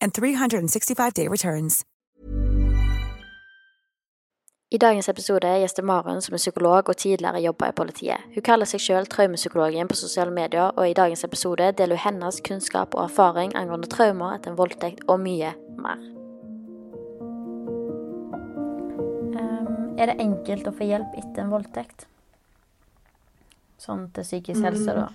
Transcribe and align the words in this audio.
and 0.00 0.12
365-day 0.12 1.28
returns. 1.28 1.84
I 4.72 4.78
dagens 4.78 5.08
episode 5.08 5.48
gjester 5.58 5.82
Maren 5.82 6.20
som 6.22 6.34
er 6.36 6.38
psykolog 6.38 6.88
og 6.88 6.96
tidligere 6.96 7.40
jobber 7.42 7.72
i 7.72 7.74
politiet. 7.74 8.26
Hun 8.34 8.44
kaller 8.46 8.68
seg 8.70 8.80
selv 8.84 9.08
traumepsykologen 9.10 9.88
på 9.90 9.96
sosiale 9.98 10.30
medier, 10.30 10.70
og 10.76 10.86
i 10.86 10.94
dagens 10.94 11.24
episode 11.26 11.72
deler 11.78 11.98
hun 11.98 12.04
hennes 12.04 12.38
kunnskap 12.46 12.94
og 12.94 13.08
erfaring 13.08 13.50
angående 13.58 13.90
traumer 13.90 14.36
etter 14.36 14.52
en 14.52 14.58
voldtekt 14.60 15.02
og 15.10 15.18
mye 15.24 15.50
mer. 15.74 16.04
Um, 19.34 19.98
er 19.98 20.12
det 20.12 20.20
enkelt 20.22 20.70
å 20.70 20.76
få 20.78 20.86
hjelp 20.86 21.18
etter 21.18 21.42
en 21.42 21.50
voldtekt? 21.50 22.06
Sånn 23.82 24.06
til 24.14 24.28
psykisk 24.28 24.70
helse, 24.70 24.94
da? 24.94 25.08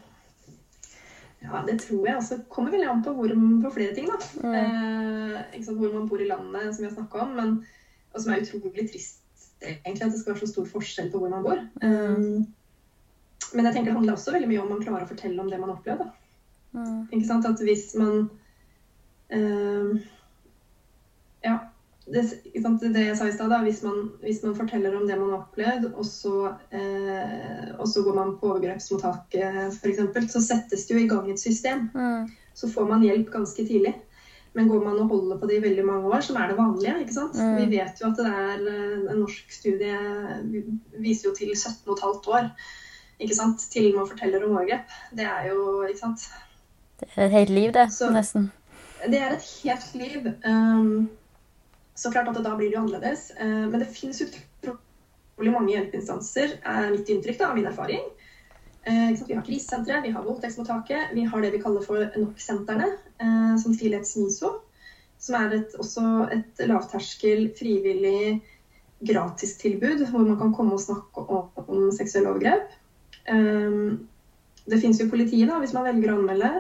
Ja, 1.46 1.62
det 1.68 1.80
tror 1.84 2.08
jeg. 2.08 2.16
Altså, 2.16 2.40
kommer 2.50 2.74
veldig 2.74 2.90
an 2.90 3.04
på, 3.06 3.14
hvor, 3.14 3.32
på 3.64 3.74
flere 3.76 3.96
ting. 3.96 4.10
da. 4.10 4.18
Mm. 4.42 4.56
Eh, 4.60 5.40
ikke 5.54 5.66
sant, 5.68 5.78
hvor 5.78 5.94
man 5.94 6.10
bor 6.10 6.22
i 6.22 6.28
landet, 6.30 6.76
som 6.76 6.84
vi 6.84 6.90
har 6.90 6.96
snakka 6.96 7.22
om. 7.26 7.36
Men, 7.38 7.56
og 8.14 8.22
som 8.22 8.34
er 8.34 8.44
utrolig 8.44 8.88
trist, 8.90 9.22
egentlig, 9.62 10.06
at 10.06 10.12
det 10.12 10.22
skal 10.22 10.34
være 10.34 10.44
så 10.46 10.54
stor 10.54 10.70
forskjell 10.74 11.12
på 11.12 11.22
hvor 11.22 11.34
man 11.34 11.46
bor. 11.46 11.62
Mm. 11.84 12.46
Men 13.54 13.66
jeg 13.66 13.74
tenker 13.74 13.92
det 13.92 13.98
handler 14.00 14.18
også 14.18 14.34
veldig 14.34 14.50
mye 14.50 14.64
om 14.64 14.74
man 14.74 14.84
klarer 14.84 15.06
å 15.06 15.12
fortelle 15.12 15.42
om 15.42 15.52
det 15.52 15.60
man 15.62 15.72
har 15.72 15.78
opplevd. 15.78 16.10
Mm. 16.76 17.00
Ikke 17.12 17.28
sant? 17.28 17.48
At 17.48 17.62
hvis 17.64 17.94
man 18.00 18.30
eh, 19.30 20.04
Ja. 21.46 21.60
Det, 22.06 22.22
det 22.94 23.02
jeg 23.02 23.18
sa 23.18 23.28
i 23.28 23.34
stad. 23.34 23.54
Hvis 23.66 23.82
man, 23.84 24.10
hvis 24.22 24.44
man 24.44 24.56
forteller 24.56 24.96
om 24.96 25.08
det 25.08 25.18
man 25.18 25.32
har 25.34 25.40
opplevd, 25.42 25.88
og 25.94 26.06
så, 26.06 26.52
eh, 26.70 27.72
og 27.80 27.88
så 27.90 28.04
går 28.06 28.16
man 28.16 28.36
på 28.40 28.52
overgrepsmottaket 28.54 29.74
f.eks., 29.74 30.32
så 30.32 30.42
settes 30.44 30.86
det 30.86 30.96
jo 30.96 31.02
i 31.02 31.10
gang 31.10 31.32
et 31.32 31.42
system. 31.42 31.90
Mm. 31.96 32.30
Så 32.54 32.70
får 32.72 32.88
man 32.92 33.04
hjelp 33.04 33.32
ganske 33.34 33.66
tidlig. 33.66 33.96
Men 34.56 34.70
går 34.72 34.86
man 34.86 35.00
og 35.04 35.10
holder 35.12 35.40
på 35.40 35.50
det 35.50 35.58
i 35.58 35.64
veldig 35.66 35.84
mange 35.86 36.08
år, 36.14 36.22
som 36.24 36.38
er 36.40 36.48
det 36.48 36.60
vanlige 36.60 37.00
ikke 37.02 37.18
sant? 37.18 37.36
Mm. 37.36 37.58
Vi 37.58 37.66
vet 37.74 38.00
jo 38.02 38.12
at 38.12 38.22
det 38.22 38.30
er 38.30 38.70
eh, 38.72 39.02
en 39.12 39.20
norsk 39.20 39.52
studie 39.52 39.98
viser 41.02 41.30
jo 41.30 41.34
til 41.36 41.52
17,5 41.58 42.30
år 42.38 42.52
ikke 43.20 43.36
sant? 43.36 43.66
til 43.72 43.92
man 43.98 44.08
forteller 44.08 44.46
om 44.46 44.56
overgrep. 44.56 44.94
Det 45.18 45.26
er 45.26 45.50
jo 45.50 45.84
ikke 45.90 46.00
sant? 46.00 46.30
Det 47.02 47.10
er 47.16 47.26
et 47.26 47.32
helt 47.32 47.50
liv, 47.50 47.74
det. 47.74 47.90
Så- 47.94 48.14
nesten. 48.14 48.52
Det 49.06 49.20
er 49.22 49.36
et 49.36 49.48
helt 49.64 49.96
liv. 49.96 50.32
Um, 50.48 51.10
så 51.96 52.12
klart 52.12 52.30
at 52.32 52.44
da 52.44 52.56
blir 52.56 52.70
det 52.70 52.78
jo 52.78 52.84
annerledes. 52.84 53.30
Uh, 53.40 53.66
men 53.70 53.80
det 53.82 53.92
finnes 53.94 54.22
utrolig 54.26 55.54
mange 55.54 55.74
hjelpeinstanser, 55.74 56.58
er 56.62 56.92
mitt 56.94 57.10
inntrykk 57.12 57.42
da, 57.42 57.50
av 57.52 57.60
min 57.60 57.70
erfaring. 57.72 58.06
Sant? 58.86 59.24
Vi 59.26 59.34
har 59.34 59.42
krisesenteret, 59.42 60.04
vi 60.06 60.12
har 60.14 60.22
voldtektsmottaket, 60.22 61.16
vi 61.18 61.24
har 61.26 61.42
det 61.42 61.50
vi 61.56 61.62
kaller 61.64 61.82
for 61.82 62.04
NOK-sentrene, 62.14 62.92
uh, 63.18 63.56
som 63.58 63.74
tilhets 63.74 64.14
MISO. 64.22 64.60
Som 65.26 65.40
er 65.40 65.56
et, 65.58 65.74
også 65.82 66.04
et 66.36 66.62
lavterskel, 66.70 67.48
frivillig, 67.58 68.44
gratistilbud 69.06 70.06
hvor 70.12 70.22
man 70.24 70.38
kan 70.40 70.54
komme 70.56 70.76
og 70.78 70.84
snakke 70.84 71.24
om, 71.24 71.50
om 71.66 71.88
seksuelle 71.96 72.30
overgrep. 72.32 72.70
Det 74.66 74.80
finnes 74.82 75.02
jo 75.02 75.10
politiet, 75.12 75.50
da, 75.50 75.58
hvis 75.62 75.74
man 75.76 75.86
velger 75.88 76.14
å 76.14 76.20
anmelde. 76.20 76.52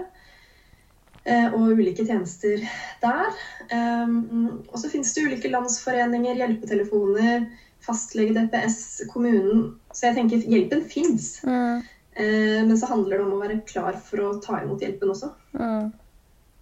Eh, 1.25 1.47
Og 1.51 1.75
ulike 1.79 2.05
tjenester 2.05 2.63
der. 3.01 3.35
Og 3.73 4.77
så 4.77 4.89
finnes 4.91 5.13
det 5.15 5.25
ulike 5.25 5.49
landsforeninger, 5.49 6.37
hjelpetelefoner, 6.37 7.47
fastlege, 7.85 8.35
DPS, 8.37 8.79
kommunen. 9.11 9.75
Så 9.93 10.09
jeg 10.09 10.19
tenker 10.19 10.47
hjelpen 10.53 10.85
fins. 10.89 11.39
Mm. 11.45 11.83
Eh, 12.15 12.63
men 12.63 12.77
så 12.77 12.87
handler 12.87 13.19
det 13.19 13.25
om 13.25 13.35
å 13.35 13.41
være 13.41 13.61
klar 13.67 13.97
for 13.99 14.23
å 14.23 14.33
ta 14.43 14.61
imot 14.63 14.83
hjelpen 14.83 15.11
også. 15.11 15.31
Mm. 15.57 15.91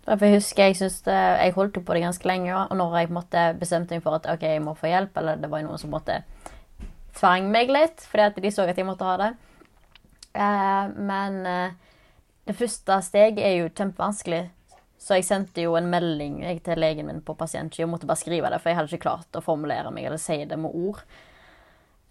Derfor 0.03 0.34
husker 0.34 0.68
jeg 0.68 0.91
det, 1.06 1.13
Jeg 1.13 1.53
holdt 1.56 1.85
på 1.85 1.94
det 1.94 2.02
ganske 2.02 2.28
lenge, 2.28 2.56
og 2.56 2.75
når 2.75 2.97
jeg 2.97 3.13
måtte, 3.13 3.44
bestemte 3.59 3.96
meg 3.96 4.03
for 4.03 4.18
at 4.18 4.28
ok, 4.28 4.41
jeg 4.41 4.63
må 4.63 4.73
få 4.75 4.90
hjelp, 4.90 5.16
eller 5.18 5.38
det 5.40 5.52
var 5.52 5.63
noen 5.63 5.79
som 5.79 5.94
måtte 5.94 6.23
tvang 7.13 7.52
meg 7.53 7.69
litt, 7.69 8.02
fordi 8.09 8.25
at 8.25 8.41
de 8.41 8.52
så 8.52 8.66
at 8.68 8.78
jeg 8.78 8.88
måtte 8.88 9.06
ha 9.07 9.16
det. 9.22 9.31
Eh, 10.34 10.91
men 10.97 11.46
eh, 11.46 11.92
det 12.47 12.55
første 12.57 12.97
steget 13.05 13.39
er 13.43 13.55
jo 13.61 13.69
kjempevanskelig. 13.71 14.43
Så 15.03 15.17
jeg 15.17 15.25
sendte 15.27 15.63
jo 15.65 15.75
en 15.75 15.89
melding 15.91 16.37
til 16.63 16.79
legen 16.79 17.09
min 17.09 17.21
på 17.25 17.35
pasientskia 17.35 17.83
og 17.85 17.91
måtte 17.91 18.07
bare 18.07 18.21
skrive 18.21 18.49
det, 18.51 18.61
for 18.63 18.71
jeg 18.71 18.77
hadde 18.77 18.91
ikke 18.93 19.03
klart 19.03 19.35
å 19.35 19.43
formulere 19.43 19.91
meg 19.91 20.05
eller 20.07 20.21
si 20.21 20.37
det 20.47 20.55
med 20.59 20.71
ord. 20.71 21.01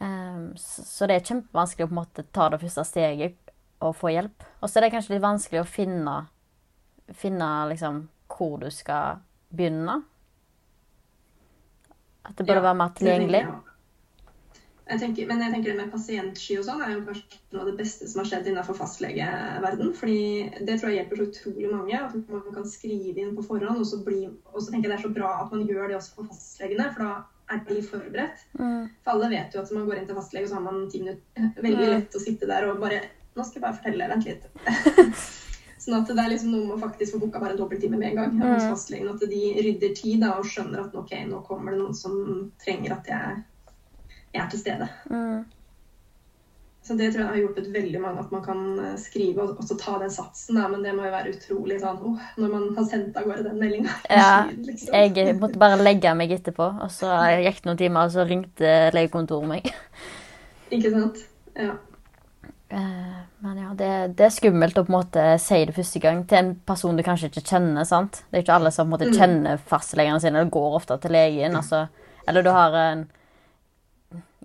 Um, 0.02 0.50
så, 0.58 1.06
det 1.08 1.16
er 1.16 1.24
kjempevanskelig 1.30 1.86
å 1.86 1.88
på 1.88 1.94
en 1.94 2.00
måte 2.02 2.24
ta 2.34 2.48
det 2.52 2.60
første 2.60 2.84
steget 2.84 3.52
og 3.80 3.96
få 3.96 4.12
hjelp. 4.12 4.44
Og 4.60 4.68
så 4.68 4.78
er 4.78 4.86
det 4.86 4.92
kanskje 4.96 5.14
litt 5.14 5.24
vanskelig 5.24 5.62
å 5.62 5.68
finne 5.68 6.16
finne 7.16 7.48
liksom 7.72 8.08
hvor 8.32 8.58
du 8.62 8.68
skal 8.72 9.20
begynne. 9.52 10.02
At 12.24 12.36
det 12.38 12.46
burde 12.46 12.60
Ja, 12.60 12.66
være 12.68 12.78
mer 12.78 12.92
det 12.92 12.96
tilgjengelig. 13.00 13.40
jeg. 13.42 13.71
Jeg 14.92 15.00
tenker, 15.00 15.26
men 15.30 15.40
jeg 15.40 15.52
tenker 15.54 15.72
det 15.72 15.78
med 15.78 15.90
pasientsky 15.92 16.58
og 16.60 16.64
sånn 16.66 16.82
er 16.84 16.90
jo 16.92 17.04
kanskje 17.06 17.38
noe 17.54 17.62
av 17.62 17.68
det 17.70 17.76
beste 17.78 18.08
som 18.10 18.20
har 18.20 18.28
skjedd 18.28 18.48
innenfor 18.50 18.76
fastlegeverden. 18.76 19.92
fordi 19.96 20.18
det 20.68 20.74
tror 20.80 20.90
jeg 20.92 20.98
hjelper 21.00 21.16
så 21.22 21.28
utrolig 21.30 21.70
mange. 21.72 21.96
At 21.96 22.28
man 22.28 22.42
kan 22.52 22.66
skrive 22.68 23.22
inn 23.24 23.32
på 23.36 23.44
forhånd. 23.46 23.80
Og 23.80 23.86
så, 23.88 24.02
bli, 24.04 24.26
og 24.52 24.58
så 24.60 24.68
tenker 24.70 24.90
jeg 24.90 24.92
det 24.92 24.98
er 25.00 25.06
så 25.08 25.14
bra 25.16 25.30
at 25.46 25.52
man 25.54 25.64
gjør 25.66 25.88
det 25.88 25.96
også 25.96 26.14
for 26.18 26.28
fastlegene, 26.28 26.90
for 26.92 27.06
da 27.06 27.12
er 27.52 27.64
de 27.68 27.82
forberedt. 27.84 28.44
Mm. 28.60 28.86
For 29.04 29.14
alle 29.14 29.30
vet 29.32 29.54
jo 29.56 29.60
at 29.64 29.72
man 29.76 29.86
går 29.88 29.98
inn 30.02 30.06
til 30.10 30.16
fastlege, 30.20 30.44
og 30.44 30.52
så 30.52 30.58
har 30.60 30.66
man 30.68 30.84
ti 30.92 31.00
minutter. 31.00 31.48
Veldig 31.66 31.86
Mm. 31.88 31.92
lett 31.96 32.14
å 32.18 32.20
sitte 32.22 32.46
der 32.52 32.68
og 32.68 32.80
bare 32.80 33.00
Nå 33.32 33.44
skal 33.48 33.62
jeg 33.62 33.62
bare 33.64 33.76
fortelle, 33.78 34.08
vent 34.10 34.26
litt. 34.28 34.42
sånn 35.82 35.94
at 35.96 36.10
det 36.12 36.20
er 36.20 36.28
liksom 36.34 36.50
noe 36.52 36.66
med 36.66 36.74
å 36.76 36.80
faktisk 36.82 37.14
få 37.14 37.20
booka 37.22 37.40
bare 37.40 37.54
en 37.56 37.60
dobbelttime 37.62 37.96
med 37.96 38.10
en 38.10 38.18
gang 38.18 38.34
hos 38.42 38.66
Mm. 38.66 38.74
fastlegen. 38.74 39.08
At 39.14 39.24
de 39.30 39.40
rydder 39.56 39.94
tid 39.96 40.20
da, 40.20 40.34
og 40.36 40.44
skjønner 40.44 40.82
at 40.84 40.94
ok, 41.00 41.14
nå 41.30 41.40
kommer 41.46 41.72
det 41.72 41.80
noen 41.80 41.94
som 41.96 42.52
trenger 42.62 42.92
at 42.98 43.08
jeg 43.08 43.40
er 44.34 44.48
til 44.50 44.60
stede. 44.60 44.88
Mm. 45.10 45.42
Så 46.82 46.96
det 46.98 47.12
tror 47.12 47.20
jeg 47.22 47.30
har 47.30 47.38
hjulpet 47.38 47.68
veldig 47.70 47.98
mange 48.02 48.22
at 48.24 48.32
man 48.34 48.42
kan 48.42 48.62
eh, 48.82 48.94
skrive 48.98 49.44
og 49.44 49.60
også 49.62 49.76
ta 49.78 49.92
den 50.02 50.10
satsen. 50.10 50.56
Da. 50.58 50.66
Men 50.70 50.82
det 50.82 50.96
må 50.96 51.04
jo 51.06 51.12
være 51.12 51.34
utrolig 51.36 51.78
sånn 51.78 52.00
oh, 52.08 52.24
når 52.42 52.50
man 52.56 52.64
har 52.74 52.88
sendt 52.90 53.18
av 53.20 53.28
gårde 53.28 53.44
den 53.46 53.60
meldinga. 53.62 53.94
Ja, 54.10 54.32
liksom. 54.68 54.90
Jeg 54.90 55.36
måtte 55.38 55.62
bare 55.62 55.78
legge 55.78 56.14
meg 56.18 56.34
etterpå, 56.34 56.72
og 56.82 56.90
så 56.90 57.12
gikk 57.44 57.62
det 57.62 57.70
noen 57.70 57.80
timer, 57.84 58.08
og 58.08 58.16
så 58.16 58.26
ringte 58.26 58.74
legekontoret 58.96 59.52
meg. 59.52 59.70
Ikke 60.74 60.90
sant? 60.90 61.22
Ja. 61.54 61.76
Eh, 62.72 63.22
men 63.46 63.62
ja, 63.62 63.70
det, 63.78 63.92
det, 64.18 64.26
er 64.26 64.34
skummelt 64.34 64.78
å 64.80 64.86
på 64.86 64.90
en 64.90 64.98
måte 64.98 65.30
si 65.42 65.62
det 65.68 65.74
første 65.76 66.02
gang 66.02 66.26
til 66.26 66.38
en 66.40 66.52
person 66.66 66.98
du 66.98 67.06
kanskje 67.06 67.30
ikke 67.30 67.46
kjenner. 67.46 67.86
sant? 67.86 68.24
Det 68.30 68.40
er 68.40 68.46
ikke 68.46 68.58
alle 68.58 68.74
som 68.74 68.88
på 68.88 68.90
en 68.90 68.96
måte 68.96 69.10
mm. 69.12 69.16
kjenner 69.22 69.64
fastlegene 69.70 70.18
sine 70.22 70.40
eller 70.40 70.50
går 70.50 70.78
ofte 70.82 70.98
til 71.02 71.14
legen. 71.14 71.54
Altså. 71.58 71.86
Eller 72.26 72.42
du 72.42 72.50
har 72.54 72.74
en 72.88 73.10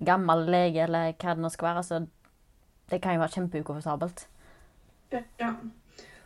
gammel 0.06 0.46
lege, 0.52 0.86
eller 0.86 1.14
hva 1.14 1.36
det 1.36 1.44
nå 1.44 1.52
skal 1.54 1.72
være. 1.72 1.84
Så 1.84 2.02
det 2.92 3.02
kan 3.04 3.18
jo 3.18 3.24
være 3.24 3.36
kjempeukomfortabelt. 3.38 4.26
Ja. 5.12 5.54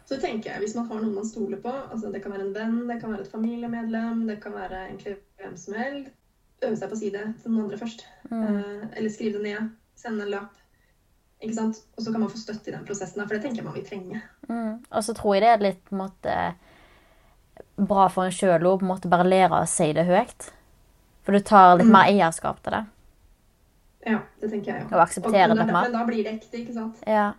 Så 0.06 0.18
tenker 0.20 0.52
jeg, 0.52 0.60
Hvis 0.60 0.74
man 0.76 0.88
har 0.90 1.00
noen 1.00 1.14
man 1.16 1.28
stoler 1.28 1.60
på, 1.62 1.72
altså 1.72 2.10
det 2.12 2.24
kan 2.24 2.34
være 2.34 2.50
en 2.50 2.56
venn, 2.56 2.80
det 2.90 3.00
kan 3.00 3.14
være 3.14 3.24
et 3.26 3.32
familiemedlem, 3.32 4.26
det 4.28 4.42
kan 4.44 4.56
være 4.58 4.88
egentlig 4.90 5.16
hvem 5.40 5.54
som 5.58 5.78
helst, 5.80 6.10
øve 6.62 6.78
seg 6.78 6.92
på 6.92 6.98
å 6.98 7.00
si 7.00 7.12
det 7.14 7.24
til 7.42 7.54
noen 7.54 7.64
andre 7.66 7.80
først. 7.80 8.04
Mm. 8.30 8.42
Eh, 8.42 8.84
eller 8.98 9.14
skrive 9.14 9.40
det 9.40 9.46
ned. 9.46 9.70
Sende 9.98 10.26
en 10.26 10.34
lapp. 10.34 10.58
Ikke 11.42 11.56
sant? 11.58 11.80
Og 11.98 12.04
så 12.04 12.12
kan 12.12 12.22
man 12.22 12.30
få 12.30 12.42
støtte 12.42 12.70
i 12.70 12.76
den 12.76 12.86
prosessen, 12.86 13.24
for 13.24 13.34
det 13.34 13.42
tenker 13.46 13.62
jeg 13.62 13.70
man 13.70 13.78
vil 13.78 13.88
trenge. 13.88 14.22
Mm. 14.50 14.82
Og 14.84 15.06
så 15.06 15.16
tror 15.18 15.38
jeg 15.38 15.46
det 15.46 15.52
er 15.54 15.64
litt 15.66 15.82
på 15.88 15.96
en 15.96 16.04
måte, 16.04 16.36
bra 17.82 18.08
for 18.14 18.28
en 18.28 18.36
sjøl 18.36 18.68
å 18.68 18.76
bare 18.84 19.30
lære 19.30 19.64
å 19.64 19.70
si 19.70 19.90
det 19.98 20.06
høyt. 20.10 20.52
For 21.26 21.38
du 21.38 21.46
tar 21.46 21.80
litt 21.80 21.90
mm. 21.90 21.96
mer 21.96 22.12
eierskap 22.12 22.62
til 22.66 22.78
det. 22.78 22.84
Ja, 24.06 24.22
det 24.42 24.50
tenker 24.50 24.74
jeg 24.74 24.86
òg. 24.86 24.94
Og 24.96 25.04
akseptere 25.04 25.48
det. 25.54 25.66
Men 25.70 25.94
da 25.94 26.06
blir 26.08 26.24
det 26.26 26.34
ekte, 26.40 26.62
ikke 26.64 26.74
sant? 26.78 27.02
Ja. 27.08 27.32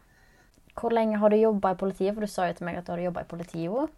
Hvor 0.79 0.95
lenge 0.95 1.19
har 1.21 1.33
du 1.33 1.37
jobba 1.37 1.73
i 1.75 1.81
politiet? 1.81 2.15
For 2.15 2.25
du 2.25 2.31
sa 2.31 2.47
jo 2.49 2.59
til 2.59 2.69
meg 2.69 2.79
at 2.81 2.87
du 2.87 2.95
hadde 2.95 3.09
jobba 3.09 3.25
i 3.25 3.31
politiet 3.33 3.73
òg. 3.73 3.91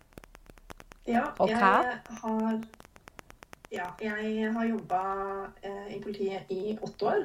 Ja, 1.05 1.27
og 1.39 1.51
jeg 1.51 1.59
har 1.61 2.01
Ja, 3.75 3.91
jeg 4.01 4.53
har 4.55 4.65
jobba 4.65 5.03
eh, 5.63 5.97
i 5.97 6.01
politiet 6.03 6.51
i 6.51 6.79
åtte 6.81 7.07
år. 7.11 7.23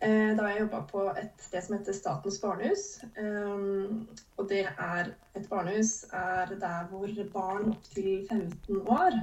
Eh, 0.00 0.36
da 0.38 0.46
jeg 0.46 0.60
jobba 0.62 0.80
på 0.90 1.04
et 1.18 1.42
sted 1.42 1.62
som 1.62 1.76
heter 1.76 1.94
Statens 1.96 2.38
barnehus. 2.42 2.84
Um, 3.18 4.06
og 4.38 4.48
det 4.50 4.64
er 4.70 5.12
et 5.34 5.48
barnehus 5.50 6.04
er 6.12 6.54
der 6.60 6.86
hvor 6.90 7.10
barn 7.32 7.72
opptil 7.72 8.26
15 8.30 8.76
år 8.88 9.18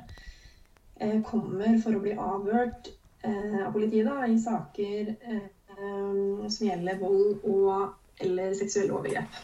eh, 1.02 1.22
kommer 1.24 1.80
for 1.84 1.96
å 1.96 2.04
bli 2.04 2.16
avhørt 2.20 2.92
av 3.26 3.72
politiet 3.74 4.08
da, 4.08 4.22
i 4.28 4.38
saker 4.40 5.14
som 5.76 6.68
gjelder 6.68 7.00
vold 7.02 7.44
og 7.52 8.24
eller 8.24 8.54
seksuelle 8.56 8.94
overgrep. 8.96 9.40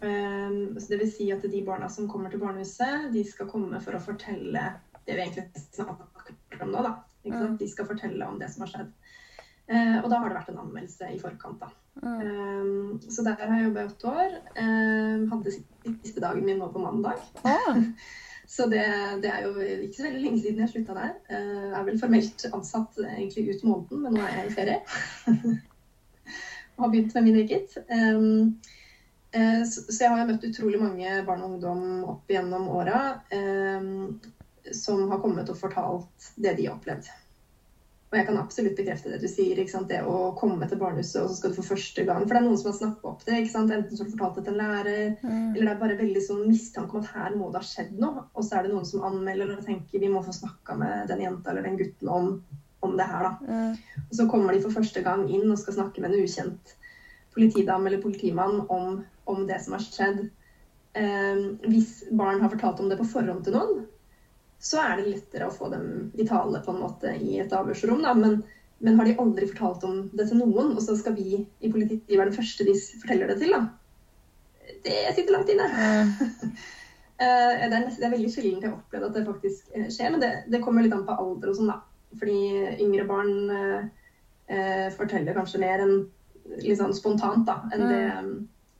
Um, 0.00 0.80
så 0.80 0.92
det 0.92 1.00
vil 1.02 1.10
si 1.10 1.26
at 1.34 1.42
de 1.42 1.62
barna 1.66 1.88
som 1.90 2.08
kommer 2.10 2.30
til 2.30 2.40
barnehuset, 2.42 3.10
de 3.12 3.24
skal 3.26 3.50
komme 3.50 3.80
for 3.84 3.98
å 3.98 4.02
fortelle 4.02 4.62
det 5.08 5.16
vi 5.16 5.24
egentlig 5.24 5.64
snakker 5.74 6.62
om 6.62 6.72
nå. 6.72 6.84
da. 6.86 6.94
Mm. 7.28 7.56
De 7.60 7.68
skal 7.68 7.88
fortelle 7.88 8.28
om 8.28 8.38
det 8.40 8.48
som 8.52 8.64
har 8.64 8.72
skjedd. 8.72 8.94
Eh, 9.68 9.98
og 10.00 10.06
da 10.08 10.20
har 10.22 10.30
det 10.30 10.38
vært 10.38 10.52
en 10.52 10.62
anmeldelse 10.62 11.10
i 11.12 11.18
forkant, 11.20 11.60
da. 11.60 11.68
Mm. 12.00 12.20
Um, 12.22 13.00
så 13.02 13.24
der 13.26 13.42
har 13.42 13.58
jeg 13.58 13.66
jobba 13.66 13.82
i 13.82 13.90
åtte 13.90 14.12
år. 14.12 14.36
Um, 14.56 15.26
hadde 15.32 15.52
siste 15.58 16.22
dagen 16.24 16.46
min 16.46 16.62
nå 16.62 16.70
på 16.72 16.80
mandag. 16.80 17.20
Ah. 17.42 17.82
Så 18.48 18.66
det, 18.72 18.84
det, 19.22 19.28
er 19.28 19.44
jo 19.44 19.50
ikke 19.60 19.96
så 19.96 20.06
veldig 20.06 20.22
lenge 20.22 20.40
siden 20.40 20.62
jeg 20.62 20.70
slutta 20.72 20.94
der. 20.96 21.10
Jeg 21.28 21.74
er 21.76 21.84
vel 21.84 21.98
formelt 22.00 22.46
ansatt 22.48 22.96
egentlig 23.04 23.44
ut 23.50 23.64
måneden, 23.68 24.06
men 24.06 24.16
nå 24.16 24.22
er 24.24 24.38
jeg 24.38 24.48
i 24.48 24.54
ferie. 24.56 24.78
og 26.78 26.86
har 26.86 26.92
begynt 26.94 27.18
med 27.18 27.26
min 27.26 27.40
eget. 27.42 27.76
Så, 29.68 29.82
så, 29.84 29.98
jeg 30.00 30.14
har 30.14 30.30
møtt 30.30 30.48
utrolig 30.48 30.80
mange 30.80 31.12
barn 31.28 31.44
og 31.44 31.50
ungdom 31.52 31.82
opp 32.08 32.32
igjennom 32.32 32.70
åra 32.72 33.02
som 34.72 35.10
har 35.10 35.20
kommet 35.20 35.52
og 35.52 35.60
fortalt 35.60 36.32
det 36.40 36.56
de 36.56 36.70
har 36.70 36.78
opplevd. 36.78 37.10
Og 38.08 38.16
jeg 38.16 38.24
kan 38.24 38.38
absolutt 38.40 38.78
bekrefte 38.78 39.10
det 39.12 39.18
du 39.20 39.28
sier. 39.28 39.58
Det 39.88 39.98
å 40.08 40.30
komme 40.38 40.66
til 40.68 40.80
barnehuset, 40.80 41.18
og 41.20 41.28
så 41.28 41.34
skal 41.36 41.52
du 41.52 41.58
for 41.58 41.70
første 41.74 42.04
gang 42.08 42.22
For 42.22 42.32
det 42.32 42.40
er 42.40 42.46
noen 42.46 42.60
som 42.60 42.70
har 42.70 42.78
snappa 42.78 43.10
opp 43.10 43.26
det. 43.26 43.34
Enten 43.42 43.68
så 43.68 44.00
har 44.00 44.08
du 44.08 44.14
fortalt 44.14 44.38
det 44.38 44.44
til 44.46 44.54
en 44.54 44.62
lærer, 44.62 45.02
mm. 45.20 45.50
eller 45.50 45.66
det 45.66 45.74
er 45.74 45.82
bare 45.82 45.98
veldig 45.98 46.22
sånn 46.24 46.46
mistanke 46.48 46.96
om 46.96 47.04
at 47.04 47.12
her 47.12 47.36
må 47.36 47.50
det 47.52 47.60
ha 47.60 47.68
skjedd 47.68 47.98
noe. 48.00 48.24
Og 48.32 48.46
så 48.46 48.56
er 48.56 48.64
det 48.64 48.72
noen 48.72 48.88
som 48.88 49.04
anmelder 49.04 49.52
og 49.58 49.66
tenker 49.66 50.00
vi 50.00 50.08
må 50.12 50.24
få 50.24 50.32
snakka 50.38 50.78
med 50.80 51.12
den 51.12 51.26
jenta 51.26 51.52
eller 51.52 51.68
den 51.68 51.76
gutten 51.82 52.12
om, 52.14 52.32
om 52.86 52.96
det 52.96 53.10
her, 53.12 53.28
da. 53.28 53.52
Mm. 53.52 54.00
Og 54.06 54.16
så 54.22 54.28
kommer 54.32 54.56
de 54.56 54.64
for 54.64 54.78
første 54.80 55.04
gang 55.04 55.26
inn 55.28 55.44
og 55.50 55.60
skal 55.60 55.76
snakke 55.76 56.00
med 56.00 56.16
en 56.16 56.24
ukjent 56.24 56.74
politidame 57.36 57.90
eller 57.92 58.02
politimann 58.02 58.62
om, 58.72 59.02
om 59.28 59.44
det 59.46 59.60
som 59.66 59.76
har 59.76 59.84
skjedd. 59.84 60.24
Um, 60.96 61.58
hvis 61.68 62.06
barn 62.16 62.40
har 62.40 62.50
fortalt 62.50 62.80
om 62.80 62.88
det 62.88 62.96
på 62.98 63.06
forhånd 63.12 63.44
til 63.44 63.54
noen, 63.54 63.84
så 64.58 64.80
er 64.82 64.98
det 64.98 65.12
lettere 65.12 65.48
å 65.48 65.54
få 65.54 65.70
dem 65.72 66.08
i 66.18 66.26
tale 66.26 66.60
på 66.64 66.74
en 66.74 66.80
måte 66.82 67.12
i 67.14 67.38
et 67.42 67.52
avhørsrom. 67.54 68.02
Men, 68.18 68.40
men, 68.82 68.96
har 68.98 69.06
de 69.06 69.14
aldri 69.22 69.50
fortalt 69.52 69.86
om 69.86 70.00
det 70.12 70.26
til 70.28 70.40
noen, 70.40 70.72
og 70.74 70.82
så 70.82 70.96
skal 70.98 71.14
vi 71.18 71.44
i 71.44 71.70
politiet 71.70 72.10
være 72.10 72.32
den 72.32 72.38
første 72.38 72.66
de 72.66 72.74
forteller 73.02 73.30
det 73.30 73.38
til, 73.42 73.54
da. 73.54 73.62
Det 74.84 74.98
sitter 75.14 75.36
langt 75.36 75.52
inne. 75.52 75.68
Mm. 75.68 76.50
det, 77.18 77.28
er 77.28 77.84
nesten, 77.84 78.00
det 78.00 78.08
er 78.08 78.16
veldig 78.16 78.32
sjelden 78.34 78.58
jeg 78.62 78.68
har 78.70 78.76
opplevd 78.76 79.08
at 79.08 79.16
det 79.16 79.28
faktisk 79.28 79.70
eh, 79.74 79.86
skjer, 79.94 80.12
men 80.14 80.22
det, 80.22 80.32
det 80.50 80.62
kommer 80.64 80.84
litt 80.84 80.94
an 80.96 81.06
på 81.06 81.16
alder 81.22 81.52
og 81.52 81.60
sånn, 81.60 81.72
da. 81.72 81.80
Fordi 82.18 82.36
yngre 82.82 83.06
barn 83.08 83.32
eh, 83.52 83.88
eh 84.48 84.86
forteller 84.96 85.36
kanskje 85.36 85.60
mer 85.60 85.82
enn 85.84 85.96
litt 86.64 86.78
sånn 86.80 86.94
spontant, 86.96 87.44
da, 87.46 87.60
enn 87.74 87.84
mm. 87.84 87.90
det 87.92 88.04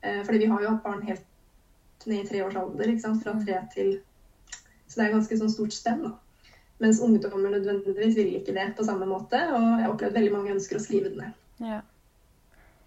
eh, 0.08 0.20
Fordi 0.26 0.42
vi 0.42 0.50
har 0.50 0.62
jo 0.64 0.70
hatt 0.72 0.84
barn 0.86 1.02
helt 1.06 2.06
ned 2.08 2.22
i 2.22 2.28
tre 2.28 2.44
års 2.46 2.56
alder, 2.56 2.90
ikke 2.90 3.04
sant? 3.04 3.22
fra 3.22 3.34
mm. 3.36 3.42
tre 3.44 3.58
til 3.75 3.90
så 4.88 5.00
det 5.00 5.06
er 5.06 5.14
ganske 5.14 5.38
sånn 5.38 5.52
stort 5.52 5.76
spenn. 5.76 6.02
da. 6.06 6.14
Mens 6.82 7.00
ungdommer 7.02 7.52
nødvendigvis 7.56 8.17
vil 8.17 8.35
ikke 8.38 8.55
det 8.56 8.73
på 8.79 8.87
samme 8.87 9.06
måte. 9.06 9.40
Og 9.52 9.62
jeg 9.62 9.85
har 9.85 9.93
opplevd 9.93 10.19
veldig 10.19 10.35
mange 10.35 10.55
ønsker 10.55 10.79
å 10.79 10.82
skrive 10.82 11.12
det 11.12 11.20
ned. 11.20 11.38
Ja. 11.69 11.81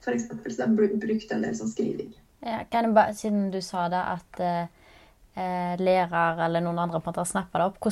For 0.02 0.16
eksempel, 0.16 0.54
så 0.54 0.64
jeg 0.64 0.72
har 0.72 1.00
brukt 1.06 1.34
en 1.36 1.46
del 1.46 1.58
som 1.58 1.70
skriving. 1.70 2.14
Ja, 2.42 2.64
kan 2.72 2.88
jeg 2.88 2.96
bare, 2.98 3.14
Siden 3.14 3.52
du 3.54 3.60
sa 3.62 3.86
det, 3.92 4.02
at 4.02 4.40
eh, 4.42 5.76
lærer 5.78 6.46
eller 6.46 6.64
noen 6.64 6.80
andre 6.82 7.02
på 7.02 7.10
en 7.10 7.12
måte 7.12 7.22
har 7.22 7.30
snappa 7.30 7.62
det 7.62 7.68
opp, 7.70 7.82
hva, 7.84 7.92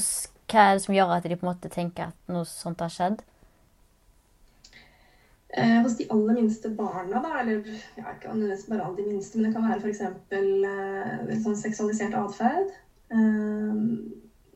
hva 0.49 0.63
er 0.63 0.79
det 0.79 0.85
som 0.87 0.95
gjør 0.95 1.13
at 1.17 1.27
de 1.27 1.37
på 1.37 1.45
en 1.45 1.51
måte 1.51 1.69
tenker 1.73 2.09
at 2.09 2.31
noe 2.33 2.47
sånt 2.49 2.81
har 2.81 2.95
skjedd? 2.95 3.21
Eh, 5.49 5.77
hos 5.83 5.97
de 5.97 6.05
aller 6.13 6.39
minste 6.39 6.69
barna, 6.77 7.21
da, 7.21 7.39
eller 7.41 7.61
ja, 7.97 8.11
ikke 8.15 8.33
bare 8.69 8.83
alle 8.85 8.97
de 8.97 9.07
minste, 9.11 9.37
men 9.37 9.49
det 9.49 9.55
kan 9.55 9.65
være 9.65 9.81
f.eks. 9.81 10.01
Eh, 10.39 11.39
sånn 11.43 11.57
seksualisert 11.57 12.17
atferd. 12.17 12.73
Ehm, 13.13 13.81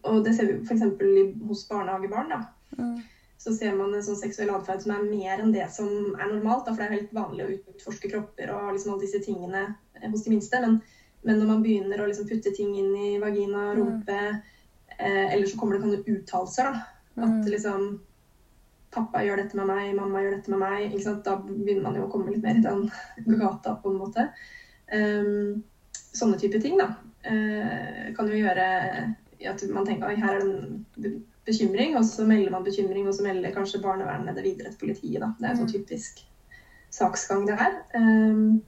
og 0.04 0.24
det 0.26 0.36
ser 0.36 0.50
vi 0.50 0.60
f.eks. 0.62 0.86
hos 1.48 1.66
barnehagebarn. 1.70 2.30
da. 2.30 2.42
Mm. 2.78 2.96
Så 3.44 3.54
ser 3.56 3.76
man 3.76 3.92
en 3.92 4.04
sånn 4.06 4.20
seksuell 4.20 4.54
atferd 4.54 4.84
som 4.84 4.94
er 4.96 5.04
mer 5.10 5.42
enn 5.44 5.52
det 5.52 5.66
som 5.74 5.90
er 6.16 6.30
normalt. 6.30 6.66
Da, 6.66 6.74
for 6.74 6.80
det 6.80 6.88
er 6.88 6.98
helt 6.98 7.16
vanlig 7.16 7.46
å 7.46 7.54
utforske 7.58 8.12
kropper 8.12 8.54
og 8.56 8.72
liksom 8.72 8.94
alle 8.94 9.04
disse 9.04 9.20
tingene 9.26 9.66
eh, 10.00 10.08
hos 10.10 10.24
de 10.24 10.32
minste. 10.36 10.62
Men, 10.64 10.80
men 11.28 11.42
når 11.42 11.52
man 11.52 11.66
begynner 11.66 12.04
å 12.04 12.08
liksom 12.10 12.30
putte 12.30 12.56
ting 12.56 12.74
inn 12.80 12.96
i 12.96 13.12
vagina, 13.24 13.70
mm. 13.72 13.76
rumpe, 13.80 14.20
mm. 14.32 14.42
eh, 14.98 15.28
eller 15.34 15.46
så 15.50 15.60
kommer 15.60 15.78
det 15.78 15.86
sånne 15.86 16.18
uttalelser, 16.18 16.72
da. 16.72 16.90
At 17.14 17.30
mm. 17.30 17.48
liksom 17.52 17.94
Pappa 18.94 19.24
gjør 19.26 19.40
dette 19.42 19.58
med 19.58 19.66
meg, 19.66 19.88
mamma 19.98 20.20
gjør 20.22 20.36
dette 20.36 20.52
med 20.54 20.60
meg. 20.62 20.92
Da 21.26 21.40
begynner 21.42 21.82
man 21.88 21.96
jo 21.98 22.04
å 22.06 22.10
komme 22.14 22.30
litt 22.30 22.44
mer 22.44 22.60
i 22.60 22.62
den 22.62 22.84
gata, 23.42 23.74
på 23.82 23.90
en 23.90 23.98
måte. 23.98 24.28
Um, 24.94 25.64
sånne 26.14 26.38
type 26.38 26.62
ting, 26.62 26.78
da. 26.78 26.92
Eh, 27.24 28.10
kan 28.18 28.28
jo 28.28 28.40
gjøre 28.40 28.66
at 29.48 29.64
man 29.72 29.86
tenker 29.88 30.12
at 30.12 30.20
her 30.20 30.38
er 30.38 30.44
det 30.44 31.12
en 31.12 31.22
bekymring, 31.48 31.98
og 31.98 32.06
så 32.08 32.26
melder 32.28 32.52
man 32.52 32.66
bekymring, 32.66 33.08
og 33.08 33.16
så 33.16 33.26
melder 33.26 33.56
kanskje 33.56 33.82
barnevernet 33.84 34.36
det 34.36 34.46
videre 34.46 34.72
til 34.72 34.80
politiet. 34.86 35.22
Da. 35.22 35.32
Det 35.40 35.48
er 35.48 35.54
en 35.54 35.62
sånn 35.62 35.72
mm. 35.72 35.76
typisk 35.78 36.24
saksgang, 36.94 37.48
det 37.48 37.58
her. 37.60 37.80
Um, 37.96 38.62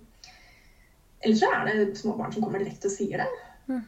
Eller 1.24 1.38
så 1.40 1.52
er 1.52 1.68
det 1.70 1.98
små 1.98 2.16
barn 2.18 2.34
som 2.34 2.44
kommer 2.44 2.62
direkte 2.62 2.90
og 2.90 2.96
sier 2.96 3.24
det. 3.24 3.30
Mm. 3.72 3.86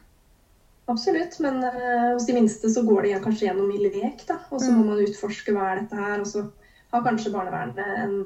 Absolutt. 0.88 1.36
Men 1.44 1.60
uh, 1.64 2.14
hos 2.14 2.26
de 2.26 2.38
minste 2.38 2.70
så 2.72 2.84
går 2.86 3.06
det 3.06 3.20
kanskje 3.24 3.50
gjennom 3.50 3.70
i 3.74 3.82
lek, 3.84 4.24
da. 4.28 4.40
Og 4.50 4.62
så 4.62 4.72
må 4.72 4.82
mm. 4.84 4.88
man 4.92 5.04
utforske 5.04 5.54
hva 5.54 5.68
er 5.72 5.82
dette 5.82 6.00
her. 6.00 6.24
Og 6.24 6.30
så 6.30 6.46
har 6.94 7.04
kanskje 7.04 7.34
barnevernet 7.34 8.02
en, 8.06 8.18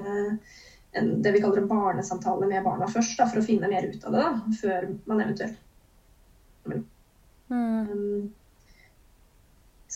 uh, 0.00 0.58
en, 0.96 1.12
det 1.22 1.34
vi 1.34 1.42
kaller 1.42 1.64
en 1.64 1.70
barnesamtale 1.70 2.48
med 2.48 2.64
barna 2.64 2.88
først, 2.90 3.18
da, 3.18 3.26
for 3.30 3.42
å 3.42 3.46
finne 3.46 3.70
mer 3.72 3.90
ut 3.90 4.06
av 4.06 4.14
det. 4.14 4.24
da, 4.24 4.58
Før 4.62 4.90
man 5.10 5.24
eventuelt 5.26 5.62
Mm. 7.50 8.32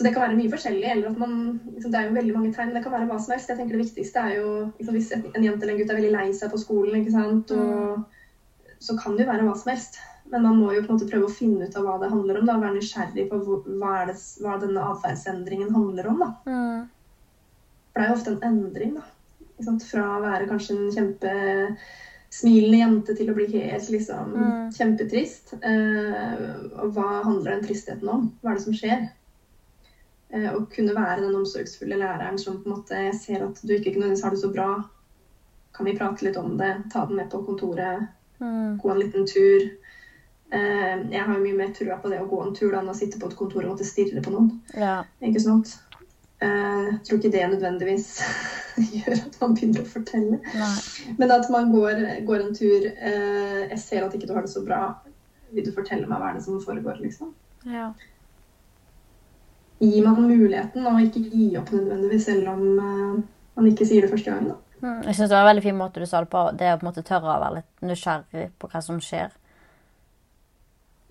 Så 0.00 0.04
det 0.07 0.14
kan 0.14 0.23
være 0.23 0.37
mye 0.38 0.50
forskjellig. 0.52 0.90
eller 0.90 1.11
at 1.11 1.19
man, 1.19 1.33
liksom, 1.75 1.90
Det 1.90 2.00
er 2.00 2.07
jo 2.09 2.14
veldig 2.14 2.35
mange 2.35 2.52
tegn. 2.54 2.75
Det 2.75 2.83
kan 2.83 2.92
være 2.92 3.09
hva 3.11 3.19
som 3.21 3.35
helst. 3.35 3.49
Jeg 3.49 3.59
tenker 3.59 3.76
Det 3.76 3.85
viktigste 3.85 4.21
er 4.21 4.37
jo 4.37 4.47
liksom, 4.78 4.95
Hvis 4.95 5.11
en 5.12 5.45
jente 5.45 5.62
eller 5.62 5.75
en 5.75 5.80
gutt 5.80 5.90
er 5.90 5.99
veldig 6.00 6.12
lei 6.14 6.33
seg 6.33 6.50
på 6.50 6.62
skolen, 6.62 7.00
ikke 7.00 7.12
sant? 7.16 7.50
Og, 7.50 7.99
mm. 7.99 8.73
så 8.78 8.97
kan 8.97 9.16
det 9.16 9.26
jo 9.26 9.33
være 9.33 9.45
hva 9.49 9.57
som 9.59 9.73
helst. 9.75 10.00
Men 10.30 10.47
man 10.47 10.57
må 10.57 10.73
jo 10.73 10.83
på 10.85 10.92
en 10.92 10.97
måte 10.97 11.11
prøve 11.11 11.26
å 11.26 11.35
finne 11.35 11.66
ut 11.66 11.76
av 11.76 11.85
hva 11.85 11.99
det 12.00 12.12
handler 12.14 12.40
om. 12.40 12.47
da, 12.47 12.59
Være 12.62 12.78
nysgjerrig 12.78 13.28
på 13.28 13.42
hva, 13.45 13.95
det, 14.07 14.16
hva 14.40 14.59
denne 14.62 14.88
atferdsendringen 14.95 15.75
handler 15.75 16.09
om. 16.12 16.25
da. 16.25 16.30
Mm. 16.47 16.85
For 17.90 17.99
det 17.99 18.07
er 18.07 18.12
jo 18.12 18.19
ofte 18.19 18.37
en 18.37 18.45
endring. 18.54 18.95
da. 19.00 19.75
Fra 19.90 20.07
å 20.16 20.23
være 20.23 20.49
kanskje 20.49 20.78
en 20.78 20.95
kjempe 20.95 21.33
smilende 22.31 22.79
jente 22.79 23.15
til 23.19 23.31
å 23.31 23.35
bli 23.35 23.47
helt 23.53 23.89
liksom, 23.91 24.35
mm. 24.35 24.69
kjempetrist. 24.77 25.57
Eh, 25.67 26.45
og 26.79 26.95
hva 26.95 27.25
handler 27.27 27.57
den 27.57 27.65
tristheten 27.67 28.11
om? 28.11 28.29
Hva 28.41 28.53
er 28.53 28.61
det 28.61 28.67
som 28.67 28.77
skjer? 28.77 29.09
Eh, 30.31 30.49
å 30.55 30.63
kunne 30.71 30.95
være 30.95 31.25
den 31.25 31.35
omsorgsfulle 31.41 31.99
læreren 31.99 32.39
som 32.39 32.61
på 32.63 32.71
en 32.71 32.77
måte 32.77 33.03
jeg 33.09 33.19
ser 33.19 33.45
at 33.49 33.59
du 33.65 33.75
ikke 33.75 33.97
nødvendigvis 33.97 34.25
har 34.27 34.37
det 34.37 34.43
så 34.45 34.53
bra. 34.55 34.71
kan 35.75 35.87
vi 35.87 35.97
prate 35.97 36.25
litt 36.27 36.37
om 36.37 36.57
det? 36.59 36.71
Ta 36.93 37.07
den 37.07 37.17
med 37.17 37.31
på 37.31 37.43
kontoret. 37.47 38.09
Mm. 38.39 38.79
Gå 38.79 38.91
en 38.91 38.99
liten 38.99 39.27
tur. 39.27 39.71
Eh, 40.51 40.97
jeg 41.11 41.23
har 41.23 41.35
jo 41.35 41.43
mye 41.43 41.57
mer 41.57 41.75
trua 41.75 41.99
på 42.03 42.11
det 42.11 42.21
å 42.21 42.27
gå 42.31 42.41
en 42.43 42.55
tur 42.55 42.73
da, 42.73 42.81
enn 42.81 42.91
å 42.91 42.97
sitte 42.97 43.19
på 43.19 43.31
et 43.31 43.37
kontor 43.39 43.65
og 43.65 43.75
måtte 43.75 43.87
stirre 43.87 44.23
på 44.23 44.35
noen. 44.35 44.51
Ja. 44.75 45.01
Ikke 45.23 45.43
sant? 45.43 45.79
Eh, 46.41 46.85
jeg 46.87 47.01
tror 47.05 47.19
ikke 47.19 47.33
det 47.35 47.49
nødvendigvis 47.53 48.07
gjør 48.95 49.17
at 49.19 49.35
man 49.43 49.57
begynner 49.57 49.83
å 49.85 49.91
fortelle. 49.91 50.39
Nei. 50.57 50.71
Men 51.19 51.35
at 51.35 51.51
man 51.53 51.69
går, 51.75 52.01
går 52.29 52.47
en 52.47 52.55
tur 52.57 52.87
eh, 52.89 53.67
Jeg 53.67 53.81
ser 53.83 54.07
at 54.07 54.17
ikke 54.17 54.31
du 54.31 54.33
har 54.37 54.47
det 54.47 54.53
så 54.55 54.65
bra. 54.65 54.81
Vil 55.53 55.67
du 55.67 55.75
fortelle 55.77 56.09
meg 56.09 56.23
hva 56.23 56.31
er 56.31 56.39
det 56.39 56.47
som 56.47 56.63
foregår? 56.63 57.03
liksom? 57.05 57.35
Ja. 57.69 57.91
Gir 59.81 60.07
man 60.07 60.23
muligheten, 60.23 60.87
og 60.87 61.03
ikke 61.03 61.23
gi 61.29 61.51
opp 61.61 61.73
nødvendigvis, 61.77 62.25
selv 62.31 62.49
om 62.55 62.65
eh, 62.79 63.23
man 63.61 63.69
ikke 63.69 63.89
sier 63.89 64.07
det 64.07 64.13
første 64.13 64.33
gangen. 64.33 64.55
da. 64.55 64.59
Mm. 64.81 65.03
Jeg 65.05 65.15
syns 65.15 65.29
det 65.29 65.37
var 65.37 65.45
en 65.45 65.51
veldig 65.51 65.67
fin 65.69 65.77
måte 65.77 66.01
du 66.01 66.09
sa 66.09 66.25
det 66.25 66.33
på. 66.33 66.47
Det 66.57 66.73
å 66.73 66.81
på 66.81 66.87
en 66.87 66.89
måte 66.89 67.05
tørre 67.05 67.29
å 67.29 67.41
være 67.45 67.61
litt 67.61 67.85
nysgjerrig 67.85 68.49
på 68.57 68.73
hva 68.73 68.81
som 68.85 69.01
skjer. 69.05 69.37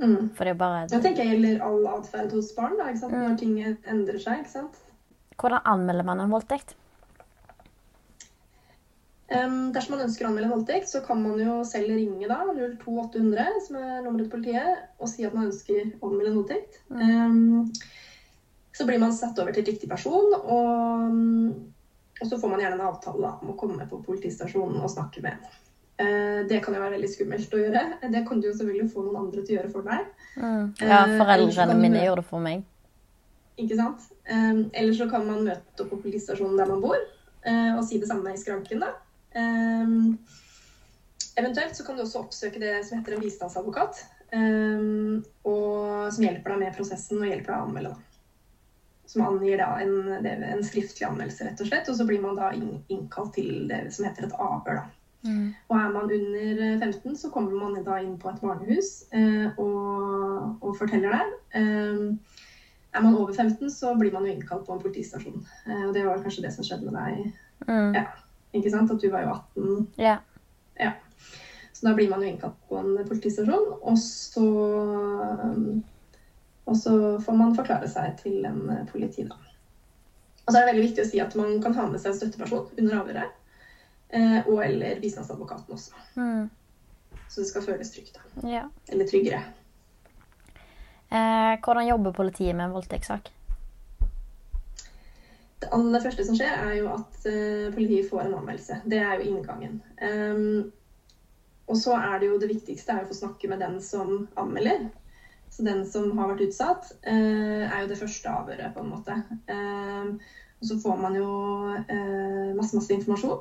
Mm. 0.02 0.30
For 0.34 0.48
det 0.48 0.56
er 0.56 0.58
bare 0.58 0.86
Det 0.90 1.02
tenker 1.04 1.26
jeg 1.26 1.36
gjelder 1.36 1.66
all 1.68 1.86
atferd 2.00 2.34
hos 2.34 2.54
barn. 2.58 2.80
da, 2.80 2.90
ikke 2.90 3.04
sant? 3.04 3.14
Mm. 3.14 3.26
Når 3.28 3.42
ting 3.42 3.58
endrer 3.94 4.22
seg. 4.24 4.42
ikke 4.42 4.58
sant? 4.58 4.86
Hvordan 5.39 5.65
anmelder 5.74 6.08
man 6.08 6.22
en 6.24 6.34
voldtekt? 6.34 6.75
Um, 9.29 9.69
dersom 9.75 9.93
man 9.93 10.08
ønsker 10.08 10.25
å 10.25 10.31
anmelde 10.31 10.50
voldtekt, 10.50 10.89
så 10.89 11.03
kan 11.05 11.19
man 11.22 11.38
jo 11.38 11.60
selv 11.67 11.91
ringe 11.93 12.25
da, 12.25 12.39
02800, 12.50 13.60
som 13.67 13.77
er 13.77 14.00
nummeret 14.01 14.25
til 14.25 14.31
politiet, 14.34 14.88
og 14.98 15.12
si 15.12 15.25
at 15.27 15.36
man 15.38 15.51
ønsker 15.51 15.91
å 16.00 16.10
anmelde 16.10 16.31
en 16.31 16.39
voldtekt. 16.39 16.79
Em, 16.98 17.67
så 18.74 18.88
blir 18.89 19.01
man 19.03 19.13
satt 19.13 19.38
over 19.38 19.53
til 19.53 19.67
riktig 19.69 19.89
person, 19.91 20.34
og, 20.39 21.13
og 22.17 22.25
så 22.25 22.41
får 22.41 22.53
man 22.55 22.63
gjerne 22.63 22.79
en 22.79 22.88
avtale 22.89 23.22
da, 23.22 23.36
om 23.43 23.53
å 23.53 23.58
komme 23.60 23.86
på 23.91 24.01
politistasjonen 24.08 24.81
og 24.81 24.93
snakke 24.96 25.22
med 25.25 25.38
en. 25.38 25.58
Uh, 26.00 26.41
Det 26.50 26.63
kan 26.63 26.74
jo 26.74 26.81
være 26.81 26.96
veldig 26.96 27.12
skummelt 27.12 27.53
å 27.53 27.62
gjøre. 27.62 27.86
Det 28.10 28.25
kan 28.25 28.41
du 28.41 28.50
jo 28.50 28.55
selvfølgelig 28.55 28.89
få 28.96 29.05
noen 29.05 29.22
andre 29.27 29.43
til 29.43 29.53
å 29.53 29.60
gjøre 29.60 29.74
for 29.75 29.86
deg. 29.91 30.10
Mm. 30.39 30.67
Ja, 30.79 31.03
Eh, 31.03 31.17
foreldrene 31.19 31.75
uh, 31.75 31.81
mine 31.86 32.01
gjør 32.01 32.13
gjorde 32.13 32.24
det 32.24 32.31
for 32.31 32.50
meg. 32.50 32.65
Ikke 33.60 33.77
sant? 33.77 34.10
Um, 34.30 34.70
eller 34.74 34.94
så 34.94 35.10
kan 35.10 35.26
man 35.26 35.48
møte 35.48 35.84
opp 35.84 35.90
på 35.90 36.02
politistasjonen 36.04 36.60
der 36.60 36.70
man 36.70 36.84
bor, 36.84 37.00
eh, 37.50 37.72
og 37.74 37.82
si 37.88 37.98
det 38.02 38.10
samme 38.12 38.34
i 38.34 38.38
skranken. 38.38 38.84
da. 38.84 38.94
Um, 39.34 40.20
eventuelt 41.40 41.76
så 41.76 41.86
kan 41.86 41.98
du 41.98 42.04
også 42.04 42.22
oppsøke 42.22 42.62
det 42.62 42.76
som 42.86 43.00
heter 43.00 43.16
en 43.16 43.24
bistandsadvokat, 43.24 44.04
um, 44.34 45.24
og 45.50 46.14
som 46.14 46.28
hjelper 46.28 46.54
deg 46.54 46.62
med 46.62 46.78
prosessen 46.78 47.24
og 47.24 47.30
hjelper 47.30 47.54
deg 47.54 47.58
å 47.58 47.66
anmelde. 47.70 47.96
da. 47.96 48.06
Som 49.10 49.26
angir 49.26 49.58
da 49.58 49.72
en, 49.82 49.96
en 50.22 50.62
skriftlig 50.62 51.08
anmeldelse, 51.08 51.48
rett 51.48 51.62
og 51.64 51.70
slett. 51.72 51.88
Og 51.90 51.98
så 51.98 52.06
blir 52.06 52.22
man 52.22 52.38
da 52.38 52.52
innkalt 52.54 53.34
til 53.34 53.64
det 53.72 53.88
som 53.96 54.06
heter 54.06 54.28
et 54.28 54.36
avhør. 54.38 54.84
da. 54.84 55.00
Mm. 55.26 55.48
Og 55.68 55.74
er 55.76 55.90
man 55.96 56.12
under 56.14 56.86
15, 56.86 57.16
så 57.18 57.32
kommer 57.34 57.58
man 57.58 57.82
da 57.84 57.98
inn 58.00 58.20
på 58.22 58.30
et 58.30 58.44
barnehus 58.44 58.92
eh, 59.12 59.50
og, 59.58 60.62
og 60.62 60.78
forteller 60.78 61.18
der. 61.18 61.34
Um, 61.58 62.20
er 62.91 63.01
man 63.01 63.15
over 63.15 63.34
15, 63.34 63.72
så 63.72 63.93
blir 63.96 64.12
man 64.12 64.25
jo 64.25 64.34
innkalt 64.34 64.65
på 64.65 64.74
en 64.74 64.81
politistasjon. 64.81 65.46
Eh, 65.65 65.84
og 65.88 65.93
det 65.93 66.05
var 66.08 66.24
kanskje 66.24 66.46
det 66.46 66.53
som 66.55 66.65
skjedde 66.65 66.89
med 66.89 66.98
deg. 66.98 67.36
Mm. 67.67 67.93
Ja, 67.98 68.05
ikke 68.58 68.72
sant? 68.74 68.91
At 68.91 69.03
du 69.03 69.12
var 69.13 69.25
jo 69.25 69.36
18. 69.36 69.88
Yeah. 70.00 70.24
Ja. 70.79 70.96
Så 71.74 71.88
da 71.88 71.93
blir 71.96 72.10
man 72.10 72.24
jo 72.25 72.31
innkalt 72.31 72.58
på 72.69 72.79
en 72.81 72.98
politistasjon, 73.08 73.74
og 73.81 73.98
så 73.98 74.48
Og 76.69 76.77
så 76.77 76.91
får 77.25 77.34
man 77.34 77.55
forklare 77.58 77.88
seg 77.89 78.19
til 78.19 78.43
en 78.46 78.60
politi, 78.91 79.24
da. 79.25 79.34
Og 80.46 80.51
så 80.53 80.60
er 80.60 80.67
det 80.67 80.74
veldig 80.74 80.84
viktig 80.84 81.01
å 81.01 81.08
si 81.10 81.22
at 81.22 81.34
man 81.38 81.55
kan 81.63 81.74
ha 81.74 81.88
med 81.89 82.01
seg 82.01 82.12
en 82.12 82.17
støtteperson 82.19 82.67
under 82.77 83.00
avhøret. 83.00 83.39
Eh, 84.10 84.38
og 84.43 84.62
eller 84.65 85.01
bistandsadvokaten 85.01 85.74
også. 85.74 85.98
Mm. 86.15 86.50
Så 87.29 87.41
det 87.41 87.48
skal 87.50 87.65
føles 87.65 87.91
trygt. 87.93 88.17
da. 88.17 88.48
Yeah. 88.48 88.69
Eller 88.89 89.10
tryggere. 89.10 89.41
Eh, 91.10 91.58
hvordan 91.66 91.88
jobber 91.88 92.13
politiet 92.13 92.56
med 92.56 92.68
en 92.68 92.74
voldtektssak? 92.75 93.32
Det 95.60 95.70
aller 95.75 96.04
første 96.04 96.25
som 96.25 96.36
skjer, 96.38 96.51
er 96.68 96.75
jo 96.78 96.92
at 96.94 97.24
eh, 97.28 97.70
politiet 97.74 98.10
får 98.12 98.28
en 98.28 98.36
anmeldelse. 98.38 98.82
Det 98.86 99.00
er 99.01 99.16
jo 99.18 99.32
inngangen. 99.32 99.80
Ehm, 100.06 100.70
og 101.70 101.78
så 101.78 101.96
er 101.98 102.22
det 102.22 102.30
jo 102.30 102.38
det 102.42 102.51
viktigste 102.51 102.94
er 102.94 103.04
å 103.04 103.10
få 103.10 103.18
snakke 103.18 103.50
med 103.50 103.62
den 103.63 103.80
som 103.84 104.28
anmelder. 104.39 104.88
Så 105.50 105.66
den 105.66 105.82
som 105.89 106.13
har 106.18 106.30
vært 106.30 106.46
utsatt, 106.46 106.92
eh, 107.01 107.66
er 107.66 107.82
jo 107.82 107.89
det 107.89 107.98
første 108.00 108.30
avhøret, 108.30 108.74
på 108.75 108.86
en 108.86 108.94
måte. 108.94 109.18
Ehm, 109.50 110.13
og 110.60 110.70
så 110.70 110.78
får 110.84 111.01
man 111.01 111.16
jo 111.16 111.30
masse, 112.58 112.75
masse 112.75 112.92
informasjon. 112.92 113.38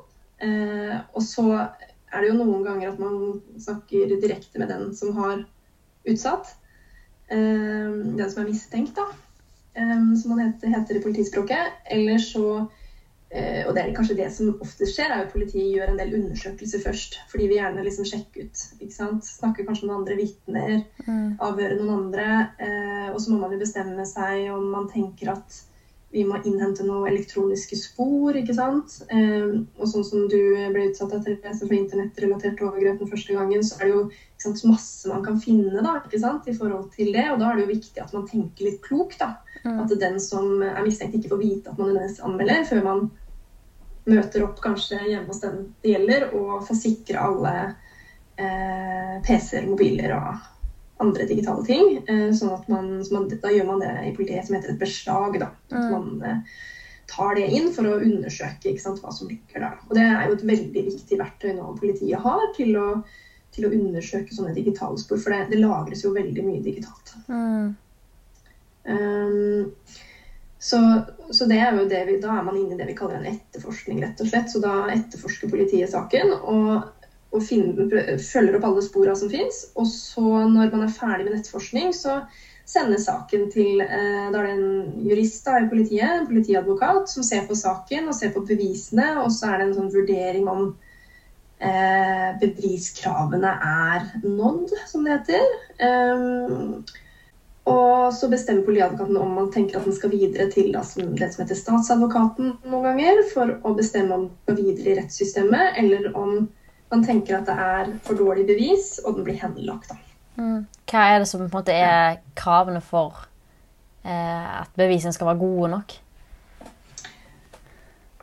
Og 1.11 1.23
så 1.27 1.45
er 1.59 2.21
det 2.21 2.29
jo 2.29 2.37
noen 2.37 2.63
ganger 2.63 2.93
at 2.93 3.01
man 3.01 3.41
snakker 3.59 4.13
direkte 4.21 4.61
med 4.61 4.71
den 4.71 4.93
som 4.95 5.11
har 5.17 5.41
utsatt. 6.07 6.53
Ehm, 7.31 8.17
den 8.17 8.29
som 8.31 8.43
er 8.43 8.49
mistenkt, 8.49 8.95
da 8.97 9.05
um, 9.77 10.15
som 10.17 10.35
man 10.35 10.39
heter, 10.39 10.67
heter 10.67 10.95
i 10.97 11.01
politispråket. 11.03 11.79
Eller 11.85 12.17
så, 12.17 12.65
eh, 13.29 13.67
og 13.67 13.75
det 13.75 13.83
er 13.83 13.95
kanskje 13.95 14.17
det 14.17 14.31
som 14.33 14.51
oftest 14.61 14.95
skjer, 14.95 15.11
er 15.13 15.25
at 15.25 15.33
politiet 15.33 15.75
gjør 15.75 15.93
en 15.93 16.01
del 16.01 16.15
undersøkelser 16.19 16.83
først. 16.85 17.19
Fordi 17.31 17.47
vi 17.47 17.59
gjerne 17.59 17.85
liksom 17.85 18.07
sjekker 18.09 18.49
ut. 18.49 18.65
ikke 18.79 18.95
sant? 18.95 19.25
Snakker 19.25 19.67
kanskje 19.67 19.87
med 19.87 19.95
andre 19.95 20.19
vitner, 20.19 20.83
Mm. 21.07 21.37
avhøre 21.39 21.79
noen 21.79 21.95
andre. 22.03 22.49
Eh, 22.59 23.09
og 23.13 23.21
så 23.21 23.31
må 23.31 23.39
man 23.39 23.51
jo 23.51 23.59
bestemme 23.59 24.05
seg 24.05 24.51
om 24.53 24.71
man 24.71 24.89
tenker 24.89 25.31
at 25.31 25.63
vi 26.11 26.23
må 26.25 26.39
innhente 26.41 26.85
noen 26.85 27.05
elektroniske 27.11 27.77
spor, 27.77 28.37
ikke 28.37 28.55
sant. 28.57 28.95
Eh, 29.13 29.51
og 29.77 29.91
sånn 29.91 30.05
som 30.07 30.25
du 30.31 30.39
ble 30.73 30.87
utsatt 30.87 31.13
etter 31.19 31.53
for 31.59 31.75
internettrelaterte 31.75 32.65
overgrep 32.65 33.03
den 33.03 33.11
første 33.11 33.35
gangen, 33.37 33.61
så 33.65 33.77
er 33.77 33.85
det 33.85 33.93
jo 33.93 34.01
sant, 34.41 34.63
masse 34.71 35.11
man 35.11 35.21
kan 35.25 35.37
finne 35.43 35.83
da, 35.85 35.99
ikke 36.01 36.21
sant, 36.23 36.49
i 36.49 36.57
forhold 36.57 36.89
til 36.95 37.13
det. 37.13 37.27
Og 37.29 37.37
da 37.41 37.51
er 37.51 37.59
det 37.59 37.67
jo 37.67 37.75
viktig 37.75 38.01
at 38.01 38.15
man 38.17 38.25
tenker 38.29 38.71
litt 38.71 38.81
klokt. 38.85 39.19
da. 39.21 39.35
Mm. 39.61 39.79
At 39.85 39.95
den 40.01 40.19
som 40.23 40.63
er 40.65 40.81
mistenkt, 40.85 41.19
ikke 41.19 41.35
får 41.35 41.43
vite 41.43 41.73
at 41.73 41.77
man 41.77 41.91
nødvendigvis 41.91 42.23
anmelder, 42.25 42.65
før 42.71 42.85
man 42.87 43.09
møter 44.09 44.45
opp 44.47 44.61
kanskje 44.63 45.03
hjemme 45.05 45.29
hos 45.29 45.43
den 45.43 45.59
det 45.83 45.93
gjelder, 45.93 46.31
og 46.33 46.63
får 46.65 46.79
sikre 46.79 47.21
alle 47.21 47.53
eh, 48.39 49.19
PC-er, 49.27 49.69
mobiler 49.69 50.15
og 50.17 50.47
andre 50.99 51.25
digitale 51.29 51.63
ting. 51.63 51.97
Eh, 52.07 52.29
sånn 52.35 52.51
at 52.55 52.67
man, 52.71 52.99
så 53.05 53.15
man, 53.15 53.27
Da 53.29 53.51
gjør 53.53 53.65
man 53.69 53.79
det 53.79 53.93
i 54.07 54.11
politiet 54.15 54.45
som 54.45 54.55
heter 54.57 54.73
et 54.73 54.79
beslag. 54.81 55.39
da, 55.39 55.49
At 55.71 55.79
Mm. 55.79 55.91
man 55.91 56.21
eh, 56.23 56.37
tar 57.07 57.35
det 57.35 57.47
inn 57.49 57.71
for 57.73 57.83
å 57.83 57.99
undersøke 58.01 58.69
ikke 58.69 58.81
sant, 58.83 58.99
hva 59.01 59.11
som 59.13 59.27
ligger 59.27 59.59
der. 59.63 59.77
Og 59.87 59.95
Det 59.95 60.03
er 60.03 60.27
jo 60.27 60.33
et 60.33 60.45
veldig 60.45 60.83
viktig 60.85 61.17
verktøy 61.17 61.55
nå 61.55 61.71
politiet 61.79 62.19
har 62.19 62.53
til 62.55 62.75
å, 62.77 63.03
til 63.51 63.65
å 63.65 63.71
undersøke 63.73 64.29
sånne 64.35 64.53
digitale 64.53 64.97
spor. 64.97 65.17
For 65.17 65.31
det, 65.31 65.49
det 65.49 65.59
lagres 65.63 66.03
jo 66.03 66.13
veldig 66.13 66.43
mye 66.45 66.61
digitalt. 66.61 67.15
Mm. 67.27 67.73
Um, 68.85 69.75
så, 70.59 70.79
så 71.31 71.45
det 71.47 71.57
er 71.57 71.75
jo 71.77 71.87
det 71.87 72.05
vi, 72.07 72.17
da 72.19 72.37
er 72.37 72.43
man 72.43 72.57
inne 72.59 72.75
i 72.75 72.77
det 72.77 72.87
vi 72.89 72.95
kaller 72.97 73.15
en 73.19 73.29
etterforskning, 73.31 74.01
rett 74.03 74.19
og 74.21 74.27
slett. 74.27 74.51
Så 74.51 74.59
da 74.63 74.89
etterforsker 74.91 75.49
politiet 75.51 75.89
saken 75.91 76.33
og, 76.41 76.89
og 77.29 77.43
finner, 77.45 78.17
følger 78.17 78.57
opp 78.57 78.67
alle 78.69 78.83
spora 78.85 79.15
som 79.17 79.29
fins. 79.31 79.67
Og 79.77 79.87
så, 79.89 80.23
når 80.49 80.71
man 80.73 80.85
er 80.85 80.93
ferdig 80.93 81.27
med 81.27 81.37
nettforskning, 81.37 81.91
så 81.93 82.21
sendes 82.69 83.07
saken 83.09 83.47
til 83.53 83.81
eh, 83.81 84.29
Da 84.33 84.41
er 84.41 84.47
det 84.47 84.53
en 84.55 85.07
jurist 85.07 85.45
da, 85.45 85.59
i 85.61 85.69
politiet, 85.69 86.09
en 86.09 86.29
politiadvokat, 86.29 87.09
som 87.11 87.25
ser 87.25 87.45
på 87.49 87.57
saken 87.57 88.09
og 88.09 88.17
ser 88.17 88.33
på 88.35 88.45
bevisene. 88.49 89.11
Og 89.23 89.33
så 89.35 89.51
er 89.51 89.59
det 89.59 89.67
en 89.67 89.75
sånn 89.77 89.93
vurdering 89.93 90.49
om 90.49 90.65
eh, 91.59 92.31
beviskravene 92.41 93.53
er 93.73 94.09
nådd, 94.25 94.73
som 94.89 95.05
det 95.05 95.19
heter. 95.19 95.53
Um, 95.85 96.83
og 97.69 98.13
så 98.17 98.29
bestemmer 98.31 98.65
politiadvokaten 98.65 99.17
om 99.21 99.35
man 99.37 99.51
tenker 99.53 99.77
at 99.77 99.85
den 99.85 99.93
skal 99.93 100.13
videre 100.13 100.47
til 100.49 100.71
det 100.73 100.81
som 100.89 101.11
heter 101.19 101.57
statsadvokaten 101.57 102.55
noen 102.65 102.87
ganger, 102.87 103.21
for 103.33 103.59
å 103.61 103.75
bestemme 103.77 104.15
om 104.15 104.23
den 104.25 104.39
skal 104.41 104.57
videre 104.63 104.93
i 104.93 104.95
rettssystemet, 104.97 105.77
eller 105.77 106.09
om 106.17 106.47
man 106.91 107.03
tenker 107.05 107.37
at 107.37 107.45
det 107.49 107.55
er 107.55 107.91
for 108.03 108.17
dårlig 108.17 108.45
bevis, 108.47 108.99
og 109.05 109.15
den 109.19 109.23
blir 109.27 109.37
henlagt. 109.41 109.91
Mm. 110.39 110.65
Hva 110.89 111.05
er 111.13 111.19
det 111.19 111.27
som 111.29 111.41
på 111.43 111.49
en 111.49 111.55
måte 111.59 111.73
er 111.75 112.19
kravene 112.39 112.81
for 112.81 113.25
eh, 114.05 114.61
at 114.61 114.69
bevisene 114.79 115.13
skal 115.13 115.27
være 115.31 115.41
gode 115.41 115.69
nok? 115.75 115.97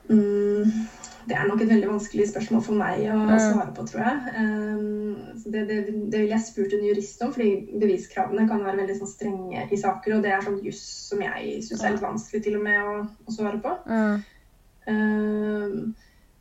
Mm, 0.08 0.86
det 1.26 1.34
er 1.34 1.46
nok 1.48 1.60
et 1.64 1.68
veldig 1.70 1.88
vanskelig 1.90 2.28
spørsmål 2.30 2.62
for 2.62 2.78
meg 2.78 3.00
å 3.10 3.16
Mm. 3.18 3.32
svare 3.42 3.72
på, 3.74 3.84
tror 3.90 4.02
jeg. 4.04 4.34
Um, 4.38 5.16
så 5.42 5.50
det, 5.50 5.64
det, 5.68 5.78
det 6.12 6.20
vil 6.20 6.28
jeg 6.30 6.44
spurt 6.46 6.72
en 6.72 6.86
jurist 6.86 7.22
om, 7.26 7.32
fordi 7.34 7.78
beviskravene 7.80 8.48
kan 8.48 8.62
være 8.64 8.76
veldig 8.82 8.98
sånn, 9.00 9.10
strenge 9.10 9.66
i 9.70 9.76
saker, 9.80 10.16
og 10.16 10.22
det 10.22 10.32
er 10.32 10.46
sånn 10.46 10.60
juss 10.64 10.82
som 11.10 11.20
jeg 11.22 11.62
syns 11.66 11.82
er 11.82 11.96
litt 11.96 12.04
vanskelig 12.06 12.42
til 12.46 12.56
og 12.60 12.62
med 12.62 12.82
å, 12.82 12.96
å 13.26 13.34
svare 13.34 13.58
på. 13.62 13.74
Mm. 13.90 14.24
Um, 14.86 15.94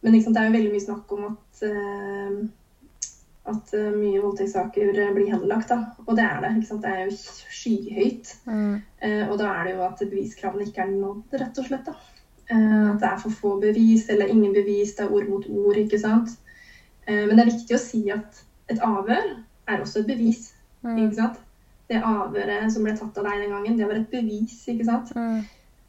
men 0.05 0.21
sant, 0.21 0.35
det 0.37 0.43
er 0.43 0.47
jo 0.49 0.55
veldig 0.55 0.71
mye 0.75 0.85
snakk 0.85 1.11
om 1.15 1.27
at, 1.31 1.65
uh, 1.65 3.09
at 3.53 3.75
uh, 3.75 3.91
mye 3.97 4.21
voldtektssaker 4.23 4.91
uh, 4.93 5.11
blir 5.17 5.31
henlagt. 5.33 5.73
Da. 5.73 5.81
Og 6.05 6.13
det 6.17 6.25
er 6.25 6.41
det. 6.45 6.53
Ikke 6.59 6.69
sant? 6.71 6.85
Det 6.85 6.93
er 6.93 7.03
jo 7.03 7.51
skyhøyt. 7.59 8.33
Mm. 8.45 8.79
Uh, 9.01 9.23
og 9.29 9.37
da 9.41 9.51
er 9.51 9.67
det 9.67 9.75
jo 9.75 9.85
at 9.89 10.05
beviskravene 10.05 10.69
ikke 10.69 10.85
er 10.85 10.93
nådd, 10.93 11.37
rett 11.41 11.61
og 11.61 11.69
slett. 11.69 11.91
Da. 11.91 11.97
Uh, 12.45 12.93
at 12.93 13.01
det 13.01 13.11
er 13.11 13.21
for 13.25 13.37
få 13.43 13.53
bevis 13.61 14.09
eller 14.13 14.29
ingen 14.29 14.53
bevis, 14.53 14.93
det 14.97 15.07
er 15.07 15.13
ord 15.13 15.29
mot 15.33 15.49
ord. 15.49 15.83
ikke 15.83 16.01
sant? 16.01 16.37
Eh, 17.07 17.27
men 17.27 17.37
det 17.37 17.43
er 17.43 17.51
viktig 17.53 17.77
å 17.77 17.81
si 17.81 18.01
at 18.13 18.41
et 18.71 18.81
avhør 18.83 19.35
er 19.69 19.81
også 19.81 20.01
et 20.01 20.09
bevis. 20.09 20.49
Mm. 20.85 20.97
ikke 21.05 21.19
sant? 21.19 21.41
Det 21.89 22.01
avhøret 22.01 22.71
som 22.73 22.85
ble 22.85 22.95
tatt 22.97 23.17
av 23.21 23.27
deg 23.27 23.43
den 23.43 23.53
gangen, 23.53 23.77
det 23.77 23.89
var 23.89 23.99
et 23.99 24.09
bevis. 24.09 24.57
ikke 24.71 24.87
sant? 24.87 25.11
Mm. 25.17 25.43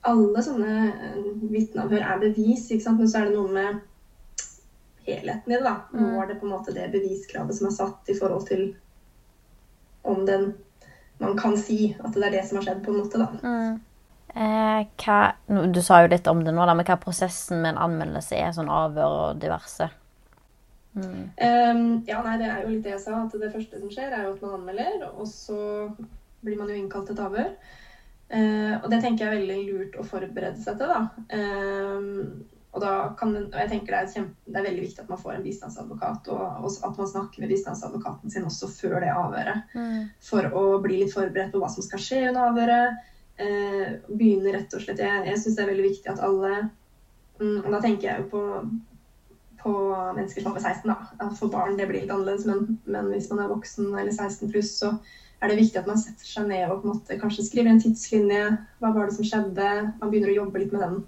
Alle 0.06 0.44
sånne 0.44 0.74
eh, 0.92 1.28
vitneavhør 1.52 2.04
er 2.04 2.24
bevis, 2.26 2.68
ikke 2.70 2.84
sant? 2.84 3.00
men 3.00 3.10
så 3.10 3.22
er 3.22 3.30
det 3.30 3.38
noe 3.38 3.52
med 3.52 3.84
helheten 5.06 5.52
i 5.52 5.56
det. 5.56 5.64
da. 5.64 5.76
Mm. 5.92 6.06
Når 6.12 6.30
det 6.30 6.38
på 6.40 6.48
en 6.48 6.54
måte 6.54 6.74
det 6.76 6.90
beviskravet 6.94 7.56
som 7.56 7.70
er 7.70 7.76
satt 7.78 8.12
i 8.12 8.18
forhold 8.18 8.46
til 8.50 8.68
om 10.06 10.22
den 10.26 10.52
man 11.18 11.36
kan 11.38 11.56
si 11.58 11.96
at 11.98 12.14
det 12.14 12.26
er 12.26 12.34
det 12.36 12.46
som 12.46 12.58
har 12.58 12.66
skjedd, 12.66 12.82
på 12.84 12.92
en 12.92 12.98
måte. 13.00 13.18
da. 13.18 13.28
Mm. 13.42 13.78
Eh, 14.36 14.80
hva, 15.00 15.20
du 15.72 15.80
sa 15.82 16.02
jo 16.04 16.10
litt 16.12 16.26
om 16.28 16.42
det 16.44 16.52
nå, 16.52 16.66
da, 16.68 16.74
men 16.76 16.84
hva 16.84 16.98
prosessen 17.00 17.62
med 17.62 17.72
en 17.72 17.84
anmeldelse 17.86 18.36
er? 18.36 18.52
Sånn 18.52 18.68
avhør 18.72 19.16
og 19.22 19.40
diverse. 19.40 19.88
Mm. 20.96 21.24
Um, 21.40 21.80
ja, 22.08 22.20
nei, 22.24 22.36
det 22.40 22.48
er 22.48 22.62
jo 22.62 22.72
litt 22.72 22.84
det 22.84 22.94
jeg 22.94 23.02
sa, 23.04 23.22
at 23.22 23.34
det 23.40 23.52
første 23.52 23.80
som 23.80 23.90
skjer, 23.92 24.12
er 24.12 24.26
jo 24.26 24.34
at 24.36 24.44
man 24.44 24.58
anmelder, 24.60 25.08
og 25.12 25.28
så 25.28 25.58
blir 26.44 26.60
man 26.60 26.70
jo 26.72 26.76
innkalt 26.76 27.08
til 27.08 27.16
et 27.16 27.24
avhør. 27.24 27.50
Uh, 28.26 28.74
og 28.82 28.90
det 28.90 29.00
tenker 29.04 29.24
jeg 29.24 29.30
er 29.30 29.40
veldig 29.40 29.58
lurt 29.70 29.98
å 30.00 30.06
forberede 30.08 30.60
seg 30.60 30.80
til, 30.80 30.92
da. 30.92 31.26
Ehm, 31.36 32.20
og, 32.76 32.82
da 32.84 32.92
kan, 33.16 33.32
og 33.40 33.56
jeg 33.56 33.70
tenker 33.70 33.94
det 33.94 33.98
er, 34.02 34.10
kjempe, 34.12 34.34
det 34.44 34.60
er 34.60 34.66
veldig 34.66 34.82
viktig 34.84 35.02
at 35.02 35.10
man 35.12 35.20
får 35.20 35.32
en 35.32 35.44
bistandsadvokat, 35.46 36.28
og, 36.34 36.42
og 36.60 36.88
at 36.88 36.98
man 37.00 37.08
snakker 37.08 37.42
med 37.42 37.52
bistandsadvokaten 37.54 38.32
sin 38.32 38.44
også 38.44 38.68
før 38.68 38.98
det 39.00 39.12
avhøret. 39.14 39.62
Mm. 39.72 40.02
For 40.28 40.48
å 40.52 40.64
bli 40.84 41.00
litt 41.00 41.14
forberedt 41.14 41.54
på 41.54 41.62
hva 41.62 41.70
som 41.72 41.84
skal 41.86 42.02
skje 42.02 42.20
under 42.28 42.50
avhøret. 42.50 43.06
Eh, 43.36 43.96
begynne 44.08 44.52
rett 44.54 44.72
og 44.72 44.80
slett 44.80 45.00
Jeg, 45.02 45.24
jeg 45.28 45.36
syns 45.36 45.56
det 45.58 45.60
er 45.60 45.68
veldig 45.68 45.82
viktig 45.84 46.08
at 46.08 46.22
alle 46.24 46.52
mm, 47.36 47.66
Og 47.66 47.66
da 47.68 47.80
tenker 47.84 48.06
jeg 48.08 48.22
jo 48.22 48.24
på 48.30 48.40
på 49.60 49.72
mennesker 50.14 50.44
er 50.44 50.50
over 50.52 50.62
16. 50.62 50.86
da. 50.88 50.96
At 51.24 51.36
For 51.36 51.50
barn 51.50 51.76
det 51.78 51.88
blir 51.90 52.04
litt 52.04 52.12
annerledes, 52.12 52.46
men, 52.48 52.76
men 52.86 53.08
hvis 53.10 53.28
man 53.32 53.42
er 53.42 53.50
voksen 53.50 53.88
eller 53.96 54.12
16 54.14 54.50
pluss, 54.52 54.70
så 54.78 54.92
er 55.42 55.50
det 55.50 55.58
viktig 55.58 55.80
at 55.80 55.88
man 55.88 55.98
setter 56.00 56.28
seg 56.28 56.46
ned 56.48 56.68
og 56.68 56.80
på 56.80 56.86
en 56.86 56.92
måte 56.94 57.18
kanskje 57.20 57.44
skriver 57.48 57.72
en 57.72 57.80
tidslinje. 57.82 58.44
Hva 58.80 58.92
var 58.94 59.08
det 59.08 59.16
som 59.16 59.26
skjedde? 59.26 59.68
Man 59.98 60.12
begynner 60.12 60.32
å 60.32 60.38
jobbe 60.38 60.62
litt 60.62 60.72
med 60.76 60.84
den. 60.86 61.00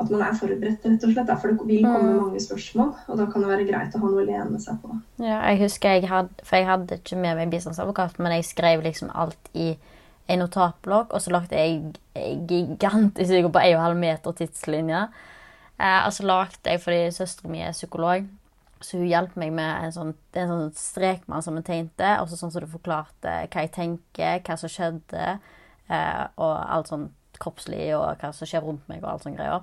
At 0.00 0.10
man 0.10 0.22
er 0.24 0.32
forberedt, 0.38 0.84
rett 0.86 1.04
og 1.04 1.12
slett. 1.12 1.26
da, 1.26 1.34
For 1.36 1.48
det 1.52 1.66
vil 1.68 1.82
komme 1.84 2.10
Mm. 2.14 2.20
mange 2.22 2.40
spørsmål, 2.40 2.94
og 3.08 3.16
da 3.18 3.26
kan 3.26 3.42
det 3.42 3.50
være 3.50 3.66
greit 3.68 3.94
å 3.94 4.00
ha 4.00 4.06
noe 4.08 4.22
å 4.22 4.26
lene 4.26 4.58
seg 4.60 4.78
på. 4.82 4.94
Ja, 5.18 5.40
jeg 5.50 5.58
husker 5.60 5.90
jeg 6.00 6.08
hadde 6.08 6.30
For 6.44 6.56
jeg 6.56 6.66
hadde 6.66 6.96
ikke 6.98 7.16
med 7.20 7.36
meg 7.36 7.50
bistandsadvokat, 7.50 8.18
men 8.18 8.32
jeg 8.32 8.44
skrev 8.44 8.82
liksom 8.82 9.10
alt 9.14 9.50
i 9.54 9.76
en 10.28 10.38
notatblokk, 10.38 11.12
og 11.12 11.20
så 11.20 11.30
lagde 11.34 11.50
jeg 11.58 11.94
en 12.14 12.46
gigantisk 12.46 13.28
sikkert 13.28 13.52
på 13.52 13.60
1,5 13.60 13.96
meter 13.98 14.32
tidslinje. 14.32 15.08
Eh, 15.80 16.06
og 16.06 16.12
så 16.12 16.22
lagde 16.24 16.70
jeg, 16.70 16.80
fordi 16.80 17.10
søsteren 17.10 17.50
min 17.50 17.62
er 17.66 17.72
psykolog, 17.72 18.26
så 18.80 18.96
hun 18.98 19.08
hjalp 19.08 19.36
meg 19.36 19.52
med 19.52 19.84
en 19.84 19.92
sånn, 19.92 20.14
en 20.34 20.48
sånn 20.48 20.74
strekmann 20.74 21.42
som 21.42 21.54
hun 21.54 21.62
tegnte, 21.66 22.20
og 22.20 22.28
så 22.28 22.36
sånn 22.38 22.52
som 22.52 22.62
du 22.62 22.66
forklarte 22.66 23.48
hva 23.50 23.60
jeg 23.66 23.72
tenker, 23.72 24.40
hva 24.46 24.56
som 24.58 24.68
skjedde, 24.72 25.38
eh, 25.90 26.26
og 26.38 26.56
alt 26.68 26.88
sånn 26.88 27.08
kroppslig, 27.40 27.90
og 27.96 28.18
hva 28.20 28.32
som 28.34 28.46
skjer 28.46 28.62
rundt 28.62 28.86
meg, 28.88 29.02
og 29.02 29.10
alt 29.14 29.22
sånn 29.24 29.36
greier. 29.36 29.62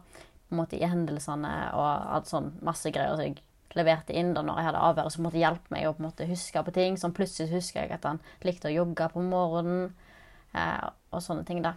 Måte 0.50 0.78
i 0.80 0.88
hendelsene, 0.88 1.54
og 1.76 1.88
alt 2.16 2.30
sånn 2.30 2.54
masse 2.64 2.92
greier. 2.96 3.18
Så 3.18 3.26
jeg 3.28 3.42
leverte 3.76 4.16
inn 4.16 4.34
da 4.36 4.44
når 4.46 4.62
jeg 4.62 4.68
hadde 4.70 4.86
avhør, 4.90 5.10
så 5.12 5.24
måtte 5.26 5.42
hjelpe 5.42 5.74
meg 5.74 5.88
å 5.88 5.96
på 5.96 6.04
en 6.04 6.08
måte 6.08 6.30
huske 6.30 6.64
på 6.64 6.74
ting. 6.76 6.96
Sånn 7.00 7.16
plutselig 7.18 7.52
husker 7.52 7.84
jeg 7.84 7.98
at 7.98 8.08
han 8.08 8.22
likte 8.48 8.72
å 8.72 8.76
jogge 8.76 9.10
på 9.14 9.26
morgenen, 9.26 9.92
eh, 10.56 10.88
og 11.12 11.24
sånne 11.24 11.44
ting, 11.48 11.62
da. 11.66 11.76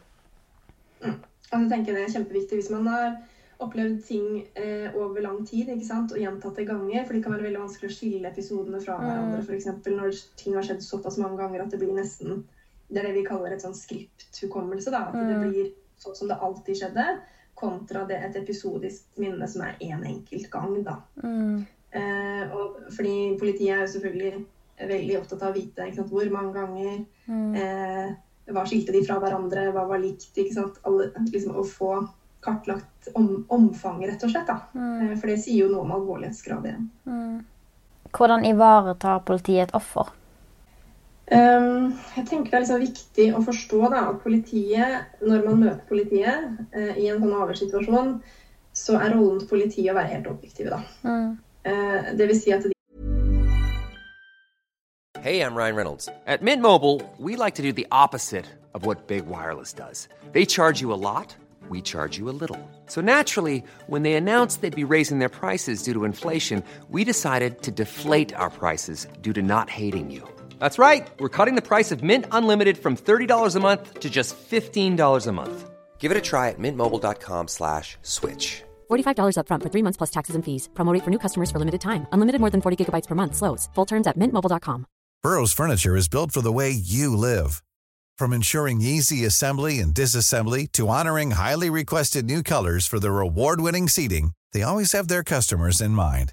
Altså, 1.03 1.65
jeg 1.65 1.71
tenker 1.73 1.97
Det 1.97 2.03
er 2.05 2.15
kjempeviktig 2.15 2.61
hvis 2.61 2.71
man 2.71 2.87
har 2.87 3.19
opplevd 3.61 3.99
ting 4.07 4.27
eh, 4.57 4.95
over 4.97 5.21
lang 5.25 5.43
tid 5.49 5.69
ikke 5.69 5.89
sant? 5.89 6.15
og 6.15 6.23
gjentatte 6.23 6.65
ganger. 6.69 7.05
For 7.05 7.17
det 7.17 7.25
kan 7.25 7.35
være 7.35 7.49
veldig 7.49 7.65
vanskelig 7.65 7.91
å 7.91 7.97
skille 7.97 8.31
episodene 8.31 8.81
fra 8.85 8.97
hverandre. 9.01 9.43
For 9.45 9.57
eksempel 9.57 9.99
når 9.99 10.23
ting 10.41 10.57
har 10.57 10.67
skjedd 10.67 10.85
såpass 10.85 11.19
mange 11.21 11.41
ganger 11.43 11.65
at 11.65 11.75
det 11.75 11.83
blir 11.83 11.93
nesten 11.97 12.45
Det 12.91 12.99
er 12.99 13.07
det 13.07 13.19
vi 13.21 13.27
kaller 13.27 13.53
et 13.55 13.63
sånn 13.63 13.77
skripthukommelse. 13.77 14.91
da, 14.91 15.05
At 15.11 15.19
det 15.29 15.37
blir 15.45 15.69
sånn 16.01 16.17
som 16.17 16.31
det 16.31 16.41
alltid 16.41 16.81
skjedde, 16.81 17.05
kontra 17.61 18.07
det 18.09 18.17
et 18.25 18.37
episodisk 18.41 19.05
minne 19.21 19.47
som 19.49 19.63
er 19.67 19.77
én 19.81 19.93
en 19.99 20.05
enkelt 20.15 20.51
gang. 20.51 20.83
da. 20.85 20.97
Mm. 21.23 21.67
Eh, 21.93 22.53
og 22.55 22.77
fordi 22.97 23.37
politiet 23.39 23.75
er 23.75 23.81
jo 23.85 23.93
selvfølgelig 23.99 24.45
veldig 24.89 25.17
opptatt 25.21 25.43
av 25.43 25.51
å 25.53 25.57
vite 25.59 25.89
sant, 25.95 26.09
hvor 26.11 26.31
mange 26.33 26.55
ganger 26.55 27.05
Mm. 27.29 27.55
eh, 27.55 28.15
Hva 28.51 28.65
skilte 28.67 28.91
de 28.93 29.05
fra 29.07 29.21
hverandre, 29.21 29.69
hva 29.73 29.87
var 29.87 29.99
likt? 30.03 30.33
ikke 30.35 30.55
sant, 30.55 30.79
Alle, 30.85 31.11
liksom, 31.31 31.55
Å 31.55 31.65
få 31.65 32.09
kartlagt 32.43 33.09
om, 33.15 33.45
omfanget, 33.51 34.11
rett 34.11 34.25
og 34.25 34.31
slett. 34.31 34.47
da. 34.47 34.57
Eh, 34.75 35.15
for 35.17 35.27
det 35.29 35.39
sier 35.39 35.67
jo 35.67 35.69
noe 35.69 35.83
om 35.85 35.93
alvorlighetsgrad 35.93 36.65
igjen. 36.65 36.89
Mm. 37.07 37.45
Hvordan 38.13 38.45
ivaretar 38.45 39.21
politiet 39.25 39.69
et 39.69 39.75
offer? 39.75 40.09
Um, 41.31 41.93
jeg 42.17 42.27
tenker 42.27 42.51
det 42.51 42.57
er 42.57 42.63
liksom 42.65 42.81
viktig 42.83 43.27
å 43.39 43.41
forstå 43.47 43.81
da, 43.93 44.01
at 44.11 44.23
politiet, 44.25 45.13
når 45.23 45.45
man 45.47 45.61
møter 45.63 45.85
politiet 45.87 46.57
eh, 46.75 46.97
i 46.99 47.07
en 47.07 47.21
sånn 47.23 47.37
avhørssituasjon, 47.39 48.17
så 48.75 48.99
er 48.99 49.15
rollen 49.15 49.39
til 49.39 49.51
politiet 49.53 49.93
å 49.93 49.99
være 50.01 50.11
helt 50.17 50.27
objektive. 50.27 50.75
da. 50.75 50.81
Mm. 51.07 51.39
Eh, 51.71 52.11
det 52.19 52.27
vil 52.33 52.41
si 52.41 52.55
at 52.57 52.67
de 52.67 52.75
Hey, 55.23 55.43
I'm 55.43 55.55
Ryan 55.55 55.77
Reynolds. 55.77 56.09
At 56.27 56.43
Mint 56.43 56.63
Mobile, 56.63 57.03
we 57.19 57.37
like 57.37 57.55
to 57.57 57.63
do 57.63 57.73
the 57.73 57.87
opposite 57.93 58.47
of 58.75 58.87
what 58.87 59.07
Big 59.07 59.27
Wireless 59.27 59.73
does. 59.73 60.09
They 60.33 60.47
charge 60.47 60.81
you 60.81 60.95
a 60.95 60.97
lot, 60.97 61.37
we 61.69 61.83
charge 61.83 62.19
you 62.19 62.31
a 62.31 62.35
little. 62.43 62.59
So 62.87 63.01
naturally, 63.03 63.63
when 63.87 64.03
they 64.03 64.15
announced 64.15 64.63
they'd 64.63 64.75
be 64.75 64.95
raising 64.97 65.19
their 65.19 65.29
prices 65.29 65.83
due 65.83 65.93
to 65.93 66.05
inflation, 66.05 66.65
we 66.89 67.05
decided 67.05 67.63
to 67.63 67.71
deflate 67.71 68.35
our 68.35 68.51
prices 68.51 69.07
due 69.21 69.35
to 69.35 69.43
not 69.43 69.69
hating 69.69 70.11
you. 70.11 70.27
That's 70.61 70.79
right. 70.79 71.11
We're 71.19 71.37
cutting 71.37 71.57
the 71.57 71.69
price 71.73 71.91
of 71.91 72.03
Mint 72.03 72.27
Unlimited 72.31 72.79
from 72.79 72.97
$30 72.97 73.57
a 73.57 73.61
month 73.61 73.99
to 74.01 74.09
just 74.09 74.37
$15 74.51 75.27
a 75.27 75.33
month. 75.33 75.71
Give 75.99 76.13
it 76.13 76.17
a 76.17 76.21
try 76.21 76.49
at 76.51 76.59
mintmobile.com 76.59 77.49
slash 77.49 77.97
switch. 78.03 78.63
$45 78.91 79.37
upfront 79.37 79.63
for 79.63 79.71
three 79.71 79.83
months 79.83 79.99
plus 79.99 80.11
taxes 80.11 80.37
and 80.37 80.45
fees. 80.45 80.69
Promo 80.75 80.93
rate 80.95 81.05
for 81.05 81.11
new 81.11 81.19
customers 81.19 81.51
for 81.51 81.59
limited 81.59 81.81
time. 81.81 82.07
Unlimited 82.13 82.41
more 82.41 82.51
than 82.51 82.61
40 82.61 82.77
gigabytes 82.77 83.09
per 83.09 83.15
month. 83.15 83.37
Slows. 83.37 83.69
Full 83.75 83.87
terms 83.87 84.07
at 84.07 84.17
mintmobile.com. 84.17 84.87
Burrow's 85.23 85.53
furniture 85.53 85.97
is 85.97 86.09
built 86.09 86.33
for 86.33 86.41
the 86.43 86.53
way 86.53 86.71
you 86.71 87.15
live. 87.17 87.63
From 88.19 88.33
ensuring 88.33 88.81
easy 88.81 89.25
assembly 89.27 89.81
and 89.81 89.95
disassembly 89.95 90.67
to 90.73 90.89
honoring 90.89 91.33
highly 91.33 91.71
requested 91.71 92.25
new 92.25 92.43
colors 92.43 92.87
for 92.87 93.01
their 93.01 93.21
award-winning 93.21 93.89
seating, 93.89 94.33
they 94.53 94.63
always 94.63 94.93
have 94.93 95.09
their 95.09 95.23
customers 95.23 95.81
in 95.81 95.93
mind. 95.93 96.33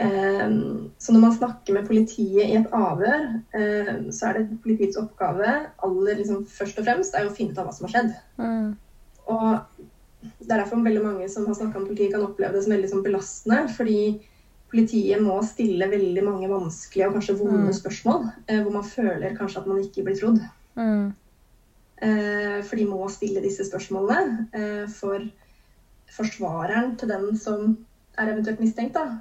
Um, 0.00 0.90
så 0.98 1.12
når 1.12 1.20
man 1.20 1.34
snakker 1.36 1.76
med 1.76 1.86
politiet 1.86 2.46
i 2.46 2.56
et 2.56 2.70
avhør, 2.72 3.26
um, 3.52 4.06
så 4.10 4.30
er 4.30 4.38
det 4.38 4.60
politiets 4.64 4.96
oppgave 4.98 5.50
aller 5.84 6.18
liksom, 6.18 6.46
først 6.48 6.80
og 6.80 6.86
fremst 6.88 7.14
er 7.14 7.28
å 7.28 7.34
finne 7.36 7.52
ut 7.52 7.60
av 7.60 7.68
hva 7.68 7.74
som 7.76 7.86
har 7.86 7.92
skjedd. 7.94 8.14
Mm. 8.40 8.70
Og 9.32 10.28
det 10.42 10.50
er 10.50 10.62
derfor 10.62 10.82
veldig 10.82 11.04
mange 11.04 11.28
som 11.30 11.46
har 11.46 11.58
snakka 11.58 11.80
om 11.80 11.86
politiet, 11.86 12.12
kan 12.14 12.24
oppleve 12.24 12.56
det 12.56 12.64
som 12.64 12.74
veldig 12.74 12.90
sånn, 12.90 13.04
belastende. 13.04 13.62
Fordi 13.76 14.00
politiet 14.72 15.20
må 15.22 15.36
stille 15.44 15.90
veldig 15.90 16.24
mange 16.24 16.50
vanskelige 16.50 17.08
og 17.10 17.18
kanskje 17.18 17.38
vonde 17.40 17.68
Mm. 17.68 17.78
spørsmål. 17.80 18.30
Eh, 18.48 18.62
hvor 18.62 18.72
man 18.72 18.84
føler 18.84 19.36
kanskje 19.36 19.60
at 19.60 19.66
man 19.66 19.82
ikke 19.82 20.04
blir 20.04 20.16
trodd. 20.16 20.40
Mm. 20.76 21.12
Eh, 22.02 22.62
for 22.62 22.76
de 22.76 22.86
må 22.86 23.08
stille 23.10 23.42
disse 23.42 23.66
spørsmålene. 23.68 24.48
Eh, 24.54 24.86
for 24.88 25.20
forsvareren 26.10 26.96
til 26.98 27.08
den 27.08 27.36
som 27.36 27.76
er 28.18 28.32
eventuelt 28.32 28.60
mistenkt, 28.60 28.94
da, 28.94 29.18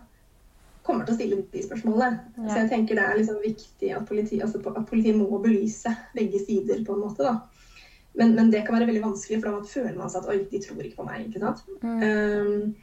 kommer 0.86 1.06
til 1.06 1.14
å 1.14 1.20
stille 1.20 1.40
de 1.54 1.64
spørsmålene. 1.64 2.20
Ja. 2.38 2.48
Så 2.50 2.60
jeg 2.64 2.70
tenker 2.72 2.98
det 2.98 3.06
er 3.06 3.18
liksom 3.20 3.42
viktig 3.44 3.92
at 3.96 4.06
politiet, 4.10 4.44
altså 4.46 4.62
at 4.74 4.88
politiet 4.90 5.18
må 5.20 5.42
belyse 5.44 5.94
begge 6.16 6.42
sider 6.42 6.84
på 6.86 6.96
en 6.96 7.04
måte. 7.06 7.26
da. 7.28 7.38
Men, 8.18 8.36
men 8.36 8.52
det 8.52 8.66
kan 8.66 8.76
være 8.76 8.90
veldig 8.90 9.04
vanskelig, 9.06 9.42
for 9.42 9.52
da 9.52 9.74
føler 9.74 9.98
man 10.00 10.12
seg 10.12 10.24
at 10.24 10.32
oi, 10.34 10.40
de 10.52 10.62
tror 10.64 10.82
ikke 10.84 11.00
på 11.00 11.08
meg. 11.08 11.28
ikke 11.28 11.44
sant? 11.44 11.62
Um, 11.82 12.74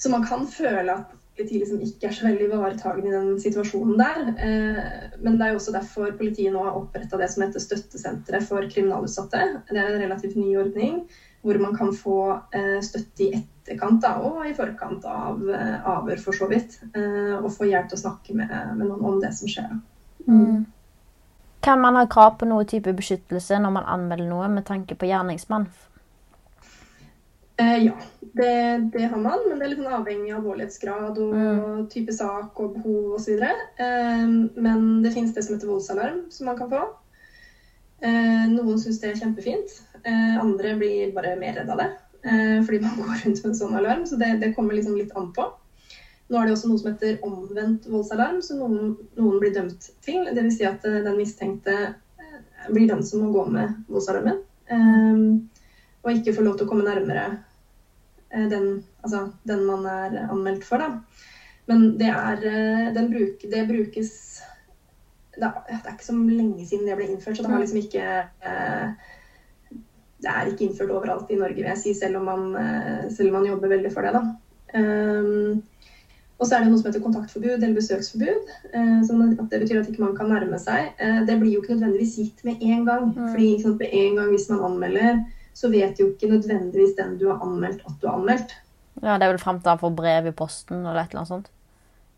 så 0.00 0.12
man 0.12 0.24
kan 0.24 0.46
føle 0.48 0.94
at 0.94 1.16
politiet 1.36 1.64
liksom 1.64 1.82
ikke 1.84 2.08
er 2.08 2.14
så 2.16 2.26
veldig 2.26 2.46
ivaretagende 2.46 3.10
i 3.10 3.16
den 3.18 3.42
situasjonen 3.42 4.00
der. 4.00 4.22
Uh, 4.40 5.18
men 5.20 5.36
det 5.36 5.46
er 5.46 5.52
jo 5.52 5.60
også 5.60 5.74
derfor 5.76 6.14
politiet 6.16 6.54
nå 6.54 6.62
har 6.64 6.78
oppretta 6.78 7.20
det 7.20 7.28
som 7.32 7.44
heter 7.44 7.64
Støttesenteret 7.66 8.48
for 8.48 8.64
kriminalutsatte. 8.72 9.42
Det 9.68 9.76
er 9.76 9.92
en 9.92 10.04
relativt 10.06 10.40
ny 10.40 10.54
ordning 10.62 11.02
hvor 11.40 11.58
man 11.62 11.76
kan 11.76 11.94
få 11.96 12.18
eh, 12.52 12.80
støtte 12.84 13.24
i 13.24 13.30
etterkant 13.38 14.02
da, 14.04 14.16
og 14.20 14.42
i 14.48 14.54
forkant 14.56 15.06
av 15.08 15.40
eh, 15.48 15.78
avhør, 15.88 16.20
for 16.20 16.36
så 16.36 16.48
vidt. 16.50 16.80
Eh, 16.92 17.36
og 17.38 17.48
få 17.54 17.70
hjelp 17.70 17.88
til 17.88 18.00
å 18.00 18.02
snakke 18.02 18.36
med, 18.36 18.52
med 18.76 18.84
noen 18.86 19.06
om 19.14 19.20
det 19.22 19.32
som 19.38 19.50
skjer. 19.50 19.70
da. 19.72 19.80
Mm. 20.28 20.66
Kan 21.60 21.80
man 21.80 21.96
ha 21.96 22.06
krav 22.08 22.38
på 22.40 22.48
noe 22.48 22.64
type 22.68 22.92
beskyttelse 22.96 23.58
når 23.60 23.72
man 23.74 23.88
anmelder 23.88 24.28
noe 24.28 24.48
med 24.52 24.64
tanke 24.68 24.96
på 24.96 25.08
gjerningsmann? 25.08 25.66
Eh, 27.60 27.84
ja, 27.84 27.96
det, 28.20 28.90
det, 28.92 29.02
har 29.04 29.20
man, 29.20 29.42
men 29.48 29.58
det 29.58 29.66
er 29.66 29.72
litt 29.74 29.82
sånn 29.82 29.98
avhengig 29.98 30.32
av 30.32 30.38
alvorlighetsgrad 30.40 31.18
og 31.20 31.34
mm. 31.36 31.82
type 31.92 32.14
sak 32.16 32.60
og 32.62 32.78
behov 32.78 33.18
osv. 33.18 33.42
Eh, 33.44 34.24
men 34.56 34.86
det 35.04 35.12
finnes 35.16 35.34
det 35.36 35.44
som 35.44 35.56
heter 35.56 35.68
voldsalarm, 35.68 36.22
som 36.32 36.48
man 36.48 36.56
kan 36.60 36.72
få. 36.72 36.86
Eh, 38.00 38.44
noen 38.48 38.78
syns 38.80 39.00
det 39.02 39.10
er 39.10 39.18
kjempefint. 39.20 39.74
Eh, 40.00 40.36
andre 40.40 40.74
blir 40.80 41.12
bare 41.16 41.36
mer 41.40 41.58
redd 41.58 41.72
av 41.72 41.82
det. 41.82 41.88
Eh, 42.24 42.58
fordi 42.64 42.80
man 42.84 42.96
går 43.00 43.24
rundt 43.24 43.42
med 43.42 43.50
en 43.50 43.58
sånn 43.58 43.76
alarm. 43.80 44.06
Så 44.08 44.20
det, 44.20 44.32
det 44.42 44.54
kommer 44.56 44.76
liksom 44.76 44.96
litt 44.96 45.12
an 45.18 45.30
på. 45.36 45.46
Nå 46.30 46.38
er 46.38 46.46
det 46.46 46.54
også 46.54 46.70
noe 46.70 46.80
som 46.80 46.92
heter 46.92 47.24
omvendt 47.26 47.88
voldsalarm, 47.90 48.38
som 48.46 48.60
noen, 48.62 48.94
noen, 49.18 49.38
blir 49.42 49.52
dømt 49.54 49.90
til. 50.04 50.28
Dvs. 50.30 50.60
Si 50.60 50.68
at 50.68 50.84
den 50.86 51.18
mistenkte 51.18 51.76
blir 52.70 52.86
den 52.86 53.02
som 53.04 53.24
må 53.24 53.32
gå 53.34 53.44
med 53.50 53.74
voldsalarmen. 53.90 54.38
Um, 54.70 55.48
og 56.04 56.12
ikke 56.12 56.36
får 56.36 56.46
lov 56.46 56.58
til 56.60 56.68
å 56.68 56.70
komme 56.70 56.84
nærmere 56.86 57.24
den, 58.30 58.84
altså, 59.02 59.24
den, 59.48 59.64
man 59.66 59.88
er 59.90 60.20
anmeldt 60.28 60.62
for. 60.68 60.78
Da. 60.78 61.26
Men 61.66 61.98
det, 61.98 62.12
er, 62.14 62.94
bruk, 63.10 63.42
det 63.50 63.64
brukes 63.66 64.12
det 65.40 65.48
er, 65.50 65.94
ikke 65.94 66.06
så 66.06 66.16
lenge 66.18 66.66
siden 66.68 66.86
det 66.88 66.98
ble 66.98 67.08
innført, 67.08 67.38
så 67.38 67.46
det 67.46 67.52
har 67.52 67.62
liksom 67.62 67.80
ikke 67.80 68.04
uh, 68.44 69.16
Det 70.20 70.30
er 70.30 70.50
ikke 70.50 70.66
innført 70.66 70.92
overalt 70.92 71.32
i 71.32 71.40
Norge, 71.40 71.56
vil 71.56 71.70
jeg 71.72 71.80
si, 71.80 71.94
selv 71.96 72.20
om 72.20 72.28
man, 72.28 72.46
selv 73.08 73.30
om 73.30 73.40
man 73.40 73.48
jobber 73.48 73.72
veldig 73.72 73.92
for 73.94 74.04
det. 74.04 74.12
da. 74.12 74.24
Um, 74.76 75.62
og 76.40 76.48
så 76.48 76.56
er 76.56 76.64
det 76.64 76.70
noe 76.72 76.80
som 76.80 76.88
heter 76.88 77.02
kontaktforbud 77.04 77.58
eller 77.58 77.76
besøksforbud. 77.76 78.52
Eh, 78.72 79.00
at 79.02 79.50
det 79.52 79.60
betyr 79.60 79.82
at 79.82 79.90
ikke 79.90 80.06
man 80.06 80.16
kan 80.16 80.30
nærme 80.32 80.56
seg. 80.60 80.94
Eh, 80.96 81.20
det 81.28 81.36
blir 81.40 81.52
jo 81.52 81.60
ikke 81.60 81.74
nødvendigvis 81.74 82.16
gitt 82.16 82.40
med 82.48 82.62
en 82.64 82.86
gang. 82.88 83.10
Mm. 83.12 83.28
fordi 83.34 83.50
sant, 83.60 83.76
med 83.78 83.92
en 83.92 84.16
gang 84.16 84.32
hvis 84.32 84.48
man 84.48 84.64
anmelder, 84.70 85.20
så 85.54 85.68
vet 85.68 86.00
jo 86.00 86.08
ikke 86.08 86.32
nødvendigvis 86.32 86.96
den 86.96 87.18
du 87.20 87.28
har 87.28 87.44
anmeldt, 87.44 87.84
at 87.84 87.98
du 88.00 88.08
har 88.08 88.16
anmeldt. 88.16 88.56
Ja, 89.02 89.18
Det 89.18 89.22
er 89.26 89.32
vel 89.34 89.42
frem 89.42 89.60
til 89.60 89.68
han 89.68 89.82
får 89.82 89.96
brev 89.96 90.26
i 90.26 90.36
posten 90.36 90.80
eller 90.80 91.02
et 91.02 91.12
eller 91.12 91.20
annet 91.20 91.34
sånt? 91.34 91.50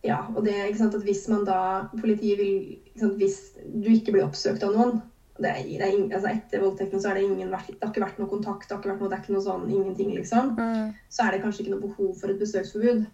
Ja, 0.02 0.18
og 0.34 0.42
det 0.44 0.56
ikke 0.66 0.80
sant, 0.80 0.96
at 0.98 1.06
hvis 1.06 1.22
man 1.30 1.44
da 1.46 1.86
Politiet 1.94 2.40
vil 2.40 2.54
ikke 2.74 3.04
sant, 3.04 3.18
Hvis 3.20 3.36
du 3.70 3.86
ikke 3.92 4.14
blir 4.16 4.26
oppsøkt 4.26 4.64
av 4.66 4.74
noen 4.74 5.00
det 5.42 5.48
er, 5.48 5.62
det 5.64 5.86
er, 5.86 5.94
altså 6.12 6.28
Etter 6.28 6.60
voldtekten 6.60 7.00
så 7.00 7.10
er 7.10 7.18
det 7.18 7.24
ingen 7.24 7.48
Det 7.48 7.56
har 7.56 7.88
ikke 7.88 8.02
vært 8.02 8.18
noe 8.20 8.30
kontakt, 8.30 8.66
det 8.68 8.74
har 8.74 8.82
ikke 8.82 8.90
vært 8.92 9.00
noe, 9.00 9.10
det 9.10 9.16
er 9.16 9.22
ikke 9.22 9.34
noe 9.36 9.44
sånn 9.46 9.64
ingenting, 9.70 10.10
liksom. 10.18 10.52
Mm. 10.58 10.90
Så 11.08 11.24
er 11.24 11.34
det 11.34 11.42
kanskje 11.44 11.64
ikke 11.64 11.74
noe 11.74 11.86
behov 11.86 12.10
for 12.20 12.32
et 12.32 12.42
besøksforbud. 12.42 13.06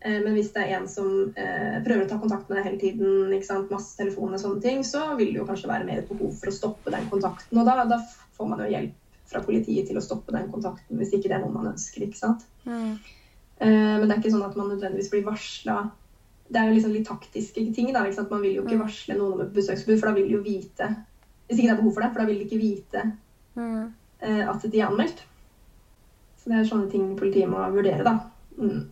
Eh, 0.00 0.16
men 0.22 0.32
hvis 0.36 0.52
det 0.54 0.62
er 0.62 0.78
en 0.78 0.88
som 0.90 1.10
eh, 1.34 1.76
prøver 1.84 2.06
å 2.06 2.08
ta 2.08 2.18
kontakt 2.22 2.48
med 2.48 2.60
deg 2.60 2.68
hele 2.68 2.80
tiden, 2.80 3.34
ikke 3.34 3.50
sant? 3.50 3.72
masse 3.74 3.98
telefoner 3.98 4.38
og 4.38 4.44
sånne 4.44 4.64
ting, 4.64 4.80
så 4.86 5.10
vil 5.18 5.32
det 5.34 5.42
jo 5.42 5.46
kanskje 5.48 5.70
være 5.70 5.86
mer 5.88 6.02
et 6.02 6.10
behov 6.10 6.32
for 6.38 6.50
å 6.50 6.56
stoppe 6.56 6.94
den 6.94 7.06
kontakten. 7.12 7.60
Og 7.60 7.68
da, 7.68 7.84
da, 7.90 8.00
får 8.38 8.50
man 8.50 8.62
jo 8.62 8.70
hjelp 8.70 9.28
fra 9.28 9.42
politiet 9.44 9.88
til 9.90 9.98
å 9.98 10.02
stoppe 10.04 10.32
den 10.32 10.46
kontakten 10.52 11.00
hvis 11.00 11.10
ikke 11.16 11.28
det 11.28 11.36
er 11.36 11.42
noe 11.44 11.52
man 11.52 11.72
ønsker. 11.74 12.06
ikke 12.06 12.20
sant? 12.20 12.46
Mm. 12.64 12.94
Eh, 13.58 13.94
men 13.98 14.06
det 14.06 14.12
er 14.14 14.20
ikke 14.22 14.36
sånn 14.36 14.46
at 14.46 14.56
man 14.58 14.70
nødvendigvis 14.72 15.10
blir 15.12 15.26
varsla. 15.26 15.80
Det 16.48 16.60
er 16.60 16.68
jo 16.68 16.74
liksom 16.76 16.92
litt 16.96 17.08
taktiske 17.08 17.64
ting. 17.76 17.92
da? 17.92 18.04
Man 18.30 18.44
vil 18.44 18.58
jo 18.58 18.64
ikke 18.64 18.78
mm. 18.78 18.84
varsle 18.86 19.16
noen 19.18 19.36
om 19.36 19.44
et 19.44 19.54
besøksforbud, 19.56 19.98
for 20.00 20.10
da 20.10 20.16
vil 20.16 20.28
de 20.28 20.36
jo 20.38 20.44
vite 20.44 20.86
Hvis 21.48 21.58
ikke 21.58 21.68
det 21.68 21.74
er 21.74 21.80
behov 21.82 21.94
for 21.96 22.04
det, 22.04 22.12
for 22.12 22.22
da 22.22 22.28
vil 22.28 22.38
de 22.38 22.46
ikke 22.46 22.60
vite 22.60 23.02
mm. 23.56 23.84
at 24.20 24.64
de 24.64 24.80
er 24.80 24.86
anmeldt. 24.86 25.24
Så 26.38 26.50
det 26.50 26.58
er 26.58 26.68
sånne 26.68 26.90
ting 26.92 27.10
politiet 27.18 27.48
må 27.48 27.64
vurdere, 27.72 28.04
da. 28.04 28.18
Mm. 28.58 28.86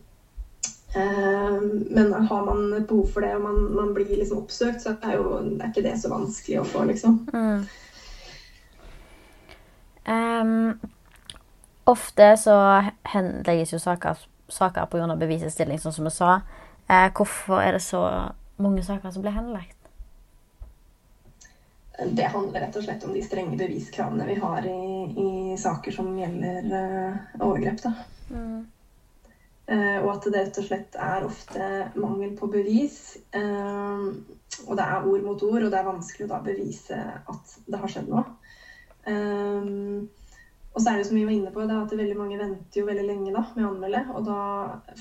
Eh, 0.95 1.61
men 1.89 2.13
har 2.13 2.45
man 2.45 2.73
et 2.73 2.87
behov 2.87 3.07
for 3.13 3.21
det, 3.21 3.35
og 3.35 3.41
man, 3.41 3.57
man 3.75 3.93
blir 3.93 4.17
liksom 4.17 4.37
oppsøkt, 4.37 4.81
så 4.81 4.95
er, 5.03 5.17
jo, 5.17 5.37
er 5.59 5.69
ikke 5.69 5.83
det 5.85 5.97
så 6.01 6.11
vanskelig 6.11 6.61
å 6.61 6.67
få, 6.67 6.85
liksom. 6.87 7.19
Mm. 7.33 7.65
Um, 10.07 10.79
ofte 11.85 12.29
så 12.39 12.55
henlegges 13.11 13.73
jo 13.75 13.81
saker, 13.83 14.21
saker 14.47 14.87
pga. 14.87 15.15
bevisets 15.19 15.57
stilling, 15.57 15.79
sånn 15.83 15.95
som 15.95 16.07
vi 16.07 16.15
sa. 16.15 16.37
Uh, 16.87 17.09
hvorfor 17.15 17.59
er 17.61 17.75
det 17.75 17.83
så 17.83 18.01
mange 18.57 18.83
saker 18.83 19.11
som 19.11 19.25
blir 19.25 19.35
henlagt? 19.35 19.77
Det 21.97 22.29
handler 22.29 22.61
rett 22.61 22.75
og 22.77 22.83
slett 22.85 23.03
om 23.07 23.13
de 23.15 23.23
strenge 23.25 23.57
beviskravene 23.57 24.25
vi 24.27 24.35
har 24.37 24.65
i, 24.69 24.81
i 25.17 25.29
saker 25.57 25.95
som 25.95 26.11
gjelder 26.19 26.67
uh, 26.69 27.39
overgrep. 27.41 27.81
da. 27.83 27.93
Mm. 28.29 28.65
Uh, 29.67 29.97
og 30.05 30.11
at 30.13 30.27
det 30.29 30.43
rett 30.45 30.59
og 30.61 30.67
slett 30.67 30.97
er 31.01 31.25
ofte 31.27 31.69
mangel 31.97 32.35
på 32.37 32.51
bevis. 32.53 33.17
Uh, 33.35 34.13
og 34.67 34.77
det 34.77 34.85
er 34.85 35.09
ord 35.09 35.25
mot 35.25 35.43
ord, 35.49 35.63
og 35.63 35.71
det 35.73 35.79
er 35.79 35.89
vanskelig 35.89 36.27
å 36.27 36.31
da 36.35 36.39
bevise 36.45 36.99
at 37.33 37.57
det 37.65 37.81
har 37.81 37.91
skjedd 37.91 38.13
noe. 38.13 38.23
Um, 39.07 40.07
og 40.77 40.83
så 40.83 40.91
er 40.91 40.99
det 40.99 41.07
som 41.07 41.17
vi 41.17 41.23
var 41.25 41.33
inne 41.33 41.49
på, 41.49 41.63
det 41.65 41.73
at 41.73 41.93
veldig 41.97 42.15
mange 42.19 42.35
venter 42.37 42.77
jo 42.77 42.85
veldig 42.85 43.05
lenge 43.07 43.31
da, 43.33 43.41
med 43.55 43.65
å 43.65 43.69
anmelde. 43.71 44.01
Og 44.13 44.27
da 44.27 44.41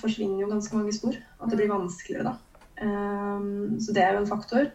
forsvinner 0.00 0.40
jo 0.40 0.48
ganske 0.48 0.72
mange 0.72 0.94
spor. 0.96 1.18
At 1.36 1.52
det 1.52 1.58
blir 1.60 1.68
vanskeligere 1.68 2.30
da. 2.30 2.32
Um, 2.80 3.76
så 3.82 3.92
det 3.92 4.00
er 4.00 4.16
jo 4.16 4.22
en 4.22 4.30
faktor. 4.30 4.70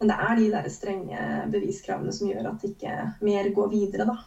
Men 0.00 0.10
det 0.10 0.16
er 0.26 0.40
de 0.40 0.48
der 0.56 0.66
strenge 0.74 1.28
beviskravene 1.54 2.14
som 2.16 2.32
gjør 2.32 2.50
at 2.50 2.66
ikke 2.66 2.96
mer 3.22 3.52
går 3.54 3.70
videre, 3.76 4.08
da. 4.10 4.18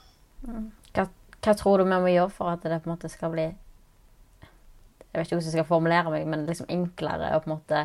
Mm. 0.48 0.72
Hva, 0.96 1.10
hva 1.44 1.58
tror 1.60 1.84
du 1.84 1.90
vi 1.90 2.00
må 2.08 2.14
gjøre 2.14 2.36
for 2.40 2.56
at 2.56 2.64
det 2.64 2.80
på 2.80 2.88
en 2.88 2.96
måte 2.96 3.12
skal 3.12 3.36
bli 3.36 3.50
jeg 3.52 5.20
vet 5.20 5.28
ikke 5.28 5.38
hvordan 5.38 5.48
jeg 5.50 5.56
skal 5.58 5.68
formulere 5.68 6.12
meg, 6.14 6.26
men 6.30 6.48
liksom 6.48 6.68
enklere 6.72 7.34
å 7.34 7.42
på 7.42 7.50
en 7.50 7.56
måte 7.58 7.84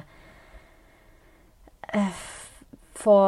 uh, 1.96 2.24
få 3.02 3.18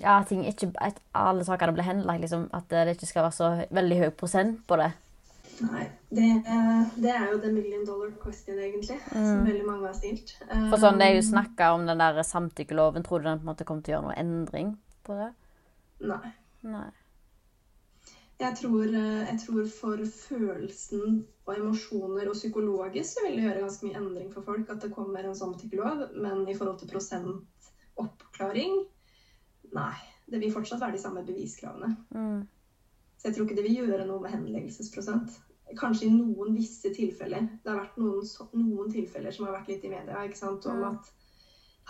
Ja, 0.00 0.20
ting 0.28 0.42
ikke 0.48 0.70
at 0.80 0.98
alle 1.16 1.44
sakene 1.44 1.76
blir 1.76 1.86
henlagt, 1.86 2.24
liksom. 2.24 2.48
At 2.56 2.68
det 2.72 2.96
ikke 2.96 3.08
skal 3.10 3.26
være 3.26 3.36
så 3.36 3.50
veldig 3.70 3.98
høy 4.00 4.10
prosent 4.16 4.62
på 4.68 4.78
det. 4.80 4.90
Nei. 5.60 5.86
Det, 6.10 6.28
det, 6.96 7.10
er 7.12 7.26
jo 7.30 7.38
the 7.38 7.50
million 7.52 7.84
dollar 7.86 8.10
question, 8.22 8.56
egentlig, 8.58 8.96
mm. 9.12 9.26
som 9.26 9.44
veldig 9.46 9.66
mange 9.66 9.86
har 9.86 9.94
stilt. 9.94 10.32
For 10.48 10.80
sånn, 10.80 10.98
Det 10.98 11.06
er 11.06 11.18
jo 11.18 11.20
um, 11.22 11.28
snakka 11.28 11.68
om 11.76 11.84
den 11.86 12.00
der 12.02 12.22
samtykkeloven. 12.26 13.04
Tror 13.06 13.20
du 13.20 13.28
den 13.28 13.42
på 13.42 13.46
en 13.46 13.50
måte 13.52 13.66
kommer 13.68 13.84
til 13.84 13.94
å 13.94 13.98
gjøre 13.98 14.08
noe 14.08 14.16
endring 14.18 14.72
på 15.06 15.18
det? 15.20 15.28
Nei. 16.10 16.32
Nei. 16.66 16.88
Jeg 18.40 18.56
tror, 18.56 18.86
jeg 18.88 19.36
tror, 19.42 19.66
for 19.68 20.00
følelsen 20.16 21.18
og 21.44 21.50
emosjoner 21.58 22.30
og 22.30 22.38
psykologisk 22.38 23.18
så 23.18 23.26
vil 23.26 23.36
det 23.36 23.44
gjøre 23.44 23.64
ganske 23.66 23.86
mye 23.86 23.98
endring 24.00 24.30
for 24.32 24.46
folk 24.46 24.70
at 24.72 24.80
det 24.80 24.94
kommer 24.96 25.28
en 25.28 25.36
samtykkelov. 25.36 26.06
Men 26.16 26.46
i 26.48 26.56
forhold 26.56 26.80
til 26.80 26.88
prosent 26.88 27.68
oppklaring 28.00 28.80
nei. 29.76 29.94
Det 30.30 30.40
vil 30.40 30.52
fortsatt 30.54 30.80
være 30.82 30.96
de 30.96 31.02
samme 31.02 31.22
beviskravene. 31.26 31.92
Mm. 32.14 32.42
Så 33.18 33.28
jeg 33.28 33.36
tror 33.36 33.46
ikke 33.46 33.56
det 33.58 33.66
vil 33.66 33.80
gjøre 33.82 34.06
noe 34.08 34.22
med 34.22 34.34
henleggelsesprosent. 34.34 35.38
Kanskje 35.78 36.06
i 36.08 36.12
noen 36.14 36.54
visse 36.56 36.92
tilfeller. 36.94 37.48
Det 37.62 37.70
har 37.72 37.82
vært 37.82 37.98
noen, 38.00 38.22
noen 38.58 38.92
tilfeller 38.92 39.34
som 39.34 39.46
har 39.46 39.58
vært 39.58 39.70
litt 39.72 39.84
i 39.86 39.92
media 39.92 40.22
ikke 40.26 40.38
sant, 40.38 40.66
om 40.70 40.80
mm. 40.80 40.86
at 40.92 41.10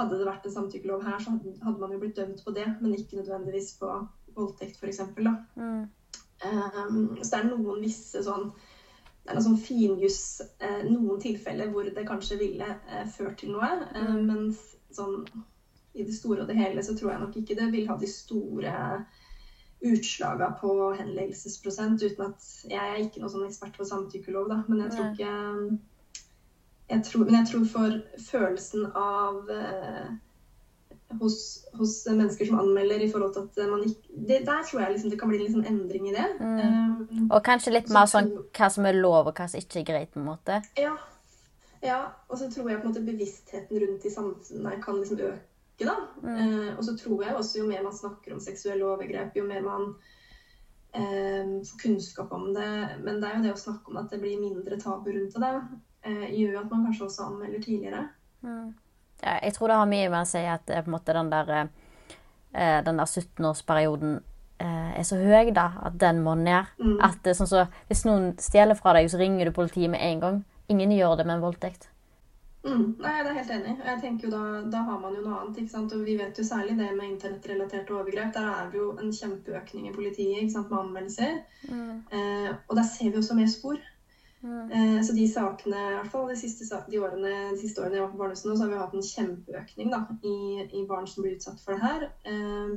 hadde 0.01 0.19
det 0.19 0.27
vært 0.29 0.49
en 0.49 0.55
samtykkelov 0.55 1.05
her, 1.05 1.21
så 1.21 1.35
hadde, 1.37 1.79
man 1.81 1.93
jo 1.93 2.01
blitt 2.01 2.16
dømt 2.16 2.43
på 2.45 2.55
det, 2.57 2.66
men 2.81 2.97
ikke 2.97 3.21
nødvendigvis 3.21 3.75
på 3.81 3.93
voldtekt, 4.37 4.81
f.eks. 4.81 5.01
Mm. 5.57 5.88
Um, 6.40 7.01
så 7.21 7.31
det 7.35 7.40
er 7.40 7.49
noen 7.51 7.83
visse 7.85 8.23
sånn 8.25 8.49
det 9.21 9.35
er 9.35 9.37
noe 9.37 9.45
sånn 9.45 9.59
finjuss 9.61 10.21
eh, 10.64 10.85
noen 10.88 11.19
tilfeller 11.21 11.69
hvor 11.75 11.85
det 11.85 12.07
kanskje 12.09 12.38
ville 12.40 12.66
eh, 12.88 13.03
ført 13.12 13.37
til 13.43 13.53
noe. 13.53 13.69
Eh, 13.93 14.07
mm. 14.16 14.23
mens 14.25 14.62
sånn 14.97 15.27
i 15.94 16.07
det 16.07 16.14
store 16.14 16.44
og 16.44 16.48
det 16.48 16.57
hele 16.57 16.83
så 16.87 16.94
tror 16.98 17.11
jeg 17.12 17.20
nok 17.20 17.37
ikke 17.37 17.57
det 17.59 17.72
vil 17.72 17.88
ha 17.90 17.96
de 17.98 18.11
store 18.11 18.74
utslagene 19.81 20.50
på 20.61 20.72
henleggelsesprosent. 20.98 22.03
uten 22.03 22.24
at 22.26 22.48
Jeg 22.70 22.90
er 22.90 22.96
ikke 23.00 23.22
noen 23.22 23.33
sånn 23.33 23.46
ekspert 23.48 23.79
på 23.79 23.88
samtykkelov, 23.88 24.50
da, 24.53 24.62
men 24.68 24.85
jeg 24.85 24.92
tror 24.96 25.12
ikke 25.12 25.79
jeg 26.90 27.05
tror, 27.07 27.24
Men 27.24 27.35
jeg 27.35 27.46
tror 27.53 27.64
for 27.70 28.00
følelsen 28.31 28.87
av 28.98 29.50
eh, 29.55 30.09
hos, 31.20 31.37
hos, 31.79 32.07
mennesker 32.07 32.46
som 32.46 32.59
anmelder 32.59 33.05
i 33.05 33.11
forhold 33.12 33.35
til 33.35 33.46
at 33.62 33.70
man 33.70 33.85
ikke 33.87 34.26
det, 34.29 34.40
Der 34.46 34.64
tror 34.70 34.81
jeg 34.81 34.92
liksom 34.92 35.11
det 35.11 35.20
kan 35.20 35.31
bli 35.31 35.38
en 35.44 35.55
sånn 35.55 35.68
endring 35.70 36.09
i 36.11 36.14
det. 36.16 36.26
Mm. 36.40 36.59
Um, 36.59 37.29
og 37.31 37.44
kanskje 37.46 37.74
litt 37.74 37.92
mer 37.94 38.11
sånn 38.11 38.33
hva 38.57 38.70
som 38.74 38.87
er 38.90 38.98
lov, 38.98 39.31
og 39.31 39.38
hva 39.38 39.46
som 39.50 39.62
ikke 39.62 39.83
er 39.83 39.87
greit, 39.92 40.11
på 40.14 40.20
en 40.22 40.29
måte. 40.31 40.61
Ja. 40.79 40.96
ja. 41.83 42.00
Og 42.29 42.38
så 42.38 42.50
tror 42.50 42.70
jeg 42.70 42.83
på 42.83 42.88
en 42.88 42.92
måte 42.92 43.07
bevisstheten 43.07 43.83
rundt 43.85 44.07
i 44.07 44.14
samfunnet 44.14 44.85
kan 44.85 45.00
liksom 45.00 45.22
øke, 45.31 45.38
da. 45.88 45.97
Mm. 46.23 46.37
Eh, 46.37 46.71
og 46.77 46.85
så 46.85 46.97
tror 46.99 47.25
jeg 47.25 47.37
også 47.37 47.62
jo 47.62 47.69
mer 47.69 47.85
man 47.87 47.97
snakker 47.97 48.35
om 48.35 48.43
seksuelle 48.43 48.87
overgrep, 48.87 49.37
jo 49.37 49.47
mer 49.49 49.64
man 49.64 49.88
eh, 50.93 51.57
får 51.69 51.81
kunnskap 51.83 52.33
om 52.37 52.51
det. 52.57 52.71
Men 53.05 53.23
det 53.23 53.31
er 53.31 53.38
jo 53.38 53.47
det 53.49 53.57
å 53.57 53.64
snakke 53.64 53.93
om 53.93 54.03
at 54.03 54.12
det 54.12 54.21
blir 54.23 54.43
mindre 54.43 54.81
tabu 54.81 55.11
rundt 55.14 55.40
det, 55.47 55.57
eh, 56.05 56.29
gjør 56.40 56.62
at 56.62 56.71
man 56.71 56.87
kanskje 56.88 57.09
også 57.09 57.31
anmelder 57.31 57.64
tidligere. 57.64 58.07
Mm 58.45 58.71
jeg 59.23 59.55
tror 59.55 59.69
det 59.69 59.79
har 59.81 59.90
mye 59.90 60.09
med 60.11 60.23
å 60.23 60.29
si 60.29 60.43
at 60.49 60.66
på 60.66 60.81
en 60.81 60.95
måte 60.95 61.14
den 61.16 61.31
der, 61.33 61.53
eh, 62.55 62.81
den 62.85 63.01
der 63.01 63.09
17-årsperioden 63.09 64.16
eh, 64.61 64.90
er 64.99 65.07
så 65.07 65.19
høy, 65.21 65.53
da, 65.57 65.71
at 65.85 65.99
den 66.01 66.23
må 66.25 66.35
ned. 66.38 66.71
Mm. 66.81 66.99
At 67.05 67.31
sånn 67.37 67.51
så, 67.51 67.66
Hvis 67.88 68.07
noen 68.09 68.33
stjeler 68.40 68.79
fra 68.79 68.95
deg, 68.97 69.11
så 69.11 69.21
ringer 69.21 69.49
du 69.49 69.57
politiet 69.57 69.90
med 69.93 70.03
en 70.03 70.21
gang. 70.25 70.43
Ingen 70.69 70.95
gjør 70.97 71.19
det 71.21 71.27
med 71.27 71.38
en 71.38 71.45
voldtekt. 71.45 71.89
Mm, 72.61 72.96
nei, 73.01 73.12
jeg 73.14 73.25
er 73.25 73.37
helt 73.38 73.53
enig. 73.55 73.70
Jeg 73.87 74.01
tenker 74.03 74.27
jo 74.27 74.33
da, 74.35 74.40
da 74.68 74.83
har 74.85 74.99
man 75.01 75.14
jo 75.16 75.23
noe 75.25 75.38
annet. 75.38 75.62
ikke 75.62 75.73
sant? 75.73 75.94
Og 75.96 76.03
vi 76.05 76.16
vet 76.18 76.37
jo 76.37 76.44
særlig 76.44 76.77
det 76.77 76.90
med 76.96 77.14
internettrelaterte 77.14 77.94
overgrep. 77.96 78.35
Der 78.35 78.49
er 78.51 78.68
det 78.73 78.81
jo 78.81 78.90
en 79.01 79.14
kjempeøkning 79.16 79.88
i 79.88 79.94
politiet 79.94 80.42
ikke 80.42 80.57
sant, 80.59 80.68
med 80.73 80.83
anmeldelser. 80.83 81.38
Mm. 81.70 82.03
Eh, 82.12 82.51
og 82.68 82.77
der 82.77 82.87
ser 82.90 83.09
vi 83.09 83.20
også 83.23 83.38
mer 83.38 83.49
spor. 83.49 83.81
Mm. 84.42 84.73
Eh, 84.73 84.99
så 85.05 85.16
de 85.16 85.25
sakene, 85.29 85.81
i 85.87 85.94
hvert 85.99 86.12
fall 86.12 86.29
de 86.29 86.37
siste, 86.40 86.83
de 86.90 87.01
årene, 87.01 87.33
de 87.55 87.61
siste 87.61 87.81
årene 87.81 87.96
jeg 87.96 88.05
var 88.05 88.12
på 88.12 88.20
barnehuset 88.20 88.49
nå, 88.49 88.57
så 88.57 88.66
har 88.66 88.73
vi 88.73 88.83
hatt 88.83 88.96
en 88.96 89.09
kjempeøkning 89.09 89.92
da, 89.92 90.03
i, 90.25 90.37
i 90.81 90.85
barn 90.88 91.09
som 91.09 91.25
blir 91.25 91.37
utsatt 91.37 91.61
for 91.64 91.77
det 91.77 91.85
her. 91.85 92.07
Eh, 92.29 92.77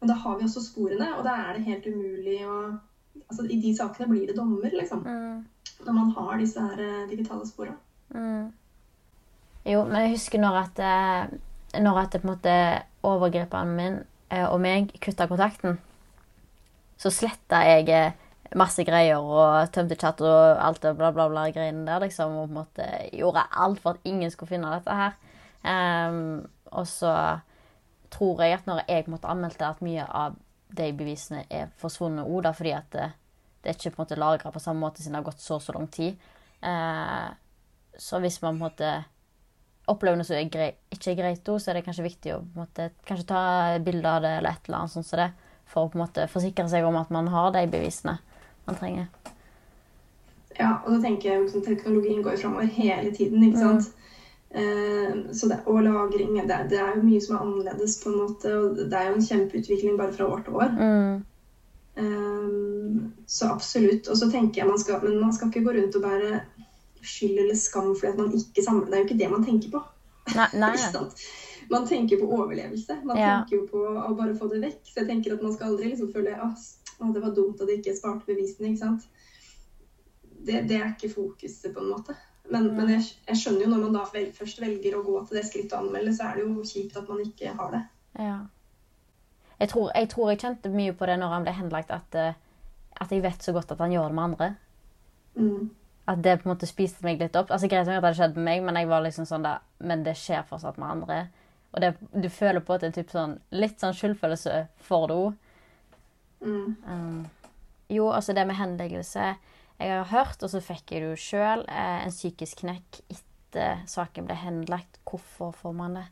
men 0.00 0.10
da 0.10 0.18
har 0.24 0.38
vi 0.38 0.46
også 0.48 0.62
sporene, 0.62 1.12
og 1.18 1.22
da 1.26 1.36
er 1.44 1.54
det 1.54 1.68
helt 1.70 1.86
umulig 1.92 2.40
å 2.48 2.58
Altså, 3.30 3.44
I 3.46 3.56
de 3.62 3.70
sakene 3.72 4.08
blir 4.10 4.26
det 4.26 4.34
dommer, 4.36 4.72
liksom. 4.74 5.04
Mm. 5.06 5.44
Når 5.86 5.94
man 5.94 6.08
har 6.16 6.40
disse 6.40 6.60
her 6.60 6.80
eh, 6.82 7.04
digitale 7.08 7.46
sporene. 7.46 7.78
Jo, 9.64 9.84
men 9.88 10.04
jeg 10.04 10.16
husker 10.18 10.42
når 10.42 10.58
at, 10.60 10.80
eh, 10.84 11.80
når 11.80 12.02
at 12.02 12.12
det, 12.12 12.20
på 12.20 12.28
en 12.28 12.34
måte 12.34 12.56
overgriperen 13.04 13.72
min 13.76 14.02
eh, 14.30 14.44
og 14.44 14.58
meg 14.60 14.92
kutta 15.00 15.26
kontakten, 15.30 15.78
så 17.00 17.10
sletta 17.12 17.62
jeg 17.64 17.88
eh, 17.88 18.18
masse 18.58 18.84
greier 18.86 19.24
og 19.24 19.72
tømte 19.74 19.96
chat 19.98 20.20
og 20.24 20.60
alt 20.62 20.82
det 20.84 20.94
bla, 20.98 21.10
bla, 21.14 21.26
bla 21.32 21.46
greiene 21.54 21.86
der, 21.88 22.02
liksom. 22.04 22.36
Og 22.38 22.48
på 22.48 22.52
en 22.52 22.60
måte 22.60 22.88
gjorde 23.12 23.46
alt 23.50 23.80
for 23.82 23.96
at 23.96 24.08
ingen 24.08 24.30
skulle 24.30 24.52
finne 24.52 24.72
dette 24.74 24.98
her. 24.98 25.16
Um, 25.64 26.44
og 26.76 26.86
så 26.88 27.14
tror 28.12 28.42
jeg 28.44 28.58
at 28.58 28.66
når 28.68 28.84
jeg 28.84 29.06
på 29.06 29.10
en 29.10 29.16
måte 29.16 29.30
anmeldte 29.32 29.66
at 29.66 29.80
mye 29.84 30.04
av 30.04 30.36
de 30.74 30.90
bevisene 30.92 31.44
er 31.48 31.72
forsvunnet 31.80 32.28
òg, 32.28 32.50
fordi 32.54 32.74
at 32.76 32.90
det, 32.92 33.08
det 33.62 33.72
er 33.72 33.78
ikke 33.78 33.94
på 33.94 34.02
en 34.02 34.04
måte 34.04 34.20
lagra 34.20 34.52
på 34.52 34.62
samme 34.62 34.84
måte 34.84 35.02
siden 35.02 35.16
det 35.16 35.22
har 35.22 35.30
gått 35.30 35.42
så 35.42 35.58
så 35.62 35.74
lang 35.74 35.88
tid. 35.88 36.20
Uh, 36.60 37.32
så 37.96 38.20
hvis 38.20 38.40
man 38.42 38.58
på 38.58 38.60
en 38.60 38.66
måte 38.68 38.92
opplever 39.90 40.16
noe 40.18 40.26
som 40.26 40.38
er 40.38 40.50
grei, 40.52 40.70
ikke 40.94 41.12
er 41.12 41.18
greit, 41.18 41.48
så 41.48 41.70
er 41.70 41.78
det 41.78 41.84
kanskje 41.86 42.06
viktig 42.06 42.34
å 42.36 42.42
måte, 42.56 42.90
kanskje 43.08 43.28
ta 43.28 43.42
bilde 43.84 44.08
av 44.08 44.22
det 44.24 44.38
eller 44.38 44.54
et 44.54 44.68
eller 44.68 44.78
annet 44.80 44.94
sånn 44.94 45.06
som 45.06 45.20
det, 45.20 45.30
for 45.70 45.84
å 45.84 45.92
på 45.92 45.98
en 45.98 46.04
måte 46.04 46.28
forsikre 46.32 46.68
seg 46.72 46.86
om 46.88 46.96
at 47.00 47.12
man 47.14 47.28
har 47.32 47.52
de 47.56 47.66
bevisene 47.72 48.18
man 48.64 48.78
trenger. 48.80 49.10
Ja, 50.54 50.78
og 50.84 50.94
så 50.94 51.02
tenker 51.02 51.30
jeg 51.30 51.36
at 51.36 51.46
liksom, 51.48 51.64
teknologien 51.66 52.22
går 52.24 52.38
framover 52.40 52.70
hele 52.76 53.10
tiden, 53.14 53.42
ikke 53.42 53.62
sant. 53.62 53.92
Eh, 54.54 55.14
så 55.34 55.48
det, 55.50 55.58
og 55.66 55.82
lagring 55.82 56.36
det, 56.38 56.58
det 56.70 56.78
er 56.78 56.92
jo 56.94 57.02
mye 57.02 57.22
som 57.22 57.36
er 57.36 57.42
annerledes, 57.42 57.96
på 58.02 58.12
en 58.12 58.20
måte. 58.22 58.52
Og 58.54 58.76
det 58.78 58.98
er 58.98 59.08
jo 59.08 59.16
en 59.18 59.26
kjempeutvikling 59.28 59.96
bare 59.98 60.14
fra 60.14 60.28
år 60.30 60.44
til 60.46 60.60
år. 60.60 60.76
Mm. 60.78 61.24
Eh, 62.04 63.10
så 63.26 63.50
absolutt. 63.50 64.08
Og 64.08 64.20
så 64.20 64.30
tenker 64.30 64.62
jeg 64.62 64.70
man 64.70 64.78
skal 64.78 65.02
Men 65.02 65.20
man 65.20 65.34
skal 65.34 65.50
ikke 65.50 65.64
gå 65.66 65.74
rundt 65.78 65.98
og 65.98 66.06
bære 66.06 66.40
skyld 67.08 67.38
eller 67.44 67.58
skam 67.58 67.92
fordi 67.96 68.16
man 68.18 68.32
ikke 68.38 68.64
samler. 68.64 68.86
Det 68.90 68.96
er 68.98 69.02
jo 69.02 69.08
ikke 69.08 69.18
det 69.22 69.30
man 69.32 69.44
tenker 69.46 69.72
på. 69.74 69.82
Nei, 70.34 70.48
nei. 70.56 70.74
Man 71.72 71.86
tenker 71.88 72.18
på 72.20 72.26
overlevelse. 72.28 72.98
Man 73.08 73.16
Ja. 73.16 73.38
tenker 73.40 73.56
jo 73.56 73.66
på 73.70 73.80
å 73.80 74.10
bare 74.16 74.34
få 74.36 74.50
det 74.50 74.58
vekk. 74.60 74.80
Så 74.84 75.00
jeg 75.00 75.06
tenker 75.08 75.32
at 75.32 75.42
man 75.42 75.52
skal 75.54 75.70
aldri 75.70 75.88
liksom 75.88 76.10
føle 76.12 76.34
at 76.36 76.58
det 77.14 77.22
var 77.22 77.32
dumt 77.36 77.60
at 77.64 77.70
jeg 77.72 77.78
ikke 77.80 77.94
sparte 77.96 78.26
bevisene. 78.28 78.68
ikke 78.68 78.82
sant? 78.82 79.06
Det, 80.44 80.68
det 80.68 80.76
er 80.76 80.90
ikke 80.92 81.08
fokuset, 81.14 81.70
på 81.72 81.80
en 81.80 81.88
måte. 81.88 82.16
Men, 82.52 82.66
men 82.76 82.90
jeg, 82.92 83.06
jeg 83.30 83.40
skjønner 83.40 83.64
jo 83.64 83.70
når 83.72 83.80
man 83.86 83.96
da 83.96 84.02
vel, 84.12 84.26
først 84.36 84.60
velger 84.60 84.98
å 84.98 85.02
gå 85.06 85.22
til 85.24 85.38
det 85.38 85.44
skrittet 85.48 85.72
å 85.72 85.80
anmelde, 85.80 86.12
så 86.12 86.26
er 86.28 86.36
det 86.36 86.44
jo 86.44 86.66
kjipt 86.68 86.98
at 87.00 87.08
man 87.08 87.22
ikke 87.24 87.54
har 87.56 87.70
det. 87.72 87.80
Ja. 88.20 88.36
Jeg 89.62 89.70
tror, 89.72 89.88
jeg 89.94 90.10
tror 90.12 90.30
jeg 90.34 90.42
kjente 90.44 90.72
mye 90.74 90.92
på 90.92 91.08
det 91.08 91.16
når 91.22 91.32
han 91.32 91.46
ble 91.48 91.54
henlagt, 91.56 91.94
at, 91.96 92.18
eh, 92.20 92.36
at 93.00 93.10
jeg 93.14 93.24
vet 93.24 93.40
så 93.46 93.56
godt 93.56 93.72
at 93.72 93.80
han 93.80 93.94
gjør 93.96 94.12
det 94.12 94.18
med 94.20 94.24
andre. 94.28 94.50
Mm. 95.40 95.70
At 96.10 96.20
det 96.24 96.36
på 96.40 96.48
en 96.48 96.52
måte 96.52 96.68
spiste 96.68 97.04
meg 97.06 97.22
litt 97.22 97.36
opp. 97.38 97.52
Altså 97.54 97.68
Greit 97.70 97.88
nok 97.88 97.96
at 97.96 98.02
det 98.02 98.08
hadde 98.10 98.18
skjedd 98.18 98.36
med 98.36 98.48
meg, 98.50 98.66
men 98.66 98.76
jeg 98.76 98.90
var 98.90 99.04
liksom 99.04 99.28
sånn 99.28 99.46
da, 99.46 99.54
men 99.80 100.04
det 100.04 100.16
skjer 100.20 100.44
fortsatt 100.48 100.80
med 100.80 100.90
andre. 100.90 101.20
Og 101.74 101.80
det, 101.82 101.94
du 102.12 102.28
føler 102.30 102.62
på 102.62 102.76
at 102.76 102.84
det 102.84 102.92
er 102.92 102.98
typ 103.00 103.14
sånn, 103.14 103.38
litt 103.56 103.80
sånn 103.82 103.96
skyldfølelse 103.96 104.58
for 104.84 105.08
det 105.10 105.16
òg. 105.22 105.40
Mm. 106.44 106.74
Um, 106.84 107.54
jo, 107.88 108.10
altså 108.12 108.34
det 108.36 108.42
med 108.44 108.58
henleggelse 108.58 109.30
Jeg 109.78 109.90
har 109.90 110.10
hørt, 110.10 110.42
og 110.44 110.50
så 110.52 110.60
fikk 110.60 110.92
jeg 110.92 111.02
det 111.02 111.08
jo 111.08 111.18
sjøl, 111.18 111.64
eh, 111.66 112.04
en 112.04 112.12
psykisk 112.12 112.60
knekk 112.62 113.00
etter 113.10 113.80
saken 113.90 114.28
ble 114.28 114.36
henlagt. 114.38 115.00
Hvorfor 115.08 115.50
får 115.56 115.74
man 115.74 115.96
det? 115.98 116.04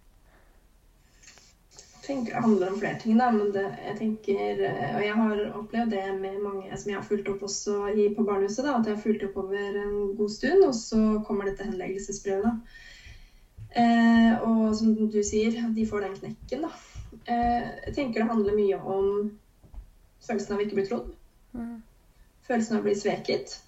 Tenker 2.03 2.35
det 2.35 2.41
handler 2.43 2.73
om 2.73 2.77
flere 2.77 2.99
ting, 2.99 3.15
da. 3.19 3.29
Men 3.31 3.53
det, 3.55 3.62
jeg 3.87 3.97
tenker, 4.01 4.62
eh, 4.67 4.95
og 4.97 5.03
jeg 5.05 5.19
har 5.21 5.43
opplevd 5.59 5.93
det 5.95 6.07
med 6.17 6.41
mange 6.43 6.79
som 6.79 6.91
jeg 6.91 6.99
har 6.99 7.07
fulgt 7.07 7.29
opp 7.31 7.45
også 7.47 7.77
i, 7.95 8.09
på 8.11 8.25
barnehuset. 8.27 8.65
da, 8.67 8.75
At 8.75 8.88
jeg 8.88 8.97
har 8.97 9.05
fulgt 9.05 9.23
opp 9.29 9.38
over 9.45 9.79
en 9.85 9.95
god 10.19 10.33
stund, 10.35 10.65
og 10.67 10.75
så 10.75 11.03
kommer 11.27 11.47
dette 11.47 11.67
henleggelsesbrevet. 11.67 12.49
da. 12.49 12.57
Eh, 13.73 14.33
og 14.45 14.75
som 14.77 14.91
du 15.09 15.21
sier, 15.25 15.55
de 15.73 15.85
får 15.88 16.05
den 16.05 16.17
knekken, 16.19 16.67
da. 16.67 16.73
Eh, 17.25 17.71
jeg 17.87 17.95
tenker 17.95 18.23
det 18.23 18.31
handler 18.33 18.57
mye 18.57 18.79
om 18.79 19.12
følelsen 20.27 20.57
av 20.57 20.65
ikke 20.65 20.75
å 20.75 20.81
bli 20.81 20.88
trodd. 20.88 21.12
Mm. 21.55 21.77
Følelsen 22.49 22.77
av 22.77 22.83
å 22.83 22.87
bli 22.88 22.97
sveket. 22.99 23.61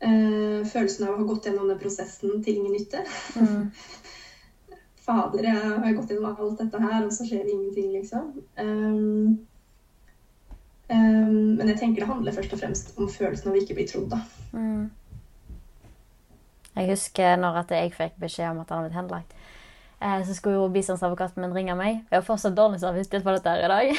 Eh, 0.00 0.64
følelsen 0.64 1.04
av 1.04 1.14
å 1.14 1.20
ha 1.20 1.28
gått 1.28 1.44
gjennom 1.46 1.68
den 1.68 1.78
prosessen 1.80 2.40
til 2.40 2.62
ingen 2.62 2.72
nytte. 2.78 3.04
Mm. 3.36 3.68
Fader, 5.00 5.46
jeg 5.46 5.60
har 5.84 5.94
gått 5.96 6.12
gjennom 6.12 6.36
alt 6.36 6.60
dette 6.60 6.80
her, 6.82 7.04
og 7.06 7.12
så 7.14 7.26
skjer 7.26 7.46
det 7.46 7.54
ingenting, 7.54 7.92
liksom. 7.94 8.32
Um, 8.60 9.38
um, 10.92 11.56
men 11.58 11.72
jeg 11.72 11.78
tenker 11.80 12.04
det 12.04 12.10
handler 12.10 12.36
først 12.36 12.52
og 12.56 12.60
fremst 12.60 12.92
om 12.98 13.08
følelsen 13.08 13.50
av 13.50 13.56
å 13.56 13.62
ikke 13.62 13.78
bli 13.78 13.86
trodd, 13.88 14.10
da. 14.12 14.20
Mm. 14.52 14.90
Jeg 16.76 16.92
husker 16.92 17.40
når 17.40 17.64
jeg 17.74 17.94
fikk 17.96 18.20
beskjed 18.20 18.52
om 18.52 18.60
at 18.62 18.70
han 18.70 18.82
hadde 18.82 18.90
blitt 18.90 19.00
henlagt. 19.00 19.40
Eh, 20.02 20.26
så 20.26 20.34
skulle 20.34 20.56
jo 20.56 20.68
bistandsadvokaten 20.72 21.42
min 21.42 21.54
ringe 21.54 21.74
meg. 21.76 22.04
Jeg 22.10 22.16
har 22.16 22.24
fortsatt 22.24 22.56
dårlig 22.56 22.80
samvittighet 22.80 23.22
for 23.22 23.36
dette 23.36 23.50
her 23.50 23.64
i 23.64 23.68
dag. 23.68 23.96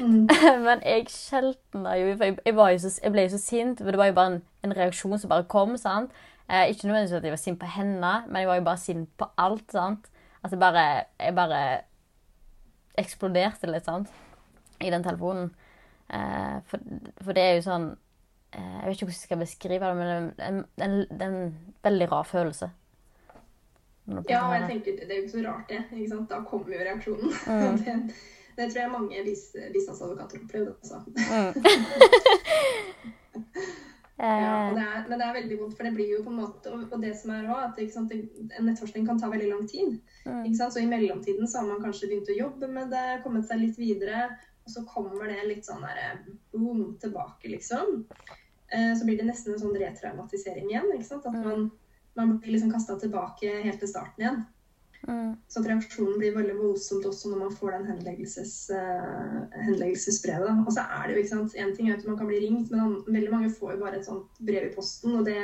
Mm. 0.00 0.28
Men 0.66 0.80
jeg 0.86 1.10
skjeltna 1.12 1.96
jo. 1.98 2.14
For 2.16 2.24
jeg, 2.24 2.38
jo 2.46 2.78
så, 2.78 2.92
jeg 3.02 3.12
ble 3.12 3.24
jo 3.26 3.32
så 3.34 3.40
sint. 3.42 3.82
For 3.82 3.92
det 3.92 4.00
var 4.00 4.08
jo 4.08 4.16
bare 4.16 4.32
en, 4.32 4.38
en 4.64 4.76
reaksjon 4.78 5.18
som 5.18 5.28
bare 5.28 5.44
kom. 5.44 5.76
sant? 5.76 6.14
Eh, 6.48 6.70
ikke 6.70 6.88
nødvendigvis 6.88 7.18
at 7.18 7.24
jeg 7.28 7.34
var 7.34 7.42
sint 7.42 7.60
på 7.60 7.68
henne, 7.74 8.12
men 8.28 8.40
jeg 8.40 8.48
var 8.48 8.56
jo 8.56 8.64
bare 8.70 8.80
sint 8.80 9.10
på 9.18 9.28
alt. 9.36 9.66
sant? 9.72 10.08
Jeg 10.54 10.60
bare, 10.62 10.84
jeg 11.20 11.34
bare 11.36 11.60
eksploderte 12.98 13.70
litt, 13.70 13.84
sant? 13.86 14.08
I 14.82 14.90
den 14.94 15.02
telefonen. 15.06 15.50
Eh, 16.08 16.58
for, 16.70 16.78
for 17.24 17.36
det 17.36 17.42
er 17.44 17.54
jo 17.58 17.64
sånn 17.66 17.88
eh, 17.92 18.76
Jeg 18.78 18.84
vet 18.86 18.94
ikke 18.94 19.08
hvordan 19.08 19.16
jeg 19.18 19.26
skal 19.26 19.40
beskrive 19.42 19.88
det, 19.90 19.96
men 19.98 20.06
det 20.08 20.14
er 20.14 20.48
en, 20.48 20.60
en, 20.86 20.94
en 21.26 21.38
veldig 21.84 22.08
rar 22.12 22.26
følelse. 22.28 22.70
Ja, 24.08 24.40
og 24.46 24.54
jeg 24.56 24.68
tenker 24.70 24.96
det 25.02 25.10
er 25.10 25.18
jo 25.18 25.24
ikke 25.26 25.34
så 25.34 25.42
rart, 25.44 25.68
det. 25.68 25.82
ikke 25.92 26.10
sant? 26.14 26.30
Da 26.30 26.40
kommer 26.48 26.72
jo 26.72 26.80
reaksjonen. 26.80 27.28
Mm. 27.44 27.76
det, 27.84 27.96
det 28.56 28.70
tror 28.72 28.80
jeg 28.80 28.94
mange 28.94 29.24
bis- 29.26 29.58
bistandsadvokater 29.74 30.40
opplevde 30.46 30.70
også. 30.80 30.96
Ja, 34.18 34.68
Eh, 34.68 34.74
det 34.74 34.82
er, 34.82 35.04
men 35.08 35.18
det 35.20 35.26
er 35.26 35.34
veldig 35.36 35.56
vondt, 35.60 35.76
for 35.78 35.86
det 35.86 35.94
blir 35.94 36.08
jo 36.10 36.22
på 36.24 36.30
en 36.32 36.40
måte 36.40 36.70
Og, 36.72 36.80
og 36.92 37.00
det 37.00 37.12
som 37.16 37.30
er 37.30 37.46
òg, 37.46 37.60
at 37.68 37.92
sant, 37.92 38.10
en 38.12 38.66
nettforskning 38.66 39.06
kan 39.06 39.18
ta 39.20 39.28
veldig 39.30 39.48
lang 39.52 39.68
tid. 39.70 40.00
Mm. 40.26 40.54
Så 40.58 40.80
i 40.80 40.86
mellomtiden 40.90 41.46
så 41.46 41.60
har 41.62 41.68
man 41.68 41.82
kanskje 41.84 42.08
begynt 42.10 42.32
å 42.32 42.38
jobbe 42.38 42.68
med 42.68 42.90
det, 42.90 43.22
kommet 43.22 43.46
seg 43.46 43.62
litt 43.62 43.78
videre, 43.78 44.26
og 44.66 44.74
så 44.74 44.82
kommer 44.90 45.30
det 45.30 45.46
litt 45.46 45.64
sånn 45.64 45.86
der 45.86 46.18
boom 46.52 46.96
tilbake, 47.00 47.48
liksom. 47.48 48.04
Eh, 48.74 48.92
så 48.98 49.06
blir 49.06 49.16
det 49.16 49.28
nesten 49.30 49.54
en 49.54 49.62
sånn 49.62 49.78
retraumatisering 49.78 50.66
igjen. 50.68 50.90
ikke 50.94 51.06
sant? 51.06 51.26
At 51.26 51.32
Mm. 51.38 51.44
man, 51.44 51.70
man 52.16 52.38
blir 52.38 52.52
liksom 52.56 52.72
kasta 52.72 52.98
tilbake 52.98 53.62
helt 53.62 53.78
til 53.78 53.88
starten 53.88 54.18
igjen. 54.24 54.46
Mm, 55.06 55.32
Så 55.48 55.60
at 55.60 55.68
reaksjonen 55.70 56.18
blir 56.18 56.36
veldig 56.36 56.56
voldsomt 56.58 57.06
også 57.06 57.32
når 57.32 57.42
man 57.44 57.56
får 57.56 57.76
den 57.76 57.88
henleggelses, 57.92 58.54
uh, 58.74 59.38
henleggelsesbrevet. 59.68 60.64
Og 60.66 60.74
så 60.74 60.84
er 60.84 61.06
det 61.06 61.16
jo, 61.16 61.22
ikke 61.22 61.34
sant, 61.34 61.56
En 61.56 61.74
ting 61.76 61.90
er 61.90 61.96
at 61.96 62.06
man 62.08 62.18
kan 62.18 62.30
bli 62.30 62.42
ringt, 62.44 62.70
men 62.70 62.84
han, 62.84 62.94
veldig 63.06 63.32
mange 63.34 63.54
får 63.54 63.74
jo 63.76 63.82
bare 63.84 64.00
et 64.00 64.08
sånt 64.08 64.42
brev 64.50 64.70
i 64.70 64.74
posten. 64.74 65.18
og 65.20 65.26
det, 65.28 65.38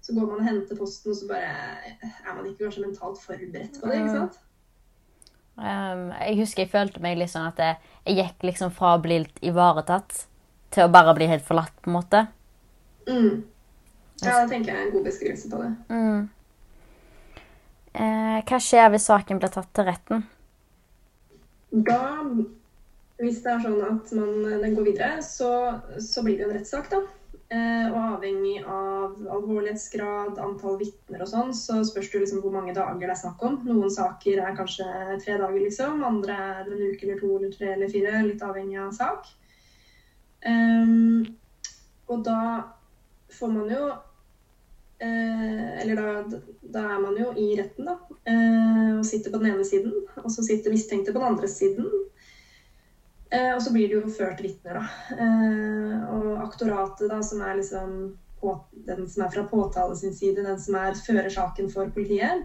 Så 0.00 0.14
går 0.14 0.26
man 0.30 0.38
og 0.38 0.46
henter 0.46 0.78
posten, 0.78 1.10
og 1.10 1.16
så 1.18 1.28
bare 1.28 1.54
er 1.98 2.34
man 2.34 2.46
ikke 2.46 2.64
kanskje 2.64 2.86
mentalt 2.86 3.18
forberedt 3.22 3.80
på 3.80 3.90
det. 3.90 4.00
ikke 4.02 4.14
sant? 4.14 4.38
Um, 5.56 6.10
jeg 6.12 6.36
husker 6.36 6.66
jeg 6.66 6.70
følte 6.70 7.00
meg 7.00 7.16
litt 7.16 7.32
sånn 7.32 7.48
at 7.48 7.58
jeg, 7.58 7.76
jeg 8.04 8.18
gikk 8.18 8.42
liksom 8.44 8.72
fra 8.76 8.92
å 8.94 9.00
bli 9.00 9.22
litt 9.22 9.38
ivaretatt 9.40 10.26
til 10.74 10.84
å 10.84 10.92
bare 10.92 11.14
bli 11.16 11.28
helt 11.30 11.44
forlatt, 11.46 11.72
på 11.80 11.90
en 11.90 11.96
måte. 11.96 12.26
Mm. 13.08 13.44
Ja, 14.24 14.42
det 14.42 14.50
tenker 14.50 14.72
jeg 14.72 14.76
er 14.76 14.86
en 14.86 14.92
god 14.94 15.06
beskrivelse 15.06 15.50
på 15.52 15.60
det. 15.62 15.70
Mm. 15.92 16.28
Eh, 17.96 18.38
hva 18.44 18.58
skjer 18.60 18.90
hvis 18.92 19.08
saken 19.08 19.40
blir 19.40 19.52
tatt 19.52 19.70
til 19.76 19.86
retten? 19.88 20.24
Da, 21.86 22.00
hvis 23.20 23.42
det 23.44 23.52
er 23.52 23.62
sånn 23.64 23.84
at 23.84 24.10
man, 24.16 24.34
den 24.62 24.74
går 24.76 24.90
videre, 24.90 25.22
så, 25.24 25.50
så 26.02 26.24
blir 26.24 26.36
det 26.36 26.44
jo 26.44 26.50
en 26.50 26.58
rettssak, 26.58 26.90
da. 26.92 27.00
Eh, 27.46 27.86
og 27.92 27.96
avhengig 28.16 28.56
av 28.66 29.20
alvorlighetsgrad, 29.30 30.38
antall 30.42 30.80
vitner 30.80 31.22
og 31.22 31.30
sånn, 31.30 31.52
så 31.54 31.78
spørs 31.86 32.10
det 32.10 32.24
liksom 32.24 32.40
hvor 32.42 32.54
mange 32.56 32.74
dager 32.74 33.04
det 33.04 33.14
er 33.14 33.20
snakk 33.20 33.44
om. 33.46 33.60
Noen 33.68 33.92
saker 33.92 34.42
er 34.42 34.56
kanskje 34.58 34.86
tre 35.22 35.38
dager, 35.38 35.60
liksom. 35.62 36.02
Andre 36.04 36.36
er 36.36 36.68
en 36.68 36.82
uke 36.90 37.06
eller 37.06 37.20
to 37.22 37.32
eller 37.38 37.54
tre 37.54 37.72
eller 37.76 37.92
fire, 37.92 38.24
litt 38.26 38.42
avhengig 38.42 38.80
av 38.82 38.92
sak. 38.98 39.30
Um, 40.46 41.22
og 42.10 42.26
da 42.26 42.40
får 43.34 43.54
man 43.54 43.70
jo 43.72 43.88
eh, 44.98 45.80
Eller 45.82 45.96
da, 45.96 46.40
da, 46.60 46.82
er 46.94 47.00
man 47.02 47.16
jo 47.20 47.32
i 47.36 47.54
retten, 47.58 47.88
da. 47.88 47.96
Eh, 48.24 48.92
og 48.98 49.06
sitter 49.06 49.32
på 49.32 49.40
den 49.42 49.54
ene 49.54 49.64
siden. 49.64 49.94
Og 50.22 50.30
så 50.32 50.44
sitter 50.46 50.74
mistenkte 50.74 51.14
på 51.14 51.20
den 51.20 51.28
andre 51.28 51.50
siden. 51.50 51.88
Eh, 53.30 53.54
og 53.54 53.62
så 53.62 53.72
blir 53.74 53.88
det 53.88 53.98
jo 53.98 54.12
ført 54.12 54.42
vitner, 54.44 54.80
da. 54.80 55.16
Eh, 55.16 55.96
og 56.14 56.44
aktoratet, 56.46 57.08
da, 57.10 57.22
som 57.26 57.42
er 57.42 57.58
liksom 57.58 57.96
på, 58.40 58.52
den 58.86 59.08
som 59.10 59.24
er 59.24 59.32
fra 59.32 59.46
påtale 59.50 59.96
sin 59.98 60.14
side, 60.14 60.44
den 60.44 60.60
som 60.60 60.76
er 60.78 60.98
fører 61.00 61.32
saken 61.32 61.70
for 61.72 61.90
politiet, 61.90 62.44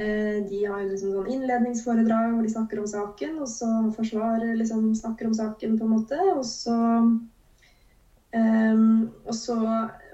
eh, 0.00 0.40
de 0.48 0.64
har 0.64 0.80
jo 0.82 0.88
liksom 0.88 1.12
sånn 1.12 1.30
innledningsforedrag 1.36 2.32
hvor 2.32 2.42
de 2.42 2.52
snakker 2.52 2.80
om 2.82 2.88
saken, 2.90 3.38
og 3.44 3.48
så 3.52 3.70
forsvarer 3.94 4.56
liksom 4.58 4.88
snakker 4.98 5.28
om 5.28 5.36
saken, 5.36 5.78
på 5.78 5.86
en 5.86 5.96
måte. 5.98 6.20
Og 6.34 6.44
så 6.48 6.76
Um, 8.36 9.12
og 9.24 9.34
så 9.34 9.54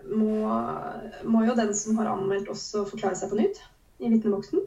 må, 0.09 0.49
må, 1.25 1.45
jo 1.47 1.57
den 1.59 1.73
som 1.77 1.99
har 2.01 2.11
anmeldt, 2.13 2.51
også 2.53 2.87
forklare 2.89 3.19
seg 3.19 3.33
på 3.33 3.39
nytt 3.41 3.61
i 4.03 4.11
vitneboksen. 4.13 4.65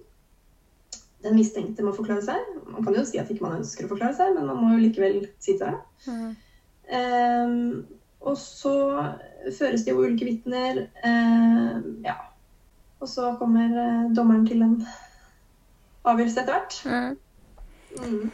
Den 1.26 1.38
mistenkte 1.40 1.86
må 1.86 1.94
forklare 1.96 2.24
seg. 2.26 2.56
Man 2.70 2.86
kan 2.86 2.96
jo 2.98 3.06
si 3.08 3.20
at 3.22 3.30
ikke 3.32 3.48
man 3.48 3.60
ønsker 3.60 3.88
å 3.88 3.92
forklare 3.92 4.16
seg, 4.18 4.36
men 4.36 4.48
man 4.50 4.62
må 4.62 4.74
jo 4.76 4.84
likevel 4.84 5.24
si 5.42 5.58
det. 5.60 5.74
Mm. 6.06 6.36
Um, 6.86 7.86
og 8.26 8.38
så 8.38 8.76
føres 9.58 9.86
det 9.86 9.94
jo 9.94 10.06
ulike 10.06 10.28
vitner. 10.28 10.86
Um, 11.02 12.00
ja. 12.06 12.20
Og 13.02 13.10
så 13.10 13.34
kommer 13.40 13.74
uh, 13.74 14.14
dommeren 14.16 14.46
til 14.48 14.64
en 14.66 14.80
avgjørelse 16.06 16.46
etter 16.46 16.54
hvert. 16.54 16.80
Mm. 16.86 17.18
Mm. 18.02 18.32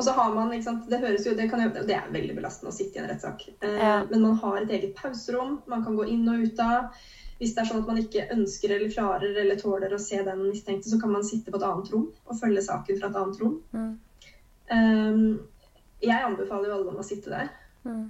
Og 0.00 0.04
så 0.04 0.14
har 0.16 0.32
man, 0.32 0.52
sant, 0.64 0.86
Det 0.88 0.98
jo, 1.26 1.34
det, 1.36 1.46
kan, 1.50 1.60
det 1.60 1.92
er 1.92 2.06
veldig 2.08 2.34
belastende 2.38 2.70
å 2.72 2.74
sitte 2.74 2.96
i 2.96 3.02
en 3.02 3.08
rettssak. 3.10 3.42
Eh, 3.60 3.74
ja. 3.76 3.98
Men 4.08 4.22
man 4.24 4.38
har 4.40 4.62
et 4.62 4.70
eget 4.72 4.94
pauserom 4.96 5.58
man 5.68 5.82
kan 5.84 5.98
gå 5.98 6.06
inn 6.08 6.22
og 6.32 6.40
ut 6.40 6.62
av. 6.64 6.94
Hvis 7.40 7.52
det 7.52 7.60
er 7.60 7.68
sånn 7.68 7.82
at 7.82 7.90
man 7.90 8.00
ikke 8.00 8.24
ønsker 8.32 8.72
eller 8.72 8.92
klarer 8.94 9.36
eller 9.42 9.60
tåler 9.60 9.92
å 9.92 10.00
se 10.00 10.22
den 10.24 10.40
mistenkte, 10.46 10.88
så 10.88 10.96
kan 11.00 11.12
man 11.12 11.26
sitte 11.28 11.52
på 11.52 11.60
et 11.60 11.66
annet 11.68 11.92
rom 11.92 12.06
og 12.24 12.38
følge 12.38 12.64
saken 12.64 13.00
fra 13.00 13.10
et 13.10 13.20
annet 13.20 13.42
rom. 13.44 13.58
Mm. 13.76 13.92
Um, 14.70 15.22
jeg 16.00 16.24
anbefaler 16.30 16.70
jo 16.70 16.78
alle 16.78 16.94
om 16.94 17.00
å 17.00 17.04
sitte 17.04 17.32
der. 17.32 17.52
Mm. 17.84 18.06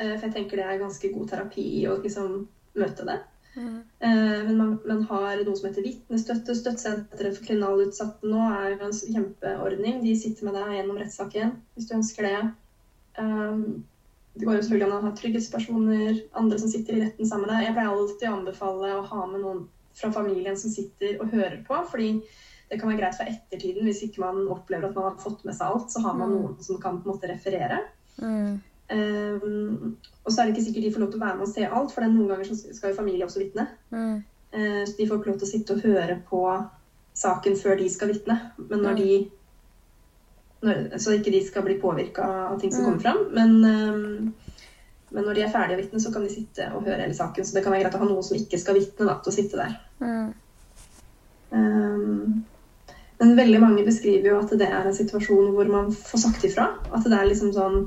Uh, 0.00 0.14
for 0.16 0.26
jeg 0.26 0.34
tenker 0.34 0.58
det 0.58 0.66
er 0.66 0.82
ganske 0.82 1.12
god 1.14 1.30
terapi 1.30 1.68
å 1.90 1.96
liksom 2.02 2.36
møte 2.78 3.06
det. 3.06 3.20
Mm. 3.54 3.78
Men 4.00 4.56
man, 4.58 4.70
man, 4.84 5.02
har 5.08 5.40
noe 5.46 5.56
som 5.56 5.68
heter 5.68 5.86
vitnestøtte. 5.86 6.56
Støttesenteret 6.58 7.36
for 7.36 7.46
kriminalutsatte 7.46 8.28
nå 8.28 8.42
er 8.50 8.76
en 8.76 8.94
kjempeordning. 8.94 10.00
De 10.02 10.14
sitter 10.18 10.48
med 10.48 10.58
deg 10.58 10.76
gjennom 10.78 10.98
rettssaken 11.00 11.54
hvis 11.76 11.88
du 11.88 11.94
ønsker 11.98 12.28
det. 12.28 12.40
Um, 13.18 13.84
det 14.34 14.48
går 14.48 14.58
jo 14.58 14.64
selvfølgelig 14.64 14.88
an 14.88 14.96
å 14.96 15.04
ha 15.04 15.12
trygghetspersoner, 15.14 16.16
andre 16.40 16.58
som 16.58 16.70
sitter 16.72 16.96
i 16.96 17.04
retten 17.04 17.28
sammen 17.28 17.46
med 17.46 17.54
deg. 17.54 17.68
Jeg 17.68 17.76
pleier 17.76 17.92
alltid 17.92 18.26
å 18.26 18.34
anbefale 18.40 18.90
å 18.96 19.06
ha 19.12 19.26
med 19.30 19.44
noen 19.44 19.62
fra 19.94 20.10
familien 20.14 20.58
som 20.58 20.72
sitter 20.74 21.20
og 21.22 21.30
hører 21.30 21.60
på. 21.68 21.78
fordi 21.90 22.10
det 22.70 22.80
kan 22.80 22.90
være 22.90 22.98
greit 22.98 23.18
for 23.18 23.30
ettertiden 23.30 23.86
hvis 23.86 24.02
ikke 24.06 24.22
man 24.24 24.48
opplever 24.50 24.88
at 24.88 24.96
man 24.96 25.12
har 25.12 25.18
fått 25.22 25.44
med 25.46 25.54
seg 25.54 25.70
alt. 25.70 25.92
Så 25.92 26.02
har 26.02 26.16
man 26.18 26.32
mm. 26.32 26.38
noen 26.40 26.56
som 26.66 26.80
kan 26.82 26.98
på 26.98 27.06
en 27.06 27.14
måte 27.14 27.30
referere. 27.30 27.84
Mm. 28.18 28.58
Um, 28.92 29.96
og 30.24 30.32
så 30.32 30.40
er 30.40 30.46
det 30.46 30.54
ikke 30.54 30.64
sikkert 30.66 30.84
de 30.84 30.92
får 30.92 31.00
lov 31.00 31.12
til 31.12 31.20
å 31.20 31.24
være 31.24 31.36
med 31.38 31.46
og 31.46 31.52
se 31.54 31.64
alt, 31.64 31.92
for 31.92 32.04
noen 32.04 32.28
ganger 32.28 32.50
skal 32.60 32.90
jo 32.90 32.98
familie 32.98 33.26
også 33.26 33.40
vitne. 33.40 33.66
Mm. 33.94 34.18
Uh, 34.54 34.82
så 34.84 34.96
de 34.98 35.06
får 35.08 35.20
ikke 35.20 35.30
lov 35.32 35.38
til 35.40 35.48
å 35.48 35.52
sitte 35.52 35.76
og 35.76 35.86
høre 35.88 36.18
på 36.28 36.42
saken 37.14 37.56
før 37.60 37.80
de 37.80 37.88
skal 37.92 38.12
vitne. 38.12 38.38
Men 38.58 38.84
når 38.84 38.98
mm. 38.98 39.00
de 39.00 39.16
når, 40.64 40.98
Så 40.98 41.12
ikke 41.12 41.32
de 41.34 41.42
skal 41.44 41.64
bli 41.66 41.74
påvirka 41.80 42.24
av 42.24 42.60
ting 42.60 42.72
som 42.72 42.84
mm. 42.84 42.86
kommer 42.86 43.02
fram. 43.04 43.18
Men, 43.36 43.50
um, 43.64 44.34
men, 45.10 45.24
når 45.24 45.34
de 45.36 45.42
er 45.44 45.52
ferdige 45.52 45.76
å 45.76 45.82
vitne, 45.82 46.00
så 46.00 46.12
kan 46.12 46.24
de 46.24 46.32
sitte 46.32 46.70
og 46.72 46.86
høre 46.86 47.02
hele 47.04 47.16
saken. 47.16 47.44
Så 47.44 47.56
det 47.56 47.64
kan 47.64 47.74
være 47.74 47.84
greit 47.84 47.98
å 47.98 48.00
ha 48.00 48.08
noen 48.08 48.24
som 48.24 48.38
ikke 48.38 48.60
skal 48.60 48.78
vitne, 48.78 49.18
til 49.24 49.32
å 49.32 49.34
sitte 49.34 49.60
der. 49.60 49.76
Um, 51.54 52.44
men 53.20 53.36
veldig 53.38 53.60
mange 53.62 53.84
beskriver 53.86 54.32
jo 54.32 54.40
at 54.40 54.56
det 54.58 54.66
er 54.66 54.88
en 54.88 54.96
situasjon 54.96 55.52
hvor 55.54 55.68
man 55.70 55.92
får 55.94 56.24
sagt 56.24 56.48
ifra. 56.48 56.70
At 56.90 57.04
det 57.04 57.18
er 57.18 57.28
liksom 57.28 57.52
sånn 57.54 57.84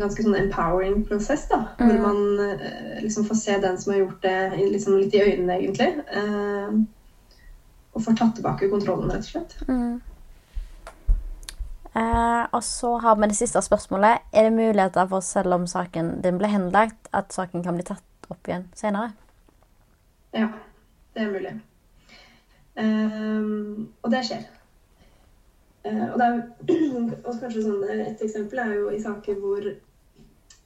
ganske 0.00 0.24
sånn 0.24 0.38
empowering 0.38 1.04
prosess, 1.08 1.46
da. 1.50 1.62
Mm. 1.78 1.86
Hvor 1.88 2.02
man 2.02 2.42
eh, 2.50 2.98
liksom 3.04 3.26
får 3.28 3.40
se 3.40 3.56
den 3.62 3.78
som 3.80 3.92
har 3.92 4.02
gjort 4.02 4.20
det, 4.22 4.36
liksom 4.74 4.98
litt 4.98 5.14
i 5.14 5.22
øynene, 5.24 5.58
egentlig. 5.60 5.90
Eh, 6.20 6.76
og 7.96 8.04
får 8.04 8.18
tatt 8.18 8.36
tilbake 8.36 8.68
kontrollen, 8.72 9.10
rett 9.12 9.24
og 9.24 9.32
slett. 9.32 9.56
Mm. 9.68 10.00
Eh, 11.96 12.46
og 12.52 12.64
så 12.64 12.98
har 12.98 13.16
vi 13.16 13.30
det 13.30 13.36
siste 13.36 13.62
spørsmålet. 13.62 14.26
Er 14.32 14.42
det 14.42 14.52
muligheter 14.52 15.06
for, 15.08 15.20
selv 15.20 15.54
om 15.54 15.66
saken 15.66 16.18
din 16.24 16.38
ble 16.38 16.50
henlagt, 16.52 17.08
at 17.12 17.32
saken 17.32 17.64
kan 17.64 17.78
bli 17.78 17.86
tatt 17.88 18.28
opp 18.28 18.48
igjen 18.48 18.66
senere? 18.76 19.14
Ja, 20.36 20.50
det 21.14 21.22
er 21.22 21.32
mulig. 21.32 21.54
Um, 22.76 23.88
og 24.02 24.10
det 24.12 24.20
skjer. 24.28 24.44
Uh, 25.86 26.12
og, 26.12 26.18
det 26.20 26.26
er, 26.26 26.40
og 27.26 27.40
kanskje 27.40 27.62
sånn, 27.64 27.84
Et 27.88 28.24
eksempel 28.26 28.60
er 28.60 28.74
jo 28.74 28.90
i 28.92 29.00
saker 29.00 29.38
hvor 29.40 29.70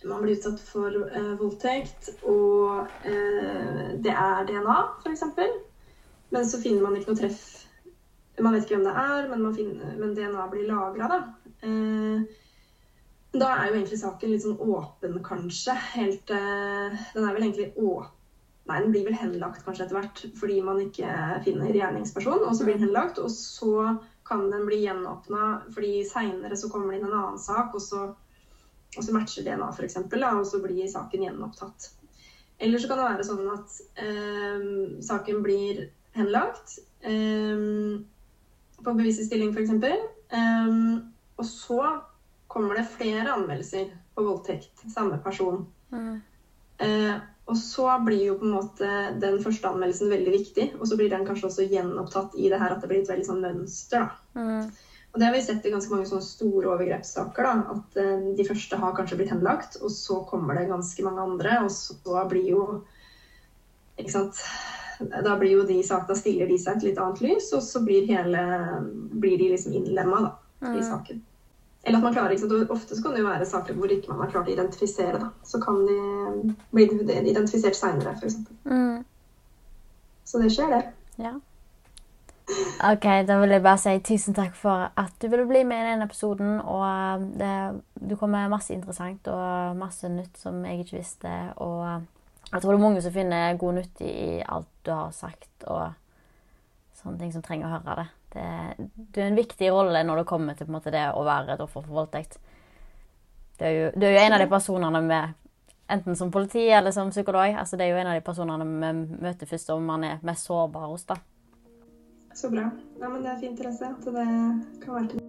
man 0.08 0.22
blir 0.22 0.36
utsatt 0.36 0.60
for 0.64 0.94
eh, 1.12 1.32
voldtekt, 1.40 2.10
og 2.28 2.86
eh, 3.04 3.96
det 4.00 4.12
er 4.12 4.46
DNA, 4.48 4.76
f.eks. 5.04 5.24
Men 6.30 6.46
så 6.46 6.60
finner 6.62 6.86
man 6.86 6.96
ikke 6.96 7.12
noe 7.12 7.20
treff. 7.20 7.42
Man 8.40 8.54
vet 8.54 8.64
ikke 8.64 8.78
hvem 8.78 8.86
det 8.86 8.94
er, 9.02 9.26
men, 9.28 9.48
finner, 9.56 9.96
men 9.98 10.14
DNA 10.16 10.46
blir 10.52 10.70
lagra, 10.70 11.10
da. 11.10 11.18
Eh, 11.66 12.38
da 13.30 13.50
er 13.54 13.68
jo 13.68 13.76
egentlig 13.76 14.00
saken 14.00 14.32
litt 14.32 14.46
sånn 14.46 14.62
åpen, 14.64 15.20
kanskje. 15.26 15.76
Helt, 15.92 16.32
den 16.32 17.26
er 17.26 17.36
vel 17.36 17.44
egentlig 17.44 17.70
åpen 17.76 18.16
Nei, 18.68 18.76
den 18.84 18.92
blir 18.92 19.06
vel 19.08 19.16
henlagt 19.18 19.64
kanskje 19.66 19.86
etter 19.86 19.96
hvert 19.96 20.20
fordi 20.38 20.60
man 20.62 20.78
ikke 20.78 21.10
finner 21.42 21.74
gjerningsperson. 21.74 22.44
Og 22.46 22.52
så 22.54 22.66
blir 22.66 22.76
den 22.76 22.84
henlagt, 22.86 23.18
og 23.18 23.32
så 23.34 23.96
kan 24.28 24.44
den 24.52 24.66
bli 24.68 24.84
gjenåpna 24.84 25.46
fordi 25.74 26.04
seinere 26.06 26.58
så 26.58 26.70
kommer 26.70 26.92
det 26.92 27.00
inn 27.00 27.08
en 27.08 27.16
annen 27.18 27.40
sak, 27.40 27.74
og 27.74 27.82
så 27.82 28.04
og 28.96 29.05
så 29.07 29.14
matcher 29.14 29.46
DNA 29.46 29.70
f.eks., 29.70 29.96
og 30.03 30.46
så 30.46 30.61
blir 30.62 30.88
saken 30.90 31.26
gjenopptatt. 31.26 31.90
Eller 32.61 32.79
så 32.79 32.90
kan 32.90 33.00
det 33.00 33.09
være 33.09 33.26
sånn 33.26 33.46
at 33.55 33.76
eh, 34.03 34.64
saken 35.07 35.40
blir 35.44 35.87
henlagt 36.16 36.79
eh, 37.07 37.62
på 38.81 38.94
bevisestilling 38.98 39.55
f.eks. 39.55 39.72
Eh, 39.81 40.74
og 41.40 41.46
så 41.48 41.81
kommer 42.50 42.76
det 42.76 42.90
flere 42.90 43.33
anmeldelser 43.33 43.94
på 44.14 44.26
voldtekt. 44.26 44.85
Samme 44.92 45.20
person. 45.24 45.64
Mm. 45.94 46.18
Eh, 46.85 47.16
og 47.50 47.57
så 47.59 47.87
blir 48.05 48.26
jo 48.29 48.37
på 48.38 48.46
en 48.46 48.55
måte 48.59 48.90
den 49.22 49.40
første 49.42 49.70
anmeldelsen 49.70 50.12
veldig 50.12 50.35
viktig. 50.35 50.68
Og 50.79 50.87
så 50.90 50.98
blir 50.98 51.11
den 51.12 51.24
kanskje 51.26 51.48
også 51.48 51.66
gjenopptatt 51.70 52.37
i 52.37 52.50
det 52.53 52.61
her 52.61 52.74
at 52.74 52.83
det 52.83 52.90
blir 52.90 53.03
et 53.05 53.11
veldig 53.11 53.26
sånn 53.26 53.44
mønster. 53.46 54.11
da. 54.35 54.40
Mm. 54.40 54.89
Og 55.11 55.18
det 55.18 55.27
har 55.27 55.35
vi 55.35 55.42
sett 55.42 55.64
i 55.66 55.73
ganske 55.73 55.90
mange 55.90 56.07
sånne 56.07 56.23
store 56.23 56.70
overgrepssaker. 56.77 57.46
da, 57.46 57.55
At 57.75 57.99
eh, 57.99 58.27
de 58.38 58.46
første 58.46 58.79
har 58.79 58.94
kanskje 58.94 59.18
blitt 59.18 59.33
henlagt, 59.35 59.81
og 59.83 59.90
så 59.90 60.20
kommer 60.31 60.59
det 60.59 60.68
ganske 60.70 61.07
mange 61.07 61.25
andre. 61.25 61.57
Og 61.64 61.73
så 61.75 62.27
blir 62.31 62.53
jo 62.53 62.66
ikke 63.99 64.12
sant, 64.12 64.44
Da 65.01 65.33
blir 65.40 65.55
jo 65.55 65.62
de 65.64 65.79
sakene, 65.81 66.14
stiller 66.18 66.46
de 66.46 66.59
seg 66.61 66.77
et 66.77 66.83
litt 66.90 66.99
annet 67.01 67.23
lys, 67.25 67.46
og 67.57 67.62
så 67.64 67.81
blir, 67.81 68.05
hele, 68.05 68.42
blir 69.16 69.38
de 69.40 69.46
liksom 69.55 69.73
innlemma 69.73 70.18
da, 70.27 70.31
mm. 70.61 70.75
i 70.77 70.83
saken. 70.85 71.23
Eller 71.81 71.96
at 71.96 72.05
man 72.05 72.12
klarer, 72.12 72.35
ikke 72.35 72.44
sant, 72.44 72.75
Ofte 72.75 72.99
så 72.99 73.03
kan 73.07 73.16
det 73.16 73.23
jo 73.23 73.31
være 73.31 73.49
saker 73.49 73.79
hvor 73.79 73.94
ikke 73.94 74.12
man 74.12 74.20
har 74.20 74.35
klart 74.35 74.51
å 74.51 74.53
identifisere. 74.53 75.16
da, 75.23 75.31
Så 75.42 75.61
kan 75.64 75.81
de 75.88 76.53
bli 76.77 76.85
identifisert 76.85 77.79
seinere, 77.79 78.12
f.eks. 78.20 78.37
Mm. 78.68 79.01
Så 80.29 80.42
det 80.42 80.53
skjer, 80.53 80.77
det. 80.77 80.83
Ja. 81.25 81.33
OK, 82.80 83.06
da 83.28 83.36
vil 83.42 83.52
jeg 83.52 83.62
bare 83.64 83.78
si 83.80 83.92
tusen 84.04 84.36
takk 84.36 84.54
for 84.56 84.88
at 84.98 85.16
du 85.20 85.26
ville 85.28 85.44
bli 85.48 85.62
med 85.68 85.82
i 85.82 85.88
denne 85.90 86.06
episoden. 86.08 86.58
Og 86.60 86.84
um, 86.84 87.26
det, 87.40 87.54
du 88.00 88.16
kom 88.16 88.32
med 88.32 88.52
masse 88.52 88.72
interessant 88.74 89.28
og 89.32 89.76
masse 89.76 90.08
nytt 90.08 90.40
som 90.40 90.62
jeg 90.64 90.84
ikke 90.84 90.98
visste. 90.98 91.34
Og 91.60 91.82
um, 91.84 92.06
jeg 92.50 92.62
tror 92.62 92.72
det 92.72 92.78
er 92.78 92.84
mange 92.86 93.02
som 93.04 93.14
finner 93.14 93.58
god 93.60 93.76
nytt 93.78 94.04
i 94.06 94.14
alt 94.40 94.70
du 94.86 94.92
har 94.94 95.10
sagt, 95.14 95.50
og 95.68 95.92
sånne 97.00 97.20
ting 97.20 97.34
som 97.34 97.44
trenger 97.44 97.68
å 97.68 97.74
høre 97.76 97.98
det. 98.00 98.06
det 98.34 98.88
du 99.12 99.20
er 99.20 99.28
en 99.28 99.38
viktig 99.38 99.68
rolle 99.72 100.02
når 100.06 100.22
det 100.22 100.30
kommer 100.32 100.56
til 100.56 100.72
måte, 100.72 100.92
det 100.92 101.04
å 101.14 101.26
være 101.26 101.54
et 101.54 101.62
offer 101.62 101.84
for 101.84 102.00
voldtekt. 102.00 102.40
Du 103.60 103.66
er, 103.68 103.76
jo, 103.76 103.86
du 103.94 104.08
er 104.08 104.16
jo 104.16 104.24
en 104.24 104.38
av 104.38 104.42
de 104.42 104.48
personene 104.50 105.04
med 105.04 105.36
Enten 105.90 106.14
som 106.14 106.30
politi 106.30 106.68
eller 106.70 106.94
som 106.94 107.08
psykolog. 107.10 107.50
altså 107.58 107.76
Det 107.76 107.82
er 107.86 107.88
jo 107.90 107.96
en 107.98 108.06
av 108.06 108.14
de 108.14 108.22
personene 108.22 108.62
vi 108.62 109.22
møter 109.24 109.48
først 109.51 109.72
om 109.74 109.82
man 109.82 110.05
er 110.07 110.20
mest 110.22 110.46
sårbar 110.46 110.86
hos. 110.86 111.03
da. 111.05 111.16
Så 112.35 112.51
bra. 112.51 112.70
Ja, 113.01 113.09
men 113.09 113.22
det 113.24 113.35
er 113.35 113.43
fint, 113.43 113.59
Therese. 113.59 113.91
At 113.91 114.07
det 114.07 114.28
kan 114.85 114.95
være 114.95 115.09
til 115.09 115.20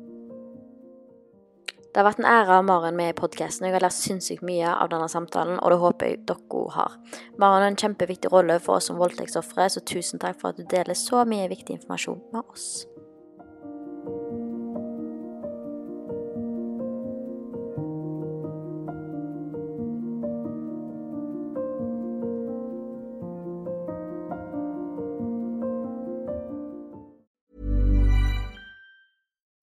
det 1.91 1.99
har 1.99 2.05
vært 2.07 2.21
en 2.21 2.27
ære 2.31 2.47
å 2.47 2.55
ha 2.55 2.63
Maren 2.63 2.95
med 2.95 3.09
i 3.11 3.15
podkasten. 3.17 3.65
Jeg 3.67 3.75
har 3.75 3.83
lært 3.83 3.97
sinnssykt 3.97 4.45
mye 4.47 4.69
av 4.71 4.93
denne 4.93 5.09
samtalen, 5.11 5.57
og 5.59 5.73
det 5.73 5.79
håper 5.81 6.07
jeg 6.07 6.21
dere 6.29 6.61
har. 6.77 6.95
Maren 7.35 7.65
har 7.65 7.67
en 7.67 7.79
kjempeviktig 7.81 8.31
rolle 8.31 8.55
for 8.63 8.79
oss 8.79 8.87
som 8.87 9.01
voldtektsofre, 9.01 9.67
så 9.67 9.83
tusen 9.83 10.21
takk 10.23 10.39
for 10.39 10.53
at 10.53 10.61
du 10.61 10.63
deler 10.71 10.95
så 10.95 11.25
mye 11.27 11.51
viktig 11.51 11.81
informasjon 11.81 12.21
med 12.31 12.55
oss. 12.55 12.85